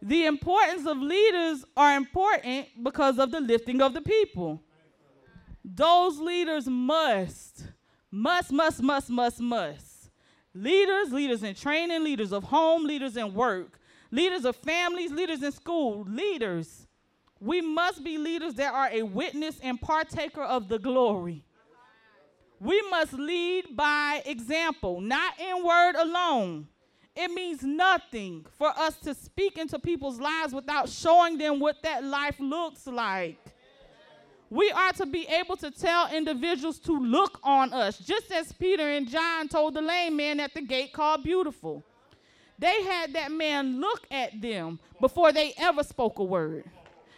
The 0.00 0.26
importance 0.26 0.86
of 0.86 0.98
leaders 0.98 1.64
are 1.76 1.96
important 1.96 2.66
because 2.82 3.18
of 3.18 3.30
the 3.30 3.40
lifting 3.40 3.80
of 3.80 3.94
the 3.94 4.02
people. 4.02 4.62
Those 5.64 6.18
leaders 6.18 6.66
must, 6.68 7.64
must, 8.10 8.52
must, 8.52 8.82
must, 8.82 9.10
must, 9.10 9.40
must. 9.40 10.10
Leaders, 10.54 11.10
leaders 11.10 11.42
in 11.42 11.54
training, 11.54 12.04
leaders 12.04 12.32
of 12.32 12.44
home, 12.44 12.84
leaders 12.84 13.16
in 13.16 13.34
work, 13.34 13.80
leaders 14.10 14.44
of 14.44 14.56
families, 14.56 15.10
leaders 15.10 15.42
in 15.42 15.52
school, 15.52 16.04
leaders. 16.08 16.86
We 17.40 17.60
must 17.60 18.02
be 18.02 18.16
leaders 18.16 18.54
that 18.54 18.72
are 18.72 18.88
a 18.90 19.02
witness 19.02 19.58
and 19.62 19.80
partaker 19.80 20.42
of 20.42 20.68
the 20.68 20.78
glory. 20.78 21.44
We 22.60 22.80
must 22.90 23.12
lead 23.12 23.76
by 23.76 24.22
example, 24.24 25.00
not 25.00 25.38
in 25.38 25.64
word 25.64 25.96
alone. 25.96 26.68
It 27.16 27.30
means 27.30 27.62
nothing 27.62 28.46
for 28.58 28.68
us 28.68 28.96
to 29.00 29.14
speak 29.14 29.58
into 29.58 29.78
people's 29.78 30.18
lives 30.18 30.54
without 30.54 30.88
showing 30.88 31.38
them 31.38 31.60
what 31.60 31.82
that 31.82 32.02
life 32.02 32.36
looks 32.40 32.86
like. 32.86 33.38
We 34.50 34.70
are 34.70 34.92
to 34.94 35.06
be 35.06 35.26
able 35.26 35.56
to 35.56 35.70
tell 35.70 36.12
individuals 36.12 36.78
to 36.80 36.92
look 36.92 37.40
on 37.42 37.72
us, 37.72 37.98
just 37.98 38.32
as 38.32 38.52
Peter 38.52 38.88
and 38.88 39.08
John 39.08 39.48
told 39.48 39.74
the 39.74 39.82
lame 39.82 40.16
man 40.16 40.40
at 40.40 40.54
the 40.54 40.62
gate 40.62 40.92
called 40.92 41.22
Beautiful. 41.22 41.84
They 42.58 42.82
had 42.84 43.14
that 43.14 43.32
man 43.32 43.80
look 43.80 44.06
at 44.10 44.40
them 44.40 44.78
before 45.00 45.32
they 45.32 45.54
ever 45.56 45.82
spoke 45.82 46.18
a 46.18 46.24
word. 46.24 46.64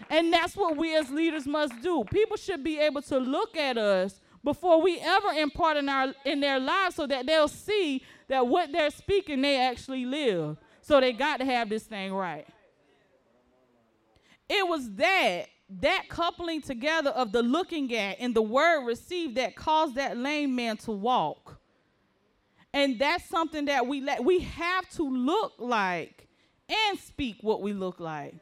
And 0.08 0.32
that's 0.32 0.56
what 0.56 0.76
we 0.76 0.96
as 0.96 1.10
leaders 1.10 1.46
must 1.46 1.80
do. 1.82 2.04
People 2.04 2.36
should 2.36 2.62
be 2.62 2.78
able 2.78 3.02
to 3.02 3.18
look 3.18 3.56
at 3.56 3.76
us 3.76 4.20
before 4.44 4.80
we 4.80 5.00
ever 5.00 5.28
impart 5.30 5.76
in, 5.76 5.88
our, 5.88 6.14
in 6.24 6.40
their 6.40 6.60
lives 6.60 6.94
so 6.94 7.06
that 7.06 7.26
they'll 7.26 7.48
see 7.48 8.02
that 8.28 8.46
what 8.46 8.70
they're 8.72 8.90
speaking, 8.90 9.42
they 9.42 9.60
actually 9.60 10.04
live. 10.04 10.56
So 10.80 11.00
they 11.00 11.12
got 11.12 11.38
to 11.40 11.44
have 11.44 11.68
this 11.68 11.82
thing 11.82 12.12
right. 12.12 12.46
It 14.48 14.66
was 14.66 14.92
that, 14.92 15.46
that 15.80 16.04
coupling 16.08 16.62
together 16.62 17.10
of 17.10 17.32
the 17.32 17.42
looking 17.42 17.92
at 17.94 18.20
and 18.20 18.34
the 18.34 18.42
word 18.42 18.86
received 18.86 19.36
that 19.36 19.56
caused 19.56 19.96
that 19.96 20.16
lame 20.16 20.54
man 20.54 20.76
to 20.78 20.92
walk. 20.92 21.58
And 22.76 22.98
that's 22.98 23.24
something 23.24 23.64
that 23.64 23.86
we 23.86 24.02
let 24.02 24.22
we 24.22 24.40
have 24.40 24.86
to 24.90 25.02
look 25.02 25.54
like 25.58 26.28
and 26.68 26.98
speak 26.98 27.38
what 27.40 27.62
we 27.62 27.72
look 27.72 27.98
like. 27.98 28.34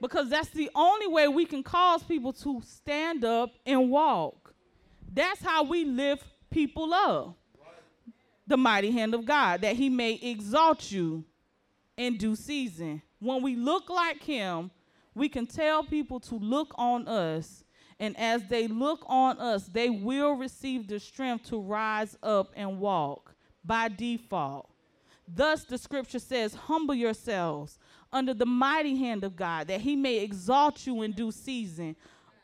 Because 0.00 0.30
that's 0.30 0.50
the 0.50 0.70
only 0.76 1.08
way 1.08 1.26
we 1.26 1.44
can 1.44 1.64
cause 1.64 2.04
people 2.04 2.32
to 2.34 2.62
stand 2.64 3.24
up 3.24 3.50
and 3.66 3.90
walk. 3.90 4.54
That's 5.12 5.42
how 5.42 5.64
we 5.64 5.84
lift 5.84 6.24
people 6.50 6.94
up. 6.94 7.36
The 8.46 8.56
mighty 8.56 8.92
hand 8.92 9.12
of 9.12 9.24
God, 9.26 9.62
that 9.62 9.74
he 9.74 9.88
may 9.90 10.12
exalt 10.22 10.92
you 10.92 11.24
in 11.96 12.16
due 12.16 12.36
season. 12.36 13.02
When 13.18 13.42
we 13.42 13.56
look 13.56 13.90
like 13.90 14.22
him, 14.22 14.70
we 15.16 15.28
can 15.28 15.46
tell 15.46 15.82
people 15.82 16.20
to 16.20 16.36
look 16.36 16.72
on 16.76 17.08
us. 17.08 17.64
And 17.98 18.16
as 18.16 18.44
they 18.44 18.68
look 18.68 19.04
on 19.08 19.40
us, 19.40 19.66
they 19.66 19.90
will 19.90 20.34
receive 20.34 20.86
the 20.86 21.00
strength 21.00 21.48
to 21.48 21.60
rise 21.60 22.16
up 22.22 22.52
and 22.54 22.78
walk 22.78 23.34
by 23.64 23.88
default. 23.88 24.68
Thus, 25.26 25.64
the 25.64 25.78
scripture 25.78 26.18
says, 26.18 26.54
Humble 26.54 26.94
yourselves 26.94 27.78
under 28.12 28.34
the 28.34 28.46
mighty 28.46 28.96
hand 28.96 29.22
of 29.22 29.36
God, 29.36 29.68
that 29.68 29.80
he 29.80 29.94
may 29.94 30.18
exalt 30.18 30.86
you 30.86 31.02
in 31.02 31.12
due 31.12 31.30
season. 31.30 31.94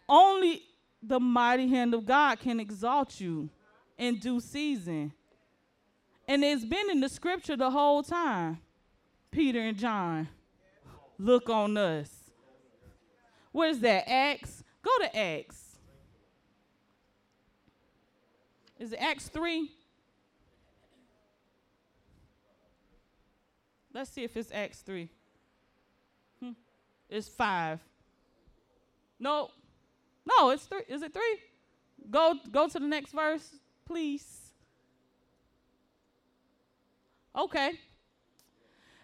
Only 0.08 0.62
the 1.02 1.18
mighty 1.18 1.68
hand 1.68 1.94
of 1.94 2.06
God 2.06 2.38
can 2.38 2.60
exalt 2.60 3.20
you 3.20 3.50
in 3.98 4.18
due 4.18 4.40
season. 4.40 5.12
And 6.28 6.44
it's 6.44 6.64
been 6.64 6.90
in 6.90 7.00
the 7.00 7.08
scripture 7.08 7.56
the 7.56 7.70
whole 7.70 8.02
time. 8.02 8.58
Peter 9.30 9.60
and 9.60 9.76
John, 9.76 10.28
look 11.18 11.50
on 11.50 11.76
us. 11.76 12.10
What 13.52 13.70
is 13.70 13.80
that? 13.80 14.08
Acts? 14.08 14.62
Go 14.82 14.90
to 15.00 15.16
Acts. 15.16 15.78
Is 18.78 18.92
it 18.92 18.98
Acts 19.00 19.28
3? 19.28 19.70
Let's 23.96 24.10
see 24.10 24.24
if 24.24 24.36
it's 24.36 24.52
Acts 24.52 24.80
3. 24.80 25.08
Hmm. 26.38 26.50
It's 27.08 27.28
5. 27.28 27.80
No, 29.18 29.48
no, 30.26 30.50
it's 30.50 30.66
three. 30.66 30.82
Is 30.86 31.00
it 31.00 31.14
three? 31.14 31.38
Go 32.10 32.34
go 32.52 32.68
to 32.68 32.78
the 32.78 32.86
next 32.86 33.12
verse, 33.12 33.56
please. 33.86 34.52
Okay. 37.34 37.72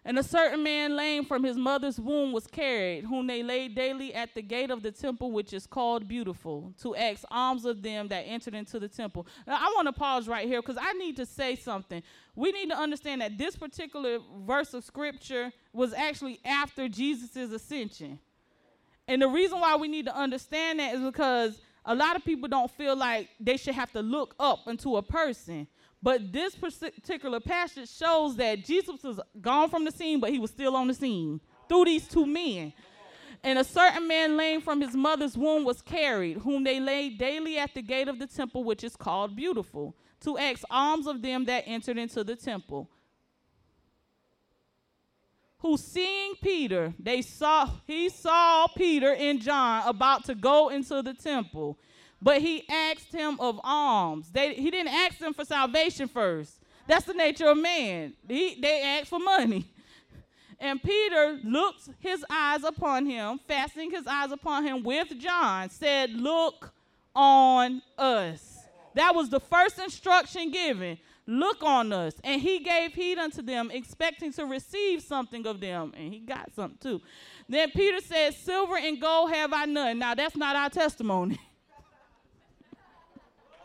And 0.04 0.18
a 0.18 0.22
certain 0.22 0.64
man 0.64 0.96
lame 0.96 1.24
from 1.24 1.44
his 1.44 1.56
mother's 1.56 2.00
womb 2.00 2.32
was 2.32 2.48
carried, 2.48 3.04
whom 3.04 3.28
they 3.28 3.44
laid 3.44 3.76
daily 3.76 4.12
at 4.12 4.34
the 4.34 4.42
gate 4.42 4.72
of 4.72 4.82
the 4.82 4.90
temple, 4.90 5.30
which 5.30 5.52
is 5.52 5.64
called 5.64 6.08
Beautiful, 6.08 6.74
to 6.82 6.96
ask 6.96 7.24
alms 7.30 7.64
of 7.64 7.82
them 7.82 8.08
that 8.08 8.22
entered 8.22 8.54
into 8.54 8.80
the 8.80 8.88
temple. 8.88 9.28
Now, 9.46 9.58
I 9.60 9.72
want 9.76 9.86
to 9.86 9.92
pause 9.92 10.26
right 10.26 10.48
here 10.48 10.60
because 10.60 10.78
I 10.80 10.92
need 10.94 11.16
to 11.18 11.26
say 11.26 11.54
something. 11.54 12.02
We 12.34 12.50
need 12.50 12.70
to 12.70 12.76
understand 12.76 13.20
that 13.20 13.38
this 13.38 13.54
particular 13.54 14.18
verse 14.44 14.74
of 14.74 14.82
scripture 14.82 15.52
was 15.72 15.92
actually 15.92 16.40
after 16.44 16.88
Jesus' 16.88 17.52
ascension. 17.52 18.18
And 19.06 19.22
the 19.22 19.28
reason 19.28 19.60
why 19.60 19.76
we 19.76 19.86
need 19.86 20.06
to 20.06 20.16
understand 20.16 20.80
that 20.80 20.96
is 20.96 21.00
because 21.00 21.60
a 21.84 21.94
lot 21.94 22.16
of 22.16 22.24
people 22.24 22.48
don't 22.48 22.70
feel 22.70 22.96
like 22.96 23.28
they 23.38 23.56
should 23.56 23.74
have 23.74 23.92
to 23.92 24.00
look 24.00 24.34
up 24.40 24.66
into 24.66 24.96
a 24.96 25.02
person. 25.02 25.68
But 26.02 26.32
this 26.32 26.56
particular 26.56 27.38
passage 27.38 27.88
shows 27.88 28.34
that 28.36 28.64
Jesus 28.64 29.02
was 29.02 29.20
gone 29.40 29.70
from 29.70 29.84
the 29.84 29.92
scene, 29.92 30.18
but 30.18 30.30
he 30.30 30.38
was 30.38 30.50
still 30.50 30.74
on 30.74 30.88
the 30.88 30.94
scene 30.94 31.40
through 31.68 31.84
these 31.84 32.08
two 32.08 32.26
men. 32.26 32.72
And 33.44 33.58
a 33.58 33.64
certain 33.64 34.06
man 34.08 34.36
lame 34.36 34.60
from 34.60 34.80
his 34.80 34.94
mother's 34.94 35.36
womb 35.36 35.64
was 35.64 35.80
carried, 35.80 36.38
whom 36.38 36.64
they 36.64 36.80
laid 36.80 37.18
daily 37.18 37.58
at 37.58 37.74
the 37.74 37.82
gate 37.82 38.08
of 38.08 38.18
the 38.18 38.26
temple, 38.26 38.64
which 38.64 38.82
is 38.82 38.96
called 38.96 39.36
Beautiful, 39.36 39.96
to 40.20 40.38
ask 40.38 40.62
alms 40.70 41.06
of 41.06 41.22
them 41.22 41.44
that 41.44 41.64
entered 41.66 41.98
into 41.98 42.24
the 42.24 42.36
temple. 42.36 42.88
Who 45.58 45.76
seeing 45.76 46.34
Peter, 46.42 46.92
they 46.98 47.22
saw 47.22 47.70
he 47.86 48.08
saw 48.08 48.66
Peter 48.76 49.14
and 49.14 49.40
John 49.40 49.86
about 49.86 50.24
to 50.24 50.34
go 50.34 50.68
into 50.68 51.02
the 51.02 51.14
temple 51.14 51.78
but 52.22 52.40
he 52.40 52.66
asked 52.68 53.12
him 53.12 53.36
of 53.40 53.60
alms. 53.64 54.30
They, 54.30 54.54
he 54.54 54.70
didn't 54.70 54.94
ask 54.94 55.18
them 55.18 55.34
for 55.34 55.44
salvation 55.44 56.06
first. 56.06 56.60
That's 56.86 57.04
the 57.04 57.14
nature 57.14 57.46
of 57.46 57.58
man. 57.58 58.14
He, 58.28 58.58
they 58.60 58.82
asked 58.82 59.08
for 59.08 59.18
money. 59.18 59.68
And 60.60 60.80
Peter 60.80 61.40
looked 61.42 61.88
his 61.98 62.24
eyes 62.30 62.62
upon 62.62 63.06
him, 63.06 63.40
fastening 63.48 63.90
his 63.90 64.06
eyes 64.06 64.30
upon 64.30 64.64
him 64.64 64.84
with 64.84 65.18
John, 65.18 65.68
said, 65.70 66.10
Look 66.10 66.72
on 67.16 67.82
us. 67.98 68.60
That 68.94 69.14
was 69.14 69.28
the 69.28 69.40
first 69.40 69.80
instruction 69.80 70.52
given. 70.52 70.98
Look 71.26 71.64
on 71.64 71.92
us. 71.92 72.14
And 72.22 72.40
he 72.40 72.60
gave 72.60 72.94
heed 72.94 73.18
unto 73.18 73.42
them, 73.42 73.70
expecting 73.72 74.32
to 74.34 74.44
receive 74.44 75.02
something 75.02 75.46
of 75.46 75.60
them. 75.60 75.92
And 75.96 76.12
he 76.12 76.20
got 76.20 76.52
something 76.54 76.78
too. 76.80 77.00
Then 77.48 77.70
Peter 77.72 78.00
said, 78.00 78.34
Silver 78.34 78.76
and 78.76 79.00
gold 79.00 79.32
have 79.32 79.52
I 79.52 79.64
none. 79.64 79.98
Now, 79.98 80.14
that's 80.14 80.36
not 80.36 80.54
our 80.54 80.70
testimony. 80.70 81.40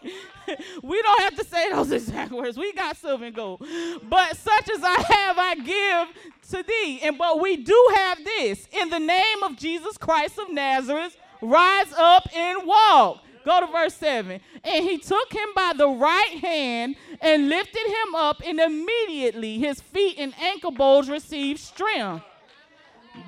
we 0.83 1.01
don't 1.01 1.21
have 1.21 1.35
to 1.35 1.45
say 1.45 1.71
those 1.71 1.91
exact 1.91 2.31
words. 2.31 2.57
We 2.57 2.73
got 2.73 2.97
silver 2.97 3.25
and 3.25 3.35
gold. 3.35 3.65
But 4.09 4.37
such 4.37 4.69
as 4.69 4.83
I 4.83 5.01
have, 5.01 5.37
I 5.37 5.55
give 5.55 6.07
to 6.51 6.63
thee. 6.63 6.99
And 7.03 7.17
but 7.17 7.39
we 7.39 7.57
do 7.57 7.89
have 7.95 8.23
this. 8.23 8.67
In 8.71 8.89
the 8.89 8.99
name 8.99 9.43
of 9.43 9.57
Jesus 9.57 9.97
Christ 9.97 10.37
of 10.39 10.51
Nazareth, 10.51 11.17
rise 11.41 11.91
up 11.93 12.27
and 12.35 12.65
walk. 12.65 13.23
Go 13.45 13.61
to 13.61 13.67
verse 13.67 13.93
7. 13.93 14.41
And 14.63 14.83
he 14.83 14.97
took 14.97 15.31
him 15.31 15.47
by 15.55 15.73
the 15.75 15.87
right 15.87 16.37
hand 16.41 16.95
and 17.21 17.47
lifted 17.47 17.87
him 17.87 18.15
up, 18.15 18.41
and 18.45 18.59
immediately 18.59 19.57
his 19.57 19.79
feet 19.79 20.17
and 20.19 20.33
ankle 20.37 20.71
bones 20.71 21.09
received 21.09 21.59
strength. 21.61 22.25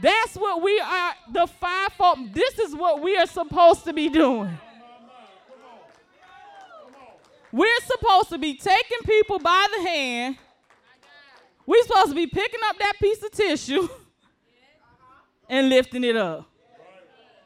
That's 0.01 0.35
what 0.35 0.61
we 0.61 0.79
are, 0.79 1.13
the 1.31 1.47
fivefold. 1.47 2.33
This 2.33 2.59
is 2.59 2.75
what 2.75 3.01
we 3.01 3.15
are 3.15 3.25
supposed 3.25 3.85
to 3.85 3.93
be 3.93 4.09
doing. 4.09 4.57
We're 7.51 7.79
supposed 7.85 8.29
to 8.29 8.37
be 8.37 8.55
taking 8.55 8.99
people 9.05 9.39
by 9.39 9.67
the 9.75 9.89
hand. 9.89 10.37
We're 11.65 11.83
supposed 11.83 12.09
to 12.09 12.15
be 12.15 12.27
picking 12.27 12.59
up 12.65 12.77
that 12.79 12.93
piece 12.99 13.23
of 13.23 13.31
tissue 13.31 13.87
and 15.49 15.69
lifting 15.69 16.03
it 16.03 16.15
up. 16.15 16.47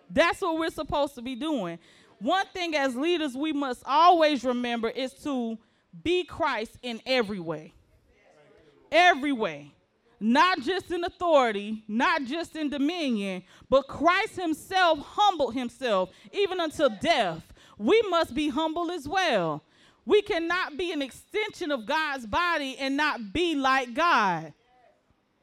That's 0.10 0.42
what 0.42 0.58
we're 0.58 0.70
supposed 0.70 1.16
to 1.16 1.22
be 1.22 1.36
doing. 1.36 1.80
One 2.20 2.46
thing 2.54 2.76
as 2.76 2.96
leaders 2.96 3.36
we 3.36 3.52
must 3.52 3.84
always 3.86 4.44
remember 4.44 4.90
is 4.90 5.14
to 5.24 5.58
be 6.04 6.24
Christ 6.24 6.78
in 6.82 7.02
every 7.06 7.40
way. 7.40 7.74
Every 8.92 9.32
way. 9.32 9.74
Not 10.20 10.62
just 10.62 10.92
in 10.92 11.04
authority, 11.04 11.84
not 11.88 12.24
just 12.24 12.56
in 12.56 12.70
dominion, 12.70 13.44
but 13.70 13.88
Christ 13.88 14.38
himself 14.38 15.00
humbled 15.00 15.54
himself 15.54 16.12
even 16.32 16.62
until 16.62 16.90
death. 16.90 17.52
We 17.78 18.02
must 18.10 18.34
be 18.34 18.50
humble 18.50 18.92
as 18.92 19.08
well. 19.08 19.64
We 20.06 20.22
cannot 20.22 20.78
be 20.78 20.92
an 20.92 21.02
extension 21.02 21.72
of 21.72 21.86
God's 21.86 22.28
body 22.28 22.78
and 22.78 22.98
not 22.98 23.34
be 23.34 23.56
like 23.56 23.94
God. 23.94 24.54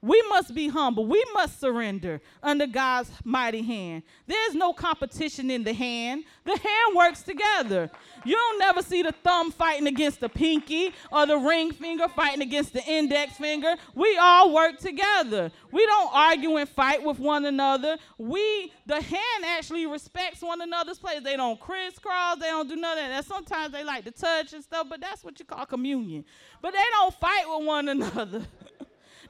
We 0.03 0.22
must 0.30 0.55
be 0.55 0.68
humble. 0.68 1.05
We 1.05 1.22
must 1.34 1.61
surrender 1.61 2.22
under 2.42 2.66
God's 2.66 3.11
mighty 3.22 3.61
hand. 3.61 4.03
There's 4.26 4.55
no 4.55 4.72
competition 4.72 5.51
in 5.51 5.62
the 5.62 5.74
hand. 5.74 6.24
The 6.44 6.57
hand 6.57 6.96
works 6.96 7.22
together. 7.22 7.90
You 8.24 8.34
don't 8.34 8.59
never 8.59 8.80
see 8.80 9.03
the 9.03 9.12
thumb 9.12 9.53
fighting 9.53 9.86
against 9.86 10.20
the 10.20 10.30
pinky 10.30 10.94
or 11.12 11.26
the 11.26 11.36
ring 11.36 11.72
finger 11.72 12.09
fighting 12.09 12.40
against 12.40 12.72
the 12.72 12.82
index 12.84 13.36
finger. 13.36 13.74
We 13.94 14.16
all 14.16 14.55
work 14.55 14.78
together. 14.78 15.53
We 15.70 15.84
don't 15.84 16.11
argue 16.14 16.57
and 16.57 16.68
fight 16.68 17.03
with 17.05 17.18
one 17.18 17.44
another. 17.44 17.98
We, 18.16 18.72
the 18.86 19.03
hand 19.03 19.44
actually 19.44 19.84
respects 19.84 20.40
one 20.40 20.62
another's 20.62 20.98
place. 20.98 21.20
They 21.22 21.36
don't 21.36 21.61
crisscross. 21.61 22.38
They 22.38 22.46
don't 22.46 22.68
do 22.70 22.76
none 22.76 22.96
of 22.96 23.09
that. 23.09 23.26
Sometimes 23.26 23.72
they 23.72 23.84
like 23.84 24.05
to 24.05 24.12
touch 24.12 24.55
and 24.55 24.64
stuff, 24.64 24.86
but 24.88 25.03
that's 25.03 25.22
what 25.22 25.38
you 25.38 25.44
call 25.44 25.66
communion. 25.66 26.24
But 26.62 26.72
they 26.72 26.84
don't 26.92 27.14
fight 27.16 27.44
with 27.46 27.66
one 27.66 27.88
another. 27.90 28.46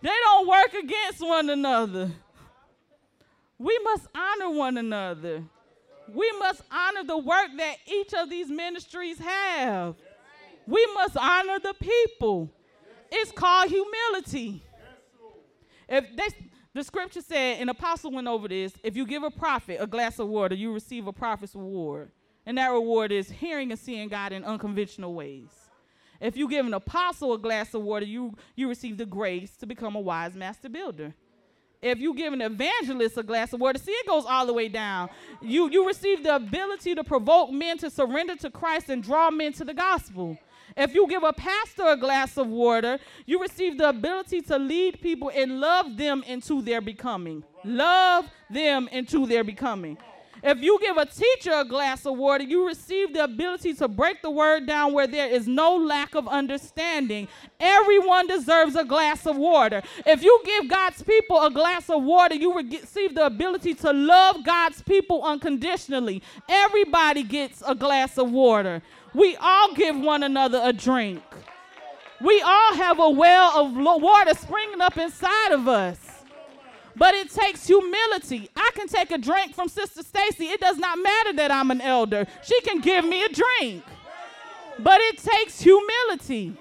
They 0.02 0.08
don't 0.08 0.48
work 0.48 0.74
against 0.74 1.20
one 1.20 1.50
another. 1.50 2.10
We 3.58 3.78
must 3.84 4.06
honor 4.14 4.50
one 4.50 4.78
another. 4.78 5.44
We 6.12 6.32
must 6.38 6.62
honor 6.70 7.04
the 7.04 7.18
work 7.18 7.48
that 7.58 7.76
each 7.86 8.14
of 8.14 8.30
these 8.30 8.48
ministries 8.48 9.18
have. 9.18 9.96
We 10.66 10.86
must 10.94 11.16
honor 11.16 11.58
the 11.58 11.74
people. 11.74 12.50
It's 13.12 13.32
called 13.32 13.68
humility. 13.68 14.62
If 15.88 16.04
they, 16.16 16.28
the 16.72 16.84
scripture 16.84 17.20
said, 17.20 17.60
an 17.60 17.68
apostle 17.68 18.12
went 18.12 18.28
over 18.28 18.48
this, 18.48 18.72
if 18.82 18.96
you 18.96 19.04
give 19.04 19.24
a 19.24 19.30
prophet 19.30 19.78
a 19.80 19.86
glass 19.86 20.18
of 20.18 20.28
water, 20.28 20.54
you 20.54 20.72
receive 20.72 21.06
a 21.06 21.12
prophet's 21.12 21.54
reward. 21.54 22.10
And 22.46 22.56
that 22.58 22.68
reward 22.68 23.12
is 23.12 23.30
hearing 23.30 23.70
and 23.70 23.78
seeing 23.78 24.08
God 24.08 24.32
in 24.32 24.44
unconventional 24.44 25.14
ways. 25.14 25.50
If 26.20 26.36
you 26.36 26.48
give 26.48 26.66
an 26.66 26.74
apostle 26.74 27.32
a 27.32 27.38
glass 27.38 27.72
of 27.74 27.82
water, 27.82 28.04
you, 28.04 28.34
you 28.54 28.68
receive 28.68 28.98
the 28.98 29.06
grace 29.06 29.56
to 29.56 29.66
become 29.66 29.96
a 29.96 30.00
wise 30.00 30.34
master 30.34 30.68
builder. 30.68 31.14
If 31.82 31.98
you 31.98 32.14
give 32.14 32.34
an 32.34 32.42
evangelist 32.42 33.16
a 33.16 33.22
glass 33.22 33.54
of 33.54 33.60
water, 33.60 33.78
see, 33.78 33.92
it 33.92 34.06
goes 34.06 34.26
all 34.26 34.44
the 34.44 34.52
way 34.52 34.68
down. 34.68 35.08
You, 35.40 35.70
you 35.70 35.86
receive 35.86 36.22
the 36.22 36.36
ability 36.36 36.94
to 36.94 37.02
provoke 37.02 37.50
men 37.50 37.78
to 37.78 37.88
surrender 37.88 38.36
to 38.36 38.50
Christ 38.50 38.90
and 38.90 39.02
draw 39.02 39.30
men 39.30 39.54
to 39.54 39.64
the 39.64 39.72
gospel. 39.72 40.36
If 40.76 40.94
you 40.94 41.08
give 41.08 41.22
a 41.22 41.32
pastor 41.32 41.86
a 41.86 41.96
glass 41.96 42.36
of 42.36 42.48
water, 42.48 42.98
you 43.24 43.40
receive 43.40 43.78
the 43.78 43.88
ability 43.88 44.42
to 44.42 44.58
lead 44.58 45.00
people 45.00 45.30
and 45.34 45.58
love 45.58 45.96
them 45.96 46.22
into 46.26 46.60
their 46.60 46.82
becoming. 46.82 47.42
Love 47.64 48.26
them 48.50 48.88
into 48.92 49.26
their 49.26 49.42
becoming. 49.42 49.96
If 50.42 50.62
you 50.62 50.78
give 50.80 50.96
a 50.96 51.06
teacher 51.06 51.52
a 51.52 51.64
glass 51.64 52.06
of 52.06 52.16
water, 52.16 52.44
you 52.44 52.66
receive 52.66 53.12
the 53.12 53.24
ability 53.24 53.74
to 53.74 53.88
break 53.88 54.22
the 54.22 54.30
word 54.30 54.66
down 54.66 54.92
where 54.92 55.06
there 55.06 55.28
is 55.28 55.46
no 55.46 55.76
lack 55.76 56.14
of 56.14 56.26
understanding. 56.28 57.28
Everyone 57.58 58.26
deserves 58.26 58.74
a 58.74 58.84
glass 58.84 59.26
of 59.26 59.36
water. 59.36 59.82
If 60.06 60.22
you 60.22 60.40
give 60.44 60.68
God's 60.68 61.02
people 61.02 61.42
a 61.42 61.50
glass 61.50 61.90
of 61.90 62.02
water, 62.02 62.34
you 62.34 62.54
receive 62.54 63.14
the 63.14 63.26
ability 63.26 63.74
to 63.74 63.92
love 63.92 64.44
God's 64.44 64.82
people 64.82 65.22
unconditionally. 65.22 66.22
Everybody 66.48 67.22
gets 67.22 67.62
a 67.66 67.74
glass 67.74 68.18
of 68.18 68.30
water. 68.30 68.82
We 69.14 69.36
all 69.36 69.74
give 69.74 69.98
one 69.98 70.22
another 70.22 70.60
a 70.62 70.72
drink. 70.72 71.22
We 72.20 72.40
all 72.42 72.74
have 72.74 72.98
a 72.98 73.10
well 73.10 73.60
of 73.60 73.74
water 73.74 74.34
springing 74.34 74.80
up 74.80 74.96
inside 74.98 75.52
of 75.52 75.68
us. 75.68 76.09
But 77.00 77.14
it 77.14 77.30
takes 77.30 77.66
humility. 77.66 78.50
I 78.54 78.70
can 78.74 78.86
take 78.86 79.10
a 79.10 79.16
drink 79.16 79.54
from 79.54 79.68
Sister 79.68 80.02
Stacy. 80.02 80.48
It 80.48 80.60
does 80.60 80.76
not 80.76 80.98
matter 80.98 81.32
that 81.32 81.50
I'm 81.50 81.70
an 81.70 81.80
elder. 81.80 82.26
She 82.42 82.60
can 82.60 82.82
give 82.82 83.06
me 83.06 83.24
a 83.24 83.28
drink. 83.30 83.82
But 84.78 85.00
it 85.00 85.16
takes 85.16 85.62
humility. 85.62 86.52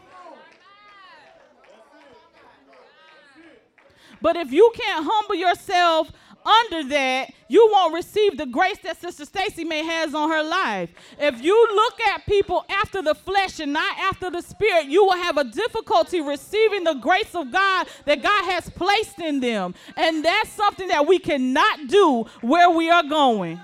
But 4.22 4.38
if 4.38 4.54
you 4.54 4.72
can't 4.74 5.06
humble 5.06 5.36
yourself 5.36 6.10
under 6.46 6.90
that, 6.90 7.32
you 7.48 7.70
won't 7.72 7.94
receive 7.94 8.38
the 8.38 8.46
grace 8.46 8.78
that 8.84 9.00
Sister 9.00 9.26
Stacy 9.26 9.64
may 9.64 9.84
has 9.84 10.14
on 10.14 10.30
her 10.30 10.44
life. 10.44 10.90
If 11.20 11.42
you 11.44 11.68
look 11.76 12.00
at 12.02 12.26
people 12.26 12.66
after 12.70 13.02
the 13.02 13.16
flesh 13.16 13.60
and 13.60 13.74
not 13.74 13.98
after 13.98 14.30
the 14.30 14.42
spirit, 14.42 14.86
you 14.86 15.04
will 15.04 15.18
have 15.18 15.38
a 15.38 15.44
difficulty 15.44 16.22
receiving 16.22 16.84
the 16.84 16.94
grace 16.96 17.36
of 17.36 17.52
God 17.52 17.88
that 18.06 18.22
God 18.22 18.46
has 18.46 18.70
placed 18.70 19.20
in 19.20 19.40
them. 19.40 19.76
And 19.98 20.24
that's 20.24 20.52
something 20.52 20.88
that 20.88 21.08
we 21.08 21.20
cannot 21.20 21.88
do 21.88 22.26
where 22.42 22.70
we 22.70 22.90
are 22.90 23.04
going. 23.04 23.60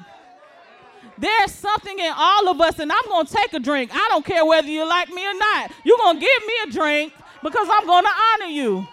There's 1.17 1.51
something 1.51 1.97
in 1.97 2.11
all 2.15 2.49
of 2.49 2.59
us, 2.59 2.79
and 2.79 2.91
I'm 2.91 3.05
going 3.07 3.25
to 3.25 3.33
take 3.33 3.53
a 3.53 3.59
drink. 3.59 3.91
I 3.93 4.07
don't 4.09 4.25
care 4.25 4.45
whether 4.45 4.67
you 4.67 4.87
like 4.87 5.09
me 5.09 5.25
or 5.25 5.33
not. 5.33 5.71
You're 5.85 5.97
going 5.97 6.17
to 6.17 6.21
give 6.21 6.45
me 6.45 6.53
a 6.67 6.71
drink 6.71 7.13
because 7.41 7.67
I'm 7.71 7.85
going 7.85 8.03
to 8.03 8.11
honor 8.33 8.51
you. 8.51 8.87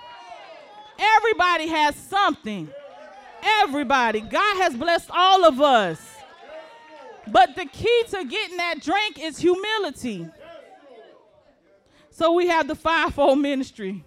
Everybody 0.99 1.67
has 1.69 1.97
something. 1.97 2.71
Everybody. 3.43 4.21
God 4.21 4.57
has 4.63 4.75
blessed 4.75 5.11
all 5.11 5.45
of 5.45 5.61
us. 5.61 6.01
But 7.29 7.55
the 7.55 7.67
key 7.67 8.03
to 8.11 8.25
getting 8.25 8.57
that 8.57 8.81
drink 8.81 9.21
is 9.21 9.39
humility. 9.39 10.29
So 12.11 12.33
we 12.33 12.49
have 12.49 12.69
the 12.69 12.75
fivefold 12.75 13.39
ministry. 13.39 14.05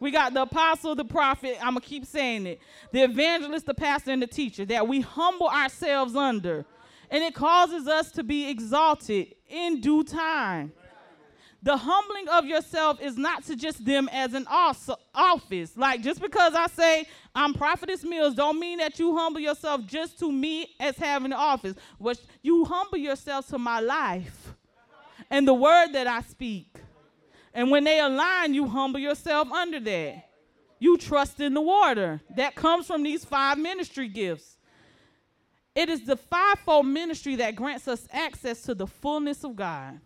We 0.00 0.10
got 0.10 0.34
the 0.34 0.42
apostle, 0.42 0.96
the 0.96 1.04
prophet, 1.04 1.58
I'm 1.60 1.74
going 1.74 1.82
to 1.82 1.88
keep 1.88 2.06
saying 2.06 2.46
it, 2.46 2.60
the 2.90 3.02
evangelist, 3.02 3.66
the 3.66 3.74
pastor, 3.74 4.10
and 4.10 4.20
the 4.20 4.26
teacher 4.26 4.64
that 4.64 4.88
we 4.88 5.00
humble 5.00 5.46
ourselves 5.46 6.16
under. 6.16 6.64
And 7.08 7.22
it 7.22 7.34
causes 7.34 7.86
us 7.86 8.10
to 8.12 8.24
be 8.24 8.50
exalted 8.50 9.34
in 9.48 9.80
due 9.80 10.02
time. 10.02 10.72
The 11.64 11.76
humbling 11.76 12.28
of 12.28 12.44
yourself 12.44 13.00
is 13.00 13.16
not 13.16 13.44
to 13.44 13.54
just 13.54 13.84
them 13.84 14.08
as 14.12 14.34
an 14.34 14.46
office. 14.48 15.76
Like 15.76 16.02
just 16.02 16.20
because 16.20 16.54
I 16.54 16.66
say 16.66 17.06
I'm 17.34 17.54
prophetess 17.54 18.02
Mills, 18.02 18.34
don't 18.34 18.58
mean 18.58 18.78
that 18.78 18.98
you 18.98 19.16
humble 19.16 19.40
yourself 19.40 19.86
just 19.86 20.18
to 20.18 20.32
me 20.32 20.74
as 20.80 20.96
having 20.96 21.26
an 21.26 21.38
office. 21.38 21.76
But 22.00 22.20
you 22.42 22.64
humble 22.64 22.98
yourself 22.98 23.46
to 23.48 23.58
my 23.58 23.78
life 23.78 24.54
and 25.30 25.46
the 25.46 25.54
word 25.54 25.92
that 25.92 26.08
I 26.08 26.22
speak. 26.22 26.66
And 27.54 27.70
when 27.70 27.84
they 27.84 28.00
align, 28.00 28.54
you 28.54 28.66
humble 28.66 28.98
yourself 28.98 29.50
under 29.52 29.78
that. 29.78 30.28
You 30.80 30.98
trust 30.98 31.38
in 31.38 31.54
the 31.54 31.60
water. 31.60 32.20
That 32.34 32.56
comes 32.56 32.88
from 32.88 33.04
these 33.04 33.24
five 33.24 33.56
ministry 33.56 34.08
gifts. 34.08 34.56
It 35.76 35.88
is 35.88 36.04
the 36.04 36.16
fivefold 36.16 36.86
ministry 36.86 37.36
that 37.36 37.54
grants 37.54 37.86
us 37.86 38.08
access 38.10 38.62
to 38.62 38.74
the 38.74 38.86
fullness 38.86 39.44
of 39.44 39.54
God. 39.54 40.00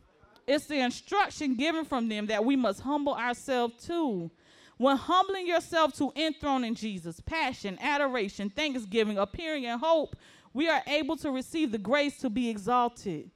It's 0.46 0.66
the 0.66 0.78
instruction 0.80 1.56
given 1.56 1.84
from 1.84 2.08
them 2.08 2.26
that 2.26 2.44
we 2.44 2.56
must 2.56 2.80
humble 2.80 3.14
ourselves 3.14 3.84
too. 3.84 4.30
When 4.78 4.96
humbling 4.96 5.46
yourself 5.46 5.94
to 5.94 6.12
enthroning 6.14 6.74
Jesus, 6.74 7.20
passion, 7.20 7.78
adoration, 7.80 8.50
thanksgiving, 8.50 9.18
appearing 9.18 9.64
in 9.64 9.78
hope, 9.78 10.16
we 10.52 10.68
are 10.68 10.82
able 10.86 11.16
to 11.16 11.30
receive 11.30 11.72
the 11.72 11.78
grace 11.78 12.18
to 12.18 12.30
be 12.30 12.48
exalted. 12.48 13.30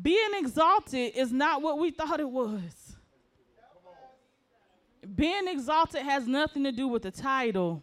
Being 0.00 0.30
exalted 0.34 1.12
is 1.14 1.32
not 1.32 1.62
what 1.62 1.78
we 1.78 1.90
thought 1.90 2.20
it 2.20 2.28
was. 2.28 2.96
Being 5.14 5.46
exalted 5.48 6.02
has 6.02 6.26
nothing 6.26 6.64
to 6.64 6.72
do 6.72 6.88
with 6.88 7.04
a 7.04 7.10
title, 7.10 7.82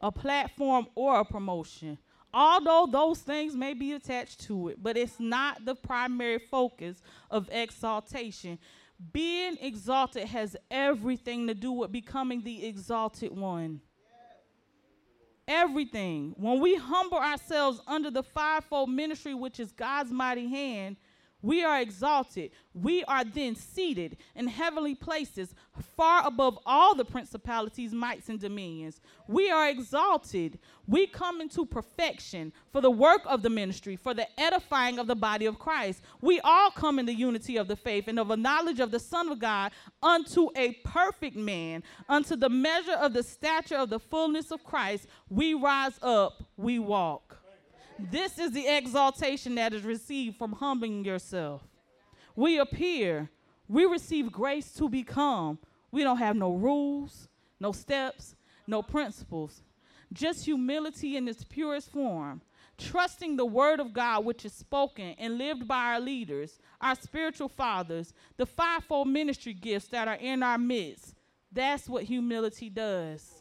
a 0.00 0.10
platform, 0.10 0.86
or 0.94 1.20
a 1.20 1.24
promotion 1.24 1.98
although 2.32 2.88
those 2.90 3.20
things 3.20 3.54
may 3.54 3.74
be 3.74 3.92
attached 3.92 4.40
to 4.42 4.68
it, 4.68 4.82
but 4.82 4.96
it's 4.96 5.18
not 5.18 5.64
the 5.64 5.74
primary 5.74 6.38
focus 6.38 7.02
of 7.30 7.48
exaltation. 7.50 8.58
Being 9.12 9.56
exalted 9.60 10.24
has 10.28 10.56
everything 10.70 11.46
to 11.46 11.54
do 11.54 11.72
with 11.72 11.92
becoming 11.92 12.42
the 12.42 12.66
exalted 12.66 13.36
one. 13.36 13.80
Everything. 15.46 16.34
When 16.36 16.60
we 16.60 16.74
humble 16.74 17.18
ourselves 17.18 17.80
under 17.86 18.10
the 18.10 18.22
fivefold 18.22 18.90
ministry, 18.90 19.34
which 19.34 19.60
is 19.60 19.72
God's 19.72 20.10
mighty 20.10 20.48
hand, 20.48 20.96
we 21.40 21.62
are 21.62 21.80
exalted. 21.80 22.50
We 22.74 23.04
are 23.04 23.22
then 23.22 23.54
seated 23.54 24.16
in 24.34 24.48
heavenly 24.48 24.96
places, 24.96 25.54
far 25.96 26.26
above 26.26 26.58
all 26.66 26.96
the 26.96 27.04
principalities, 27.04 27.92
mights, 27.92 28.28
and 28.28 28.40
dominions. 28.40 29.00
We 29.28 29.50
are 29.50 29.68
exalted. 29.68 30.58
We 30.88 31.06
come 31.06 31.40
into 31.40 31.64
perfection 31.64 32.52
for 32.72 32.80
the 32.80 32.90
work 32.90 33.22
of 33.24 33.42
the 33.42 33.50
ministry, 33.50 33.94
for 33.94 34.14
the 34.14 34.28
edifying 34.40 34.98
of 34.98 35.06
the 35.06 35.14
body 35.14 35.46
of 35.46 35.60
Christ. 35.60 36.02
We 36.20 36.40
all 36.40 36.70
come 36.72 36.98
in 36.98 37.06
the 37.06 37.14
unity 37.14 37.56
of 37.56 37.68
the 37.68 37.76
faith 37.76 38.08
and 38.08 38.18
of 38.18 38.30
a 38.30 38.36
knowledge 38.36 38.80
of 38.80 38.90
the 38.90 39.00
Son 39.00 39.28
of 39.28 39.38
God 39.38 39.70
unto 40.02 40.48
a 40.56 40.72
perfect 40.84 41.36
man, 41.36 41.84
unto 42.08 42.34
the 42.34 42.48
measure 42.48 42.92
of 42.92 43.12
the 43.12 43.22
stature 43.22 43.76
of 43.76 43.90
the 43.90 44.00
fullness 44.00 44.50
of 44.50 44.64
Christ. 44.64 45.06
We 45.28 45.54
rise 45.54 45.98
up, 46.02 46.42
we 46.56 46.80
walk. 46.80 47.37
This 47.98 48.38
is 48.38 48.52
the 48.52 48.66
exaltation 48.66 49.56
that 49.56 49.74
is 49.74 49.82
received 49.82 50.36
from 50.36 50.52
humbling 50.52 51.04
yourself. 51.04 51.62
We 52.36 52.58
appear, 52.58 53.28
we 53.68 53.84
receive 53.86 54.30
grace 54.30 54.72
to 54.74 54.88
become. 54.88 55.58
We 55.90 56.04
don't 56.04 56.18
have 56.18 56.36
no 56.36 56.52
rules, 56.52 57.28
no 57.58 57.72
steps, 57.72 58.36
no 58.66 58.82
principles, 58.82 59.62
just 60.12 60.44
humility 60.44 61.16
in 61.16 61.26
its 61.26 61.42
purest 61.42 61.90
form, 61.90 62.42
trusting 62.76 63.36
the 63.36 63.46
word 63.46 63.80
of 63.80 63.92
God 63.92 64.24
which 64.24 64.44
is 64.44 64.52
spoken 64.52 65.16
and 65.18 65.38
lived 65.38 65.66
by 65.66 65.84
our 65.86 66.00
leaders, 66.00 66.60
our 66.80 66.94
spiritual 66.94 67.48
fathers, 67.48 68.14
the 68.36 68.46
fivefold 68.46 69.08
ministry 69.08 69.54
gifts 69.54 69.88
that 69.88 70.06
are 70.06 70.14
in 70.14 70.42
our 70.42 70.58
midst. 70.58 71.14
That's 71.50 71.88
what 71.88 72.04
humility 72.04 72.70
does. 72.70 73.37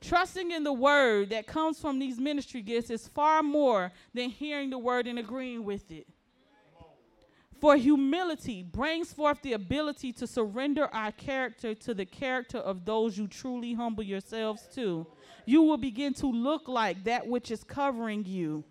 Trusting 0.00 0.52
in 0.52 0.62
the 0.62 0.72
word 0.72 1.30
that 1.30 1.46
comes 1.46 1.80
from 1.80 1.98
these 1.98 2.18
ministry 2.18 2.62
gifts 2.62 2.90
is 2.90 3.08
far 3.08 3.42
more 3.42 3.90
than 4.14 4.30
hearing 4.30 4.70
the 4.70 4.78
word 4.78 5.06
and 5.06 5.18
agreeing 5.18 5.64
with 5.64 5.90
it. 5.90 6.06
For 7.60 7.76
humility 7.76 8.62
brings 8.62 9.12
forth 9.12 9.42
the 9.42 9.54
ability 9.54 10.12
to 10.14 10.26
surrender 10.28 10.86
our 10.94 11.10
character 11.10 11.74
to 11.74 11.92
the 11.92 12.06
character 12.06 12.58
of 12.58 12.84
those 12.84 13.18
you 13.18 13.26
truly 13.26 13.74
humble 13.74 14.04
yourselves 14.04 14.62
to. 14.76 15.04
You 15.44 15.62
will 15.62 15.76
begin 15.76 16.14
to 16.14 16.26
look 16.26 16.68
like 16.68 17.02
that 17.04 17.26
which 17.26 17.50
is 17.50 17.64
covering 17.64 18.24
you. 18.24 18.62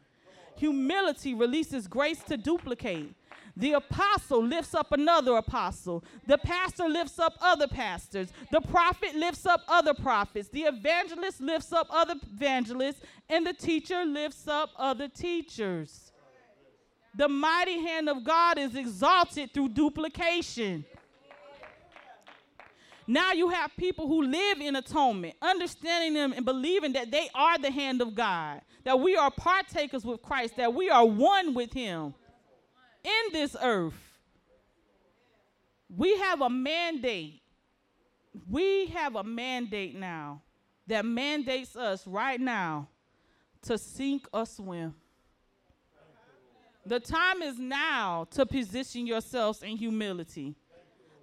Humility 0.55 1.33
releases 1.33 1.87
grace 1.87 2.23
to 2.23 2.37
duplicate. 2.37 3.13
The 3.57 3.73
apostle 3.73 4.45
lifts 4.45 4.75
up 4.75 4.91
another 4.91 5.35
apostle. 5.35 6.03
The 6.27 6.37
pastor 6.37 6.87
lifts 6.87 7.17
up 7.17 7.33
other 7.41 7.67
pastors. 7.67 8.31
The 8.51 8.61
prophet 8.61 9.15
lifts 9.15 9.47
up 9.47 9.61
other 9.67 9.95
prophets. 9.95 10.47
The 10.49 10.65
evangelist 10.65 11.41
lifts 11.41 11.73
up 11.73 11.87
other 11.89 12.13
evangelists. 12.31 13.01
And 13.27 13.47
the 13.47 13.53
teacher 13.53 14.05
lifts 14.05 14.47
up 14.47 14.69
other 14.77 15.07
teachers. 15.07 16.11
The 17.15 17.27
mighty 17.27 17.81
hand 17.81 18.09
of 18.09 18.23
God 18.23 18.59
is 18.59 18.75
exalted 18.75 19.55
through 19.55 19.69
duplication. 19.69 20.85
Now 23.07 23.31
you 23.31 23.49
have 23.49 23.71
people 23.75 24.07
who 24.07 24.21
live 24.21 24.61
in 24.61 24.75
atonement, 24.75 25.33
understanding 25.41 26.13
them 26.13 26.31
and 26.31 26.45
believing 26.45 26.93
that 26.93 27.09
they 27.09 27.27
are 27.33 27.57
the 27.57 27.71
hand 27.71 28.03
of 28.03 28.13
God, 28.13 28.61
that 28.83 28.99
we 28.99 29.15
are 29.15 29.31
partakers 29.31 30.05
with 30.05 30.21
Christ, 30.21 30.57
that 30.57 30.75
we 30.75 30.91
are 30.91 31.05
one 31.05 31.55
with 31.55 31.73
Him 31.73 32.13
in 33.03 33.33
this 33.33 33.55
earth. 33.61 33.93
We 35.95 36.17
have 36.17 36.41
a 36.41 36.49
mandate. 36.49 37.41
We 38.49 38.87
have 38.87 39.15
a 39.15 39.23
mandate 39.23 39.95
now 39.95 40.41
that 40.87 41.05
mandates 41.05 41.75
us 41.75 42.05
right 42.05 42.39
now 42.39 42.87
to 43.63 43.77
sink 43.77 44.27
or 44.33 44.45
swim. 44.45 44.95
The 46.85 46.99
time 46.99 47.41
is 47.41 47.59
now 47.59 48.27
to 48.31 48.45
position 48.45 49.05
yourselves 49.05 49.61
in 49.61 49.75
humility. 49.75 50.55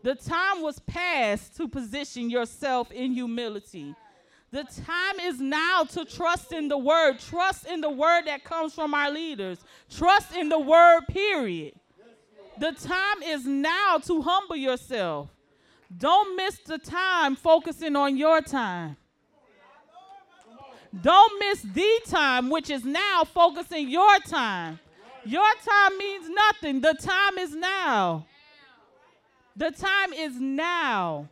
The 0.03 0.15
time 0.15 0.61
was 0.61 0.79
past 0.81 1.57
to 1.57 1.67
position 1.67 2.29
yourself 2.29 2.93
in 2.93 3.13
humility. 3.13 3.95
The 4.55 4.63
time 4.63 5.19
is 5.21 5.41
now 5.41 5.83
to 5.83 6.05
trust 6.05 6.53
in 6.53 6.69
the 6.69 6.79
word. 6.79 7.19
Trust 7.19 7.67
in 7.67 7.81
the 7.81 7.91
word 7.91 8.27
that 8.27 8.45
comes 8.45 8.73
from 8.73 8.95
our 8.95 9.11
leaders. 9.11 9.59
Trust 9.91 10.33
in 10.37 10.49
the 10.49 10.61
word, 10.61 11.09
period. 11.09 11.75
The 12.61 12.71
time 12.71 13.25
is 13.25 13.45
now 13.47 13.99
to 14.05 14.23
humble 14.23 14.55
yourself. 14.55 15.29
Don't 15.99 16.37
miss 16.37 16.59
the 16.59 16.79
time 16.79 17.35
focusing 17.35 17.97
on 17.97 18.17
your 18.17 18.41
time. 18.43 18.97
Don't 21.03 21.41
miss 21.41 21.63
the 21.63 22.01
time, 22.07 22.49
which 22.49 22.71
is 22.71 22.85
now 22.85 23.25
focusing 23.25 23.91
your 23.91 24.21
time. 24.21 24.79
Your 25.25 25.53
time 25.67 25.99
means 25.99 26.31
nothing. 26.31 26.81
The 26.81 26.95
time 26.95 27.39
is 27.39 27.57
now. 27.57 28.25
The 29.57 29.73
time 29.73 30.13
is 30.13 30.39
now. 30.39 31.29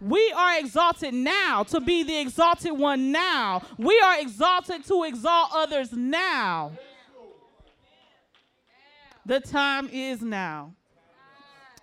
We 0.00 0.32
are 0.32 0.58
exalted 0.58 1.14
now 1.14 1.64
to 1.64 1.80
be 1.80 2.02
the 2.02 2.18
exalted 2.18 2.72
one 2.72 3.10
now. 3.10 3.62
We 3.76 3.98
are 4.00 4.20
exalted 4.20 4.84
to 4.86 5.04
exalt 5.04 5.50
others 5.52 5.92
now. 5.92 6.72
The 9.26 9.40
time 9.40 9.88
is 9.92 10.22
now. 10.22 10.74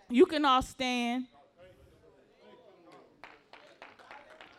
You 0.10 0.26
can 0.26 0.46
all 0.46 0.62
stand. 0.62 1.26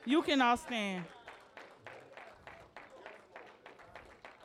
You 0.04 0.22
can 0.22 0.40
all 0.40 0.57
stand. 0.57 1.04